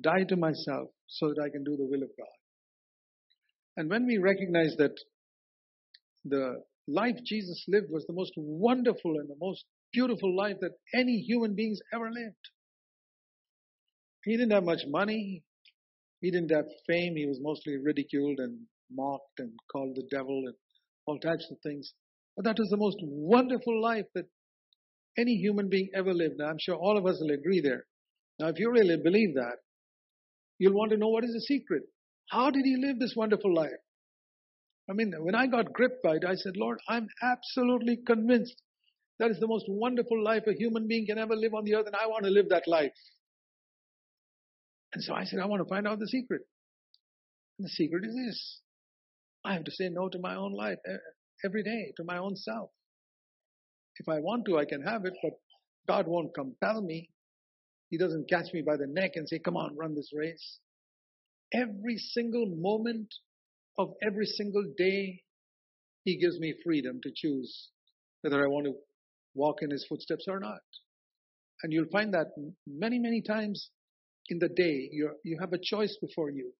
die 0.00 0.24
to 0.28 0.36
myself 0.36 0.90
so 1.06 1.28
that 1.28 1.42
I 1.42 1.48
can 1.48 1.64
do 1.64 1.76
the 1.76 1.86
will 1.86 2.02
of 2.02 2.10
God. 2.16 2.37
And 3.78 3.88
when 3.88 4.06
we 4.06 4.18
recognize 4.18 4.74
that 4.78 4.96
the 6.24 6.64
life 6.88 7.14
Jesus 7.24 7.64
lived 7.68 7.86
was 7.90 8.04
the 8.06 8.12
most 8.12 8.32
wonderful 8.36 9.12
and 9.20 9.28
the 9.30 9.36
most 9.40 9.64
beautiful 9.92 10.36
life 10.36 10.56
that 10.60 10.72
any 10.92 11.18
human 11.20 11.54
beings 11.54 11.78
ever 11.94 12.10
lived. 12.10 12.50
He 14.24 14.32
didn't 14.36 14.50
have 14.50 14.64
much 14.64 14.82
money. 14.88 15.44
He 16.20 16.32
didn't 16.32 16.50
have 16.50 16.64
fame. 16.88 17.14
He 17.14 17.26
was 17.26 17.38
mostly 17.40 17.76
ridiculed 17.76 18.40
and 18.40 18.58
mocked 18.90 19.38
and 19.38 19.52
called 19.70 19.94
the 19.94 20.08
devil 20.10 20.42
and 20.46 20.54
all 21.06 21.20
types 21.20 21.46
of 21.48 21.58
things. 21.62 21.94
But 22.34 22.46
that 22.46 22.58
was 22.58 22.70
the 22.70 22.76
most 22.76 22.98
wonderful 23.00 23.80
life 23.80 24.06
that 24.16 24.26
any 25.16 25.36
human 25.36 25.68
being 25.68 25.88
ever 25.94 26.12
lived. 26.12 26.34
Now, 26.38 26.46
I'm 26.46 26.58
sure 26.58 26.74
all 26.74 26.98
of 26.98 27.06
us 27.06 27.18
will 27.20 27.30
agree 27.30 27.60
there. 27.60 27.86
Now, 28.40 28.48
if 28.48 28.58
you 28.58 28.72
really 28.72 28.96
believe 28.96 29.34
that, 29.36 29.58
you'll 30.58 30.74
want 30.74 30.90
to 30.90 30.96
know 30.96 31.10
what 31.10 31.22
is 31.22 31.32
the 31.32 31.42
secret. 31.42 31.84
How 32.30 32.50
did 32.50 32.64
he 32.64 32.76
live 32.76 32.98
this 32.98 33.14
wonderful 33.16 33.54
life? 33.54 33.70
I 34.88 34.94
mean, 34.94 35.12
when 35.18 35.34
I 35.34 35.46
got 35.46 35.72
gripped 35.72 36.02
by 36.02 36.16
it, 36.16 36.24
I 36.26 36.34
said, 36.34 36.56
Lord, 36.56 36.78
I'm 36.88 37.08
absolutely 37.22 37.98
convinced 38.06 38.54
that 39.18 39.30
is 39.30 39.40
the 39.40 39.46
most 39.46 39.66
wonderful 39.68 40.22
life 40.22 40.44
a 40.46 40.54
human 40.54 40.86
being 40.86 41.06
can 41.06 41.18
ever 41.18 41.34
live 41.34 41.54
on 41.54 41.64
the 41.64 41.74
earth, 41.74 41.86
and 41.86 41.96
I 41.96 42.06
want 42.06 42.24
to 42.24 42.30
live 42.30 42.50
that 42.50 42.68
life. 42.68 42.92
And 44.94 45.02
so 45.02 45.12
I 45.14 45.24
said, 45.24 45.40
I 45.40 45.46
want 45.46 45.62
to 45.62 45.68
find 45.68 45.86
out 45.86 45.98
the 45.98 46.06
secret. 46.06 46.42
And 47.58 47.66
the 47.66 47.70
secret 47.70 48.04
is 48.04 48.14
this 48.14 48.60
I 49.44 49.54
have 49.54 49.64
to 49.64 49.70
say 49.70 49.88
no 49.88 50.08
to 50.08 50.18
my 50.18 50.36
own 50.36 50.52
life 50.52 50.78
every 51.44 51.62
day, 51.62 51.92
to 51.96 52.04
my 52.04 52.18
own 52.18 52.36
self. 52.36 52.70
If 53.96 54.08
I 54.08 54.20
want 54.20 54.46
to, 54.46 54.58
I 54.58 54.64
can 54.64 54.82
have 54.82 55.04
it, 55.04 55.14
but 55.22 55.32
God 55.86 56.06
won't 56.06 56.34
compel 56.34 56.80
me. 56.80 57.10
He 57.90 57.98
doesn't 57.98 58.28
catch 58.28 58.52
me 58.52 58.62
by 58.62 58.76
the 58.76 58.86
neck 58.86 59.12
and 59.14 59.28
say, 59.28 59.38
Come 59.38 59.56
on, 59.56 59.76
run 59.76 59.94
this 59.94 60.10
race. 60.14 60.58
Every 61.52 61.96
single 61.96 62.46
moment 62.46 63.14
of 63.78 63.94
every 64.02 64.26
single 64.26 64.64
day, 64.76 65.22
He 66.04 66.18
gives 66.18 66.38
me 66.38 66.54
freedom 66.64 67.00
to 67.02 67.10
choose 67.14 67.70
whether 68.22 68.42
I 68.42 68.48
want 68.48 68.66
to 68.66 68.74
walk 69.34 69.62
in 69.62 69.70
His 69.70 69.86
footsteps 69.88 70.26
or 70.28 70.40
not. 70.40 70.62
And 71.62 71.72
you'll 71.72 71.90
find 71.90 72.12
that 72.14 72.28
many, 72.66 72.98
many 72.98 73.22
times 73.22 73.70
in 74.28 74.38
the 74.38 74.48
day, 74.48 74.88
you 74.92 75.10
you 75.24 75.38
have 75.40 75.52
a 75.52 75.58
choice 75.62 75.96
before 76.00 76.30
you. 76.30 76.52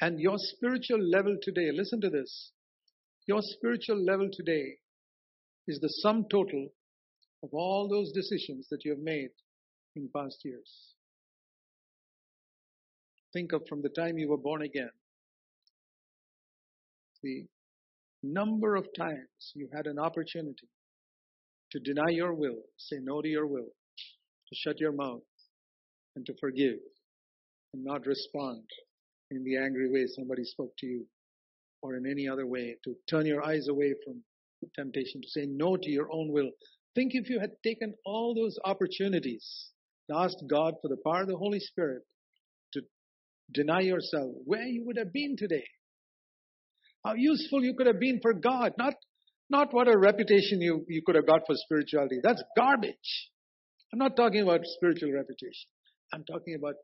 And 0.00 0.18
your 0.18 0.36
spiritual 0.38 1.02
level 1.02 1.36
today, 1.42 1.70
listen 1.72 2.00
to 2.00 2.10
this, 2.10 2.52
your 3.26 3.40
spiritual 3.42 4.02
level 4.02 4.30
today 4.32 4.78
is 5.68 5.78
the 5.80 5.88
sum 6.02 6.24
total 6.30 6.70
of 7.42 7.50
all 7.52 7.88
those 7.88 8.10
decisions 8.12 8.66
that 8.70 8.84
you 8.84 8.92
have 8.92 9.00
made 9.00 9.30
in 9.94 10.08
past 10.14 10.38
years. 10.44 10.94
Think 13.32 13.52
of 13.52 13.62
from 13.68 13.82
the 13.82 13.88
time 13.88 14.18
you 14.18 14.28
were 14.28 14.36
born 14.36 14.62
again 14.62 14.90
the 17.22 17.46
number 18.22 18.76
of 18.76 18.86
times 18.96 19.52
you 19.54 19.68
had 19.72 19.86
an 19.86 19.98
opportunity 19.98 20.68
to 21.72 21.80
deny 21.80 22.10
your 22.10 22.34
will, 22.34 22.58
say 22.76 22.96
no 23.00 23.22
to 23.22 23.28
your 23.28 23.46
will, 23.46 23.68
to 24.48 24.54
shut 24.54 24.80
your 24.80 24.92
mouth, 24.92 25.22
and 26.16 26.26
to 26.26 26.34
forgive, 26.40 26.78
and 27.72 27.84
not 27.84 28.06
respond 28.06 28.64
in 29.30 29.44
the 29.44 29.56
angry 29.56 29.90
way 29.90 30.06
somebody 30.06 30.44
spoke 30.44 30.72
to 30.78 30.86
you, 30.86 31.06
or 31.82 31.96
in 31.96 32.06
any 32.06 32.28
other 32.28 32.46
way, 32.46 32.76
to 32.84 32.94
turn 33.08 33.26
your 33.26 33.44
eyes 33.44 33.68
away 33.68 33.94
from 34.04 34.22
temptation, 34.76 35.22
to 35.22 35.28
say 35.28 35.46
no 35.46 35.76
to 35.76 35.90
your 35.90 36.12
own 36.12 36.30
will. 36.32 36.50
Think 36.94 37.12
if 37.14 37.30
you 37.30 37.38
had 37.38 37.52
taken 37.62 37.94
all 38.04 38.34
those 38.34 38.58
opportunities 38.64 39.70
to 40.10 40.16
ask 40.16 40.36
God 40.48 40.74
for 40.82 40.88
the 40.88 40.98
power 41.04 41.22
of 41.22 41.28
the 41.28 41.36
Holy 41.36 41.60
Spirit 41.60 42.02
deny 43.52 43.80
yourself, 43.80 44.32
where 44.44 44.62
you 44.62 44.84
would 44.86 44.96
have 44.96 45.12
been 45.12 45.36
today. 45.36 45.64
How 47.04 47.14
useful 47.14 47.64
you 47.64 47.74
could 47.74 47.86
have 47.86 48.00
been 48.00 48.20
for 48.20 48.34
God, 48.34 48.72
not, 48.78 48.94
not 49.48 49.72
what 49.72 49.88
a 49.88 49.96
reputation 49.96 50.60
you, 50.60 50.84
you 50.88 51.02
could 51.04 51.14
have 51.14 51.26
got 51.26 51.42
for 51.46 51.54
spirituality. 51.54 52.18
That's 52.22 52.42
garbage. 52.56 53.30
I'm 53.92 53.98
not 53.98 54.16
talking 54.16 54.42
about 54.42 54.60
spiritual 54.64 55.12
reputation. 55.12 55.68
I'm 56.12 56.24
talking 56.24 56.54
about 56.54 56.74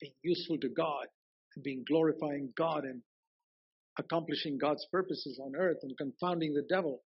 being 0.00 0.12
useful 0.22 0.58
to 0.58 0.68
God 0.68 1.06
and 1.54 1.64
being 1.64 1.84
glorifying 1.88 2.52
God 2.56 2.84
and 2.84 3.02
accomplishing 3.98 4.58
God's 4.58 4.86
purposes 4.90 5.40
on 5.42 5.54
earth 5.56 5.78
and 5.82 5.96
confounding 5.96 6.54
the 6.54 6.66
devil. 6.68 7.02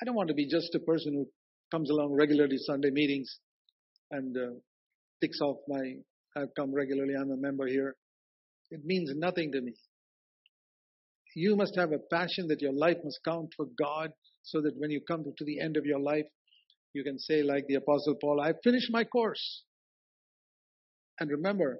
I 0.00 0.04
don't 0.04 0.14
want 0.14 0.28
to 0.28 0.34
be 0.34 0.46
just 0.48 0.74
a 0.74 0.80
person 0.80 1.14
who 1.14 1.26
comes 1.70 1.90
along 1.90 2.12
regularly 2.12 2.58
Sunday 2.58 2.90
meetings 2.90 3.38
and 4.10 4.36
uh, 4.36 4.54
ticks 5.20 5.40
off 5.40 5.56
my, 5.68 5.94
I've 6.36 6.54
come 6.54 6.74
regularly, 6.74 7.14
I'm 7.18 7.30
a 7.30 7.36
member 7.36 7.66
here. 7.66 7.96
It 8.70 8.84
means 8.84 9.10
nothing 9.14 9.52
to 9.52 9.60
me. 9.60 9.74
You 11.34 11.56
must 11.56 11.76
have 11.76 11.92
a 11.92 11.98
passion 12.14 12.48
that 12.48 12.60
your 12.60 12.72
life 12.72 12.96
must 13.02 13.20
count 13.24 13.50
for 13.56 13.66
God 13.78 14.10
so 14.42 14.60
that 14.60 14.74
when 14.76 14.90
you 14.90 15.00
come 15.00 15.24
to 15.24 15.44
the 15.44 15.60
end 15.60 15.76
of 15.76 15.84
your 15.84 16.00
life, 16.00 16.26
you 16.94 17.04
can 17.04 17.18
say, 17.18 17.42
like 17.42 17.66
the 17.66 17.74
Apostle 17.74 18.16
Paul, 18.20 18.40
I've 18.40 18.62
finished 18.64 18.90
my 18.90 19.04
course. 19.04 19.64
And 21.20 21.30
remember, 21.30 21.78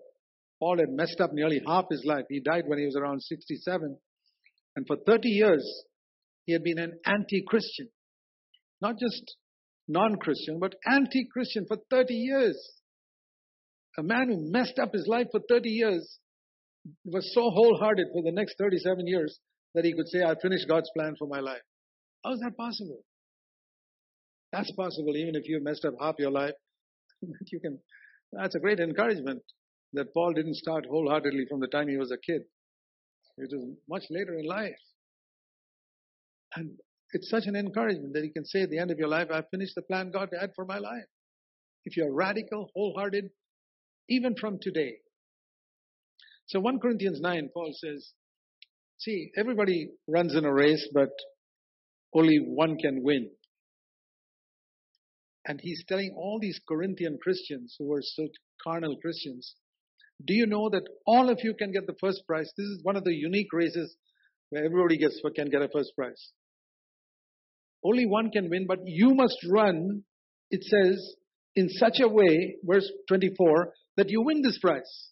Paul 0.59 0.79
had 0.79 0.91
messed 0.91 1.21
up 1.21 1.33
nearly 1.33 1.61
half 1.67 1.87
his 1.91 2.05
life. 2.05 2.25
He 2.29 2.41
died 2.41 2.65
when 2.67 2.79
he 2.79 2.87
was 2.87 2.97
around 2.97 3.23
67. 3.23 3.97
And 4.77 4.87
for 4.87 4.97
30 5.07 5.29
years, 5.29 5.85
he 6.45 6.53
had 6.53 6.63
been 6.63 6.79
an 6.79 6.99
anti 7.05 7.43
Christian. 7.47 7.89
Not 8.81 8.99
just 8.99 9.37
non 9.89 10.17
Christian, 10.17 10.59
but 10.59 10.75
anti 10.87 11.27
Christian 11.33 11.67
for 11.67 11.79
30 11.91 12.15
years. 12.15 12.59
A 13.99 14.03
man 14.03 14.29
who 14.29 14.51
messed 14.51 14.79
up 14.79 14.93
his 14.93 15.07
life 15.07 15.29
for 15.31 15.41
30 15.49 15.71
years 15.71 16.19
was 17.05 17.33
so 17.35 17.51
wholehearted 17.51 18.09
for 18.13 18.23
the 18.23 18.33
next 18.33 18.57
37 18.59 19.07
years 19.07 19.39
that 19.75 19.85
he 19.85 19.95
could 19.95 20.09
say, 20.09 20.23
I 20.23 20.35
finished 20.41 20.69
God's 20.69 20.91
plan 20.97 21.15
for 21.19 21.27
my 21.27 21.41
life. 21.41 21.63
How 22.25 22.33
is 22.33 22.41
that 22.41 22.57
possible? 22.57 23.03
That's 24.53 24.71
possible 24.73 25.17
even 25.17 25.35
if 25.35 25.49
you 25.49 25.63
messed 25.63 25.85
up 25.85 25.95
half 26.01 26.17
your 26.19 26.31
life. 26.31 26.55
you 27.23 27.61
can 27.61 27.79
That's 28.33 28.55
a 28.55 28.61
great 28.61 28.81
encouragement 28.81 29.43
that 29.93 30.13
Paul 30.13 30.33
didn't 30.35 30.57
start 30.57 30.87
wholeheartedly 30.89 31.47
from 31.49 31.61
the 31.61 31.69
time 31.69 31.89
he 31.89 31.97
was 31.97 32.11
a 32.11 32.19
kid. 32.19 32.43
It 33.39 33.51
was 33.53 33.77
much 33.89 34.05
later 34.11 34.35
in 34.39 34.47
life. 34.47 34.73
And 36.55 36.71
it's 37.13 37.31
such 37.31 37.45
an 37.47 37.57
encouragement 37.57 38.15
that 38.15 38.25
you 38.25 38.33
can 38.33 38.45
say 38.45 38.63
at 38.63 38.71
the 38.71 38.79
end 38.79 38.91
of 38.91 38.99
your 38.99 39.09
life, 39.09 39.29
I've 39.31 39.49
finished 39.51 39.75
the 39.75 39.83
plan 39.83 40.11
God 40.11 40.31
had 40.39 40.51
for 40.55 40.65
my 40.65 40.79
life. 40.79 41.05
If 41.85 41.97
you're 41.97 42.13
radical, 42.13 42.71
wholehearted, 42.75 43.31
even 44.09 44.35
from 44.41 44.59
today. 44.61 44.97
So 46.47 46.61
1 46.61 46.79
Corinthians 46.81 47.21
9, 47.21 47.51
Paul 47.53 47.73
says, 47.73 48.13
see, 48.99 49.31
everybody 49.37 49.91
runs 50.07 50.35
in 50.35 50.45
a 50.45 50.53
race, 50.53 50.89
but 50.93 51.11
only 52.15 52.39
one 52.39 52.79
can 52.79 53.03
win. 53.03 53.31
And 55.45 55.61
he's 55.63 55.85
telling 55.89 56.15
all 56.17 56.39
these 56.41 56.61
Corinthian 56.69 57.19
Christians 57.23 57.77
who 57.79 57.87
were 57.87 58.03
so 58.03 58.29
carnal 58.63 58.97
Christians, 58.97 59.55
do 60.25 60.35
you 60.35 60.47
know 60.47 60.71
that 60.71 60.89
all 61.07 61.29
of 61.29 61.39
you 61.43 61.55
can 61.55 61.73
get 61.73 61.87
the 61.87 61.97
first 62.01 62.23
prize? 62.27 62.51
This 62.57 62.67
is 62.67 62.81
one 62.83 62.97
of 62.97 63.05
the 63.05 63.15
unique 63.15 63.53
races 63.53 63.97
where 64.51 64.65
everybody 64.65 64.99
gets 64.99 65.21
can 65.35 65.51
get 65.51 65.63
a 65.63 65.69
first 65.69 65.93
prize. 65.97 66.33
Only 67.85 68.07
one 68.07 68.31
can 68.31 68.49
win, 68.51 68.67
but 68.67 68.79
you 68.85 69.15
must 69.15 69.37
run, 69.49 70.03
it 70.51 70.63
says, 70.65 71.15
in 71.55 71.69
such 71.69 72.01
a 72.01 72.09
way, 72.09 72.57
verse 72.65 72.91
24, 73.09 73.73
that 73.97 74.11
you 74.11 74.23
win 74.23 74.43
this 74.43 74.59
prize. 74.59 75.11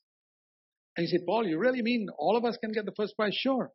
And 0.96 1.06
you 1.06 1.18
say, 1.18 1.24
Paul, 1.26 1.46
you 1.46 1.58
really 1.58 1.82
mean 1.82 2.06
all 2.18 2.36
of 2.36 2.44
us 2.44 2.56
can 2.58 2.72
get 2.72 2.84
the 2.84 2.94
first 2.96 3.16
prize? 3.16 3.34
Sure. 3.34 3.72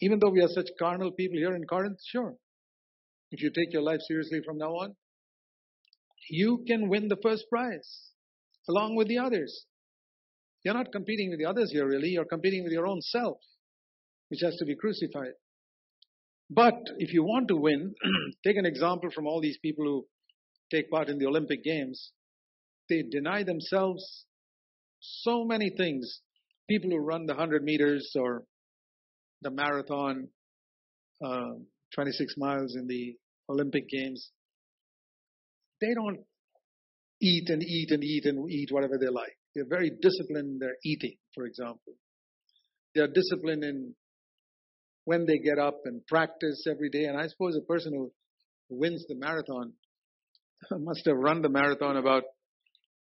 Even 0.00 0.18
though 0.18 0.30
we 0.30 0.42
are 0.42 0.48
such 0.48 0.68
carnal 0.78 1.12
people 1.12 1.38
here 1.38 1.54
in 1.54 1.64
Corinth, 1.64 1.98
sure. 2.06 2.34
If 3.30 3.42
you 3.42 3.50
take 3.50 3.72
your 3.72 3.82
life 3.82 4.00
seriously 4.06 4.40
from 4.44 4.58
now 4.58 4.72
on, 4.74 4.94
you 6.30 6.64
can 6.66 6.88
win 6.88 7.08
the 7.08 7.18
first 7.22 7.44
prize 7.50 8.10
along 8.68 8.96
with 8.96 9.08
the 9.08 9.18
others. 9.18 9.66
You're 10.64 10.74
not 10.74 10.92
competing 10.92 11.30
with 11.30 11.38
the 11.38 11.46
others 11.46 11.70
here, 11.72 11.86
really. 11.86 12.08
You're 12.08 12.24
competing 12.24 12.64
with 12.64 12.72
your 12.72 12.86
own 12.86 13.02
self, 13.02 13.38
which 14.28 14.40
has 14.42 14.56
to 14.56 14.64
be 14.64 14.76
crucified. 14.76 15.34
But 16.50 16.78
if 16.98 17.12
you 17.12 17.22
want 17.22 17.48
to 17.48 17.56
win, 17.56 17.94
take 18.44 18.56
an 18.56 18.66
example 18.66 19.10
from 19.14 19.26
all 19.26 19.40
these 19.40 19.58
people 19.58 19.84
who 19.84 20.06
take 20.70 20.90
part 20.90 21.08
in 21.08 21.18
the 21.18 21.26
Olympic 21.26 21.62
Games. 21.62 22.12
They 22.88 23.02
deny 23.02 23.42
themselves 23.42 24.26
so 25.00 25.44
many 25.44 25.70
things. 25.76 26.20
People 26.68 26.90
who 26.90 26.98
run 26.98 27.26
the 27.26 27.34
100 27.34 27.62
meters 27.62 28.10
or 28.18 28.44
the 29.42 29.50
marathon, 29.50 30.28
uh, 31.24 31.54
26 31.94 32.34
miles 32.36 32.76
in 32.76 32.86
the 32.86 33.16
Olympic 33.50 33.88
Games, 33.88 34.30
they 35.80 35.94
don't 35.94 36.20
eat 37.20 37.48
and 37.50 37.62
eat 37.62 37.90
and 37.90 38.02
eat 38.02 38.24
and 38.24 38.50
eat 38.50 38.68
whatever 38.70 38.98
they 38.98 39.08
like. 39.08 39.36
They're 39.54 39.68
very 39.68 39.90
disciplined 39.90 40.54
in 40.54 40.58
their 40.58 40.76
eating, 40.84 41.16
for 41.34 41.44
example. 41.46 41.94
They're 42.94 43.12
disciplined 43.12 43.64
in 43.64 43.94
when 45.04 45.26
they 45.26 45.38
get 45.38 45.58
up 45.58 45.80
and 45.84 46.04
practice 46.06 46.64
every 46.68 46.90
day. 46.90 47.04
And 47.04 47.18
I 47.18 47.26
suppose 47.28 47.56
a 47.56 47.66
person 47.66 47.92
who 47.92 48.12
wins 48.68 49.04
the 49.08 49.14
marathon 49.16 49.72
must 50.70 51.06
have 51.06 51.16
run 51.16 51.42
the 51.42 51.48
marathon 51.48 51.96
about 51.96 52.24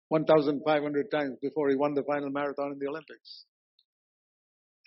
1,500 0.10 1.12
times 1.12 1.38
before 1.42 1.70
he 1.70 1.76
won 1.76 1.94
the 1.94 2.04
final 2.04 2.30
marathon 2.30 2.72
in 2.72 2.80
the 2.80 2.88
Olympics. 2.88 3.46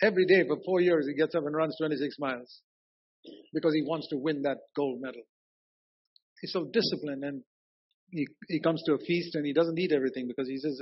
Every 0.02 0.24
day 0.26 0.44
for 0.46 0.56
four 0.64 0.80
years, 0.80 1.06
he 1.06 1.14
gets 1.14 1.34
up 1.34 1.44
and 1.44 1.54
runs 1.54 1.76
26 1.78 2.16
miles 2.18 2.62
because 3.52 3.74
he 3.74 3.82
wants 3.82 4.08
to 4.08 4.16
win 4.16 4.42
that 4.42 4.58
gold 4.74 5.00
medal. 5.00 5.22
He's 6.40 6.52
so 6.52 6.64
disciplined 6.72 7.22
and 7.22 7.42
he, 8.10 8.26
he 8.48 8.60
comes 8.60 8.82
to 8.86 8.94
a 8.94 8.98
feast 8.98 9.34
and 9.34 9.44
he 9.44 9.52
doesn't 9.52 9.78
eat 9.78 9.92
everything 9.92 10.26
because 10.26 10.48
he 10.48 10.56
says, 10.56 10.80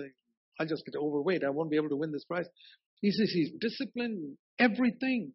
I'll 0.61 0.66
just 0.66 0.84
get 0.84 0.95
overweight. 0.97 1.43
I 1.45 1.51
won't 1.51 1.70
be 1.70 1.76
able 1.76 1.89
to 1.89 1.97
win 1.97 2.12
this 2.12 2.24
prize. 2.24 2.47
He 3.01 3.11
says 3.11 3.30
he's 3.32 3.51
disciplined 3.61 4.36
everything. 4.59 5.32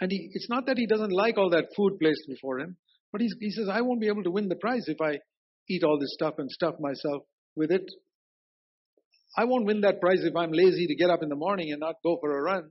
And 0.00 0.10
he, 0.10 0.30
it's 0.32 0.48
not 0.48 0.66
that 0.66 0.78
he 0.78 0.86
doesn't 0.86 1.12
like 1.12 1.38
all 1.38 1.50
that 1.50 1.68
food 1.76 1.98
placed 2.00 2.22
before 2.28 2.58
him, 2.58 2.76
but 3.12 3.20
he 3.20 3.50
says, 3.50 3.68
I 3.70 3.82
won't 3.82 4.00
be 4.00 4.08
able 4.08 4.24
to 4.24 4.30
win 4.30 4.48
the 4.48 4.56
prize 4.56 4.84
if 4.88 5.00
I 5.00 5.18
eat 5.68 5.84
all 5.84 5.98
this 6.00 6.14
stuff 6.14 6.34
and 6.38 6.50
stuff 6.50 6.74
myself 6.80 7.22
with 7.54 7.70
it. 7.70 7.88
I 9.36 9.44
won't 9.44 9.66
win 9.66 9.80
that 9.82 10.00
prize 10.00 10.22
if 10.22 10.36
I'm 10.36 10.52
lazy 10.52 10.86
to 10.86 10.94
get 10.94 11.10
up 11.10 11.22
in 11.22 11.28
the 11.28 11.36
morning 11.36 11.72
and 11.72 11.80
not 11.80 11.96
go 12.04 12.18
for 12.20 12.36
a 12.36 12.42
run. 12.42 12.70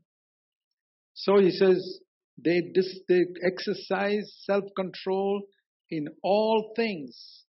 So 1.13 1.37
he 1.39 1.51
says, 1.51 1.99
they, 2.37 2.61
dis- 2.73 3.01
they 3.07 3.21
exercise 3.45 4.31
self 4.45 4.63
control 4.75 5.41
in 5.89 6.07
all 6.23 6.73
things. 6.75 7.43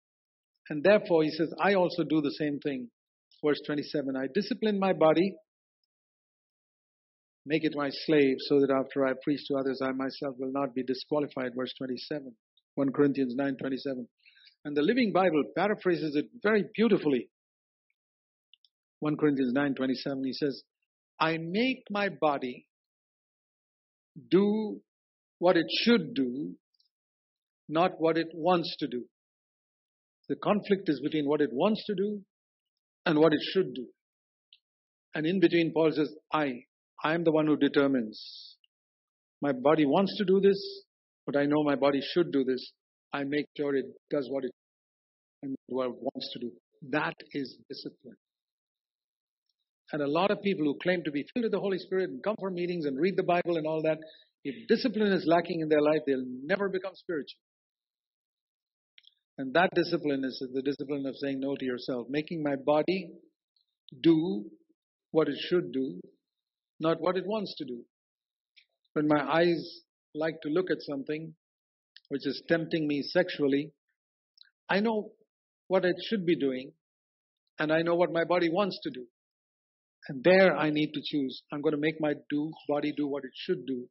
And 0.69 0.85
therefore, 0.85 1.25
he 1.25 1.31
says, 1.31 1.53
I 1.61 1.75
also 1.75 2.05
do 2.05 2.21
the 2.21 2.35
same 2.39 2.61
thing. 2.61 2.89
Verse 3.45 3.61
27 3.67 4.17
I 4.17 4.27
discipline 4.35 4.79
my 4.79 4.93
body, 4.93 5.35
make 7.47 7.65
it 7.65 7.73
my 7.75 7.91
slave, 8.07 8.37
so 8.49 8.61
that 8.61 8.71
after 8.71 9.07
I 9.07 9.13
preach 9.25 9.41
to 9.49 9.57
others, 9.57 9.81
I 9.83 9.93
myself 9.93 10.37
will 10.39 10.53
not 10.53 10.75
be 10.75 10.83
disqualified. 10.83 11.53
Verse 11.57 11.73
27. 11.79 12.33
1 12.77 12.93
Corinthians 12.93 13.35
9 13.35 13.57
27. 13.57 14.07
And 14.65 14.77
the 14.77 14.83
Living 14.83 15.13
Bible 15.13 15.43
paraphrases 15.57 16.15
it 16.15 16.27
very 16.43 16.65
beautifully. 16.75 17.29
1 19.01 19.17
Corinthians 19.17 19.53
9 19.53 19.75
27, 19.75 20.25
he 20.25 20.33
says, 20.33 20.63
I 21.19 21.39
make 21.39 21.85
my 21.91 22.09
body 22.09 22.67
do 24.31 24.81
what 25.39 25.57
it 25.57 25.67
should 25.83 26.15
do, 26.15 26.55
not 27.69 27.93
what 27.99 28.17
it 28.17 28.29
wants 28.35 28.75
to 28.81 28.87
do. 28.87 29.05
The 30.29 30.37
conflict 30.37 30.89
is 30.89 31.01
between 31.01 31.27
what 31.27 31.41
it 31.41 31.51
wants 31.53 31.85
to 31.87 31.95
do 31.95 32.21
and 33.07 33.19
what 33.19 33.33
it 33.33 33.41
should 33.53 33.75
do. 33.75 33.87
And 35.15 35.27
in 35.27 35.41
between, 35.41 35.73
Paul 35.73 35.93
says, 35.93 36.15
I, 36.33 36.65
I 37.03 37.15
am 37.15 37.25
the 37.25 37.33
one 37.33 37.47
who 37.47 37.57
determines. 37.57 38.57
My 39.43 39.53
body 39.53 39.87
wants 39.87 40.17
to 40.19 40.25
do 40.25 40.41
this, 40.41 40.61
but 41.27 41.37
I 41.37 41.47
know 41.47 41.65
my 41.65 41.75
body 41.75 42.01
should 42.15 42.31
do 42.33 42.45
this. 42.45 42.73
I 43.13 43.25
make 43.25 43.47
sure 43.57 43.75
it 43.75 43.87
does 44.11 44.29
what 44.31 44.45
it 44.45 44.53
and 45.43 45.57
what 45.69 45.87
it 45.87 45.97
wants 45.99 46.31
to 46.35 46.39
do. 46.39 46.53
That 46.91 47.15
is 47.33 47.57
discipline. 47.69 48.17
And 49.93 50.03
a 50.03 50.09
lot 50.09 50.31
of 50.31 50.43
people 50.43 50.65
who 50.65 50.79
claim 50.83 51.03
to 51.05 51.11
be 51.11 51.25
filled 51.33 51.45
with 51.45 51.53
the 51.53 51.61
Holy 51.61 51.79
Spirit 51.79 52.11
and 52.11 52.23
come 52.23 52.37
for 52.39 52.51
meetings 52.51 52.87
and 52.87 52.99
read 52.99 53.17
the 53.17 53.25
Bible 53.25 53.57
and 53.57 53.67
all 53.67 53.83
that, 53.83 53.99
if 54.45 54.69
discipline 54.69 55.13
is 55.13 55.27
lacking 55.27 55.61
in 55.61 55.69
their 55.69 55.83
life, 55.83 56.03
they'll 56.07 56.25
never 56.45 56.69
become 56.69 56.95
spiritual. 56.95 57.41
And 59.37 59.55
that 59.55 59.71
discipline 59.75 60.23
is 60.25 60.43
the 60.53 60.63
discipline 60.63 61.07
of 61.07 61.17
saying 61.17 61.41
no 61.41 61.57
to 61.57 61.65
yourself, 61.65 62.07
making 62.09 62.43
my 62.43 62.57
body 62.57 63.11
do 64.03 64.45
what 65.11 65.29
it 65.29 65.39
should 65.49 65.73
do, 65.73 66.01
not 66.79 67.01
what 67.01 67.17
it 67.17 67.27
wants 67.27 67.55
to 67.59 67.65
do. 67.65 67.83
When 68.93 69.09
my 69.09 69.21
eyes 69.21 69.81
like 70.15 70.41
to 70.43 70.49
look 70.49 70.71
at 70.71 70.79
something 70.81 71.35
which 72.09 72.27
is 72.27 72.43
tempting 72.49 72.87
me 72.87 73.03
sexually, 73.03 73.73
I 74.69 74.81
know 74.81 75.13
what 75.69 75.85
it 75.85 75.97
should 76.09 76.27
be 76.27 76.37
doing, 76.37 76.73
and 77.59 77.73
I 77.73 77.83
know 77.83 77.95
what 77.95 78.13
my 78.13 78.25
body 78.25 78.51
wants 78.51 78.79
to 78.83 78.91
do. 78.91 79.07
And 80.09 80.25
there 80.25 80.57
I 80.57 80.71
need 80.71 80.93
to 80.95 81.01
choose. 81.05 81.43
I'm 81.53 81.61
going 81.61 81.75
to 81.75 81.81
make 81.81 82.01
my 82.01 82.15
do, 82.31 82.53
body 82.69 82.93
do 82.97 83.07
what 83.07 83.25
it 83.25 83.33
should 83.35 83.67
do, 83.67 83.87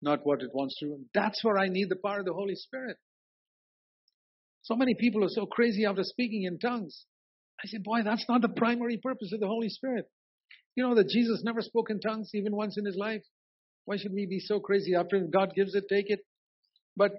not 0.00 0.20
what 0.24 0.42
it 0.42 0.50
wants 0.52 0.78
to. 0.80 0.86
And 0.86 1.06
that's 1.14 1.42
where 1.42 1.58
I 1.58 1.68
need 1.68 1.88
the 1.88 1.96
power 1.96 2.20
of 2.20 2.26
the 2.26 2.32
Holy 2.32 2.54
Spirit. 2.54 2.96
So 4.62 4.76
many 4.76 4.94
people 4.94 5.24
are 5.24 5.28
so 5.28 5.46
crazy 5.46 5.84
after 5.84 6.04
speaking 6.04 6.44
in 6.44 6.58
tongues. 6.58 7.06
I 7.62 7.66
say, 7.66 7.78
boy, 7.82 8.02
that's 8.04 8.24
not 8.28 8.42
the 8.42 8.48
primary 8.48 8.98
purpose 9.02 9.32
of 9.32 9.40
the 9.40 9.46
Holy 9.46 9.68
Spirit. 9.68 10.06
You 10.76 10.84
know 10.84 10.94
that 10.94 11.08
Jesus 11.08 11.42
never 11.44 11.60
spoke 11.60 11.90
in 11.90 12.00
tongues 12.00 12.30
even 12.34 12.54
once 12.54 12.78
in 12.78 12.84
his 12.84 12.96
life. 12.96 13.22
Why 13.84 13.96
should 13.96 14.12
we 14.12 14.26
be 14.26 14.38
so 14.38 14.60
crazy 14.60 14.94
after 14.94 15.20
God 15.20 15.52
gives 15.54 15.74
it, 15.74 15.84
take 15.88 16.06
it? 16.08 16.20
But 16.96 17.12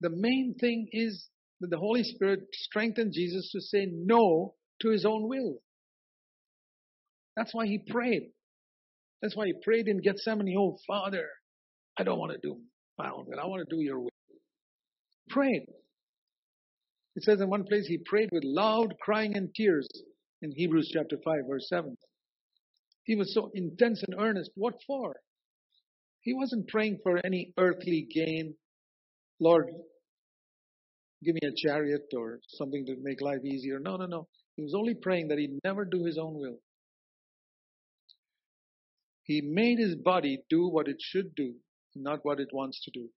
the 0.00 0.10
main 0.10 0.54
thing 0.58 0.88
is 0.92 1.28
that 1.60 1.70
the 1.70 1.78
Holy 1.78 2.04
Spirit 2.04 2.40
strengthened 2.52 3.12
Jesus 3.12 3.50
to 3.52 3.60
say 3.60 3.86
no 3.90 4.54
to 4.82 4.90
his 4.90 5.04
own 5.04 5.28
will. 5.28 5.58
That's 7.36 7.54
why 7.54 7.66
he 7.66 7.78
prayed. 7.88 8.30
That's 9.22 9.36
why 9.36 9.46
he 9.46 9.54
prayed 9.62 9.88
in 9.88 9.98
Gethsemane, 9.98 10.54
oh 10.58 10.76
Father, 10.86 11.26
I 11.98 12.02
don't 12.02 12.18
want 12.18 12.32
to 12.32 12.38
do 12.38 12.60
my 12.98 13.10
own 13.10 13.26
will. 13.26 13.40
I 13.40 13.46
want 13.46 13.66
to 13.68 13.76
do 13.76 13.82
your 13.82 14.00
will. 14.00 14.10
Prayed. 15.28 15.64
It 17.16 17.22
says 17.24 17.40
in 17.40 17.50
one 17.50 17.64
place 17.64 17.86
he 17.86 17.98
prayed 18.06 18.28
with 18.32 18.44
loud 18.44 18.94
crying 19.00 19.36
and 19.36 19.54
tears 19.54 19.88
in 20.42 20.52
Hebrews 20.52 20.90
chapter 20.92 21.16
5, 21.22 21.40
verse 21.48 21.66
7. 21.68 21.96
He 23.04 23.16
was 23.16 23.34
so 23.34 23.50
intense 23.54 24.02
and 24.06 24.20
earnest. 24.20 24.50
What 24.54 24.74
for? 24.86 25.16
He 26.20 26.34
wasn't 26.34 26.68
praying 26.68 26.98
for 27.02 27.20
any 27.24 27.52
earthly 27.58 28.06
gain. 28.12 28.54
Lord, 29.40 29.66
give 31.24 31.34
me 31.34 31.40
a 31.44 31.66
chariot 31.66 32.06
or 32.16 32.40
something 32.48 32.84
to 32.86 32.96
make 33.02 33.20
life 33.20 33.44
easier. 33.44 33.78
No, 33.78 33.96
no, 33.96 34.06
no. 34.06 34.28
He 34.56 34.62
was 34.62 34.74
only 34.74 34.94
praying 34.94 35.28
that 35.28 35.38
he'd 35.38 35.58
never 35.64 35.84
do 35.84 36.04
his 36.04 36.18
own 36.18 36.34
will. 36.34 36.58
He 39.22 39.40
made 39.42 39.78
his 39.78 39.94
body 39.94 40.42
do 40.48 40.68
what 40.68 40.88
it 40.88 40.96
should 41.00 41.34
do, 41.34 41.54
not 41.94 42.20
what 42.24 42.40
it 42.40 42.48
wants 42.52 42.82
to 42.84 42.90
do. 42.90 43.08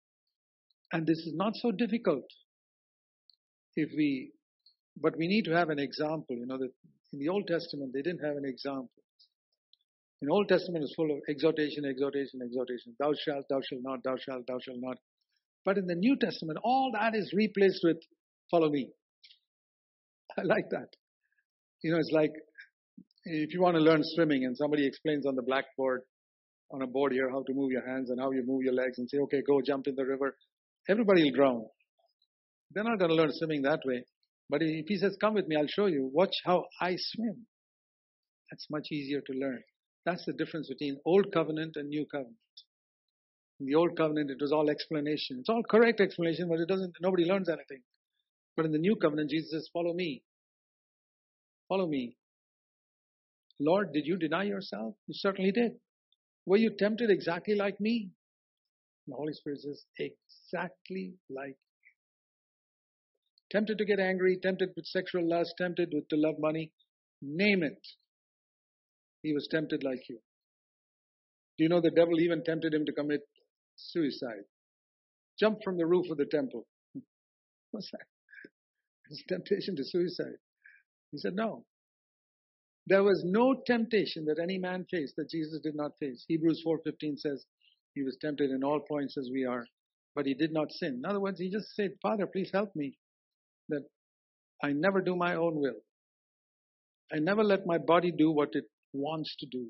And 0.91 1.07
this 1.07 1.17
is 1.19 1.33
not 1.33 1.55
so 1.55 1.71
difficult 1.71 2.25
if 3.75 3.89
we, 3.97 4.31
but 4.97 5.17
we 5.17 5.27
need 5.27 5.45
to 5.45 5.51
have 5.55 5.69
an 5.69 5.79
example, 5.79 6.35
you 6.35 6.45
know, 6.45 6.57
that 6.57 6.71
In 7.13 7.19
the 7.19 7.29
Old 7.29 7.47
Testament, 7.47 7.93
they 7.93 8.01
didn't 8.01 8.25
have 8.25 8.37
an 8.37 8.45
example. 8.45 8.89
In 10.21 10.29
Old 10.29 10.47
Testament, 10.47 10.83
it's 10.83 10.95
full 10.95 11.11
of 11.11 11.19
exhortation, 11.29 11.85
exhortation, 11.85 12.41
exhortation. 12.43 12.95
Thou 12.99 13.13
shalt, 13.13 13.45
thou 13.49 13.61
shalt 13.61 13.81
not, 13.83 14.03
thou 14.03 14.15
shalt, 14.17 14.47
thou 14.47 14.57
shalt 14.59 14.79
not. 14.81 14.97
But 15.65 15.77
in 15.77 15.85
the 15.85 15.95
New 15.95 16.15
Testament, 16.17 16.59
all 16.63 16.91
that 16.93 17.15
is 17.15 17.33
replaced 17.33 17.81
with 17.83 17.97
follow 18.49 18.69
me. 18.69 18.89
I 20.37 20.43
like 20.43 20.69
that. 20.71 20.89
You 21.83 21.91
know, 21.91 21.99
it's 21.99 22.11
like 22.11 22.31
if 23.25 23.53
you 23.53 23.61
want 23.61 23.75
to 23.75 23.81
learn 23.81 24.01
swimming 24.03 24.45
and 24.45 24.55
somebody 24.57 24.85
explains 24.85 25.25
on 25.25 25.35
the 25.35 25.41
blackboard, 25.41 26.01
on 26.71 26.81
a 26.81 26.87
board 26.87 27.11
here, 27.11 27.29
how 27.29 27.43
to 27.43 27.53
move 27.53 27.71
your 27.71 27.87
hands 27.87 28.09
and 28.09 28.19
how 28.19 28.31
you 28.31 28.43
move 28.45 28.63
your 28.63 28.73
legs 28.73 28.97
and 28.97 29.09
say, 29.09 29.17
okay, 29.19 29.41
go 29.47 29.61
jump 29.61 29.87
in 29.87 29.95
the 29.95 30.05
river, 30.05 30.35
everybody 30.89 31.23
will 31.23 31.35
drown. 31.35 31.65
They're 32.71 32.83
not 32.83 32.97
going 32.97 33.09
to 33.09 33.15
learn 33.15 33.29
swimming 33.31 33.61
that 33.63 33.81
way. 33.85 34.03
But 34.49 34.61
if 34.61 34.87
he 34.87 34.97
says, 34.97 35.15
come 35.21 35.35
with 35.35 35.47
me, 35.47 35.55
I'll 35.55 35.67
show 35.67 35.85
you, 35.85 36.09
watch 36.11 36.33
how 36.43 36.65
I 36.81 36.95
swim. 36.97 37.45
That's 38.51 38.67
much 38.69 38.87
easier 38.91 39.21
to 39.21 39.33
learn. 39.33 39.61
That's 40.05 40.25
the 40.25 40.33
difference 40.33 40.67
between 40.67 40.97
Old 41.05 41.27
Covenant 41.33 41.75
and 41.75 41.89
New 41.89 42.05
Covenant. 42.11 42.35
In 43.59 43.67
the 43.67 43.75
Old 43.75 43.95
Covenant, 43.95 44.31
it 44.31 44.37
was 44.41 44.51
all 44.51 44.69
explanation. 44.69 45.37
It's 45.39 45.49
all 45.49 45.63
correct 45.69 46.01
explanation, 46.01 46.49
but 46.49 46.59
it 46.59 46.67
doesn't, 46.67 46.93
nobody 47.01 47.23
learns 47.25 47.47
anything. 47.47 47.81
But 48.57 48.65
in 48.65 48.71
the 48.71 48.79
New 48.79 48.95
Covenant, 48.95 49.29
Jesus 49.29 49.51
says, 49.51 49.69
follow 49.71 49.93
me. 49.93 50.23
Follow 51.69 51.87
me. 51.87 52.15
Lord, 53.65 53.93
did 53.93 54.05
you 54.05 54.17
deny 54.17 54.43
yourself? 54.43 54.95
You 55.07 55.13
certainly 55.13 55.51
did. 55.51 55.73
Were 56.45 56.57
you 56.57 56.71
tempted 56.77 57.09
exactly 57.09 57.55
like 57.55 57.79
me? 57.79 58.09
The 59.07 59.15
Holy 59.15 59.33
Spirit 59.33 59.61
says, 59.61 59.85
exactly 59.97 61.13
like 61.29 61.55
tempted 63.51 63.77
to 63.77 63.85
get 63.85 63.99
angry, 63.99 64.37
tempted 64.41 64.69
with 64.75 64.85
sexual 64.85 65.29
lust, 65.29 65.53
tempted 65.57 65.89
with 65.93 66.07
to 66.09 66.17
love 66.17 66.35
money, 66.39 66.71
name 67.21 67.63
it. 67.63 67.79
He 69.21 69.33
was 69.33 69.47
tempted 69.49 69.83
like 69.83 70.09
you. 70.09 70.19
Do 71.57 71.63
you 71.63 71.69
know 71.69 71.79
the 71.79 71.91
devil 71.91 72.19
even 72.19 72.43
tempted 72.43 72.73
him 72.73 72.85
to 72.85 72.91
commit 72.91 73.21
suicide? 73.75 74.45
Jump 75.39 75.59
from 75.63 75.77
the 75.77 75.85
roof 75.85 76.09
of 76.09 76.17
the 76.17 76.25
temple. 76.25 76.65
What's 77.71 77.91
that? 77.91 78.07
It's 79.09 79.23
temptation 79.29 79.75
to 79.75 79.83
suicide. 79.85 80.39
He 81.11 81.19
said, 81.19 81.35
no. 81.35 81.63
There 82.87 83.03
was 83.03 83.23
no 83.25 83.55
temptation 83.65 84.25
that 84.25 84.39
any 84.41 84.57
man 84.57 84.85
faced 84.91 85.15
that 85.17 85.29
Jesus 85.29 85.61
did 85.61 85.75
not 85.75 85.97
face. 85.99 86.25
Hebrews 86.27 86.63
4.15 86.65 87.17
says, 87.17 87.45
he 87.95 88.03
was 88.03 88.17
tempted 88.19 88.49
in 88.49 88.63
all 88.63 88.79
points 88.79 89.17
as 89.17 89.29
we 89.31 89.45
are, 89.45 89.65
but 90.15 90.25
he 90.25 90.33
did 90.33 90.51
not 90.51 90.71
sin. 90.71 91.01
In 91.03 91.05
other 91.05 91.19
words, 91.19 91.39
he 91.39 91.49
just 91.49 91.73
said, 91.75 91.91
Father, 92.01 92.25
please 92.25 92.49
help 92.53 92.75
me 92.75 92.97
that 93.69 93.83
I 94.61 94.73
never 94.73 95.01
do 95.01 95.15
my 95.15 95.35
own 95.35 95.55
will. 95.55 95.79
I 97.11 97.19
never 97.19 97.43
let 97.43 97.65
my 97.65 97.77
body 97.77 98.11
do 98.11 98.31
what 98.31 98.49
it 98.53 98.65
wants 98.91 99.35
to 99.39 99.45
do, 99.45 99.67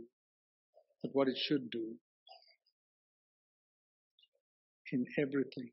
but 1.01 1.11
what 1.14 1.28
it 1.28 1.38
should 1.38 1.70
do 1.70 1.95
in 4.91 5.05
everything. 5.18 5.72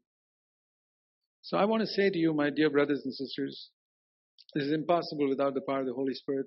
So 1.42 1.56
I 1.56 1.64
want 1.64 1.82
to 1.82 1.86
say 1.86 2.10
to 2.10 2.18
you, 2.18 2.32
my 2.32 2.50
dear 2.50 2.70
brothers 2.70 3.02
and 3.04 3.14
sisters, 3.14 3.70
this 4.54 4.64
is 4.64 4.72
impossible 4.72 5.28
without 5.28 5.54
the 5.54 5.60
power 5.60 5.80
of 5.80 5.86
the 5.86 5.92
Holy 5.92 6.14
Spirit, 6.14 6.46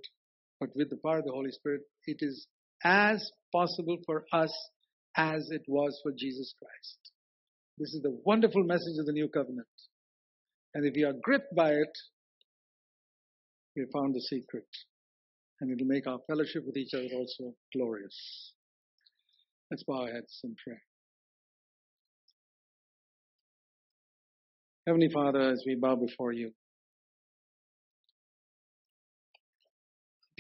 but 0.64 0.74
with 0.78 0.90
the 0.90 1.00
power 1.04 1.18
of 1.18 1.26
the 1.26 1.32
Holy 1.32 1.52
Spirit, 1.52 1.82
it 2.06 2.20
is 2.22 2.48
as 2.86 3.32
possible 3.52 3.98
for 4.06 4.24
us 4.32 4.54
as 5.18 5.50
it 5.52 5.64
was 5.68 6.00
for 6.02 6.14
Jesus 6.18 6.54
Christ. 6.58 7.12
This 7.78 7.94
is 7.94 8.02
the 8.02 8.18
wonderful 8.24 8.64
message 8.64 8.98
of 8.98 9.06
the 9.06 9.12
new 9.12 9.28
covenant. 9.28 9.68
And 10.74 10.86
if 10.86 10.94
we 10.96 11.04
are 11.04 11.20
gripped 11.22 11.54
by 11.54 11.72
it, 11.72 11.92
we 13.76 13.82
have 13.82 13.90
found 13.92 14.16
the 14.16 14.22
secret. 14.22 14.68
And 15.60 15.70
it 15.70 15.84
will 15.84 15.94
make 15.94 16.08
our 16.08 16.20
fellowship 16.28 16.64
with 16.66 16.78
each 16.78 16.94
other 16.94 17.10
also 17.14 17.56
glorious. 17.76 18.54
Let's 19.70 19.84
bow 19.84 20.04
our 20.04 20.14
heads 20.14 20.40
and 20.46 20.56
pray. 20.66 20.78
Heavenly 24.88 25.10
Father, 25.14 25.42
as 25.42 25.62
we 25.68 25.76
bow 25.76 25.98
before 25.98 26.32
you, 26.32 26.54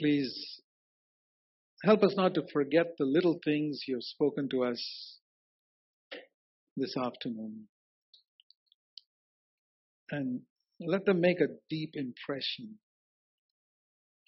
please 0.03 0.59
help 1.85 2.03
us 2.03 2.13
not 2.17 2.33
to 2.33 2.41
forget 2.51 2.87
the 2.97 3.05
little 3.05 3.39
things 3.45 3.83
you 3.87 3.95
have 3.95 4.03
spoken 4.03 4.49
to 4.49 4.65
us 4.65 5.17
this 6.75 6.97
afternoon 6.97 7.61
and 10.11 10.41
let 10.81 11.05
them 11.05 11.21
make 11.21 11.39
a 11.39 11.55
deep 11.69 11.91
impression 11.93 12.77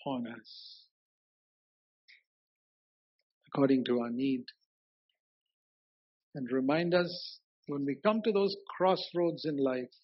on 0.08 0.26
us 0.28 0.84
according 3.48 3.84
to 3.84 4.00
our 4.00 4.12
need. 4.12 4.46
And 6.36 6.48
remind 6.54 6.94
us 6.94 7.40
when 7.68 7.84
we 7.86 7.98
come 8.02 8.22
to 8.24 8.32
those 8.32 8.56
crossroads 8.78 9.44
in 9.44 9.58
life 9.58 9.98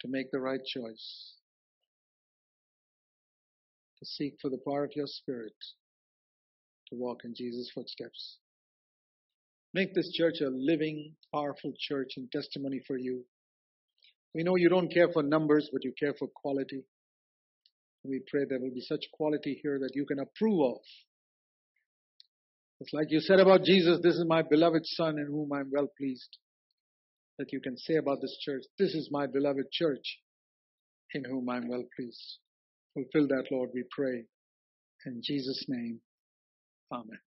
to 0.00 0.08
make 0.08 0.30
the 0.30 0.40
right 0.40 0.60
choice, 0.64 1.34
to 4.00 4.06
seek 4.06 4.34
for 4.42 4.50
the 4.50 4.60
power 4.66 4.84
of 4.84 4.96
your 4.96 5.06
Spirit, 5.06 5.54
to 6.88 6.96
walk 6.96 7.20
in 7.24 7.34
Jesus' 7.34 7.70
footsteps. 7.72 8.38
Make 9.72 9.94
this 9.94 10.10
church 10.12 10.40
a 10.40 10.48
living, 10.50 11.14
powerful 11.32 11.72
church 11.78 12.14
and 12.16 12.30
testimony 12.32 12.80
for 12.86 12.98
you 12.98 13.24
we 14.34 14.44
know 14.44 14.56
you 14.56 14.68
don't 14.68 14.92
care 14.92 15.08
for 15.12 15.22
numbers, 15.22 15.68
but 15.72 15.84
you 15.84 15.92
care 15.98 16.14
for 16.18 16.28
quality. 16.28 16.84
We 18.04 18.22
pray 18.30 18.44
there 18.48 18.60
will 18.60 18.72
be 18.72 18.80
such 18.80 19.04
quality 19.12 19.60
here 19.62 19.78
that 19.80 19.94
you 19.94 20.06
can 20.06 20.20
approve 20.20 20.60
of. 20.60 20.80
It's 22.80 22.92
like 22.92 23.08
you 23.10 23.20
said 23.20 23.40
about 23.40 23.64
Jesus, 23.64 23.98
this 24.02 24.14
is 24.14 24.24
my 24.26 24.42
beloved 24.42 24.82
Son 24.84 25.18
in 25.18 25.26
whom 25.26 25.52
I'm 25.52 25.70
well 25.70 25.88
pleased. 25.98 26.38
That 27.38 27.52
you 27.52 27.60
can 27.60 27.76
say 27.76 27.96
about 27.96 28.20
this 28.22 28.36
church, 28.40 28.62
this 28.78 28.94
is 28.94 29.08
my 29.10 29.26
beloved 29.26 29.70
church 29.72 30.20
in 31.12 31.24
whom 31.24 31.48
I'm 31.50 31.68
well 31.68 31.84
pleased. 31.96 32.38
Fulfill 32.94 33.28
that, 33.28 33.46
Lord, 33.52 33.70
we 33.74 33.84
pray. 33.90 34.24
In 35.06 35.22
Jesus' 35.24 35.66
name, 35.68 36.00
Amen. 36.92 37.29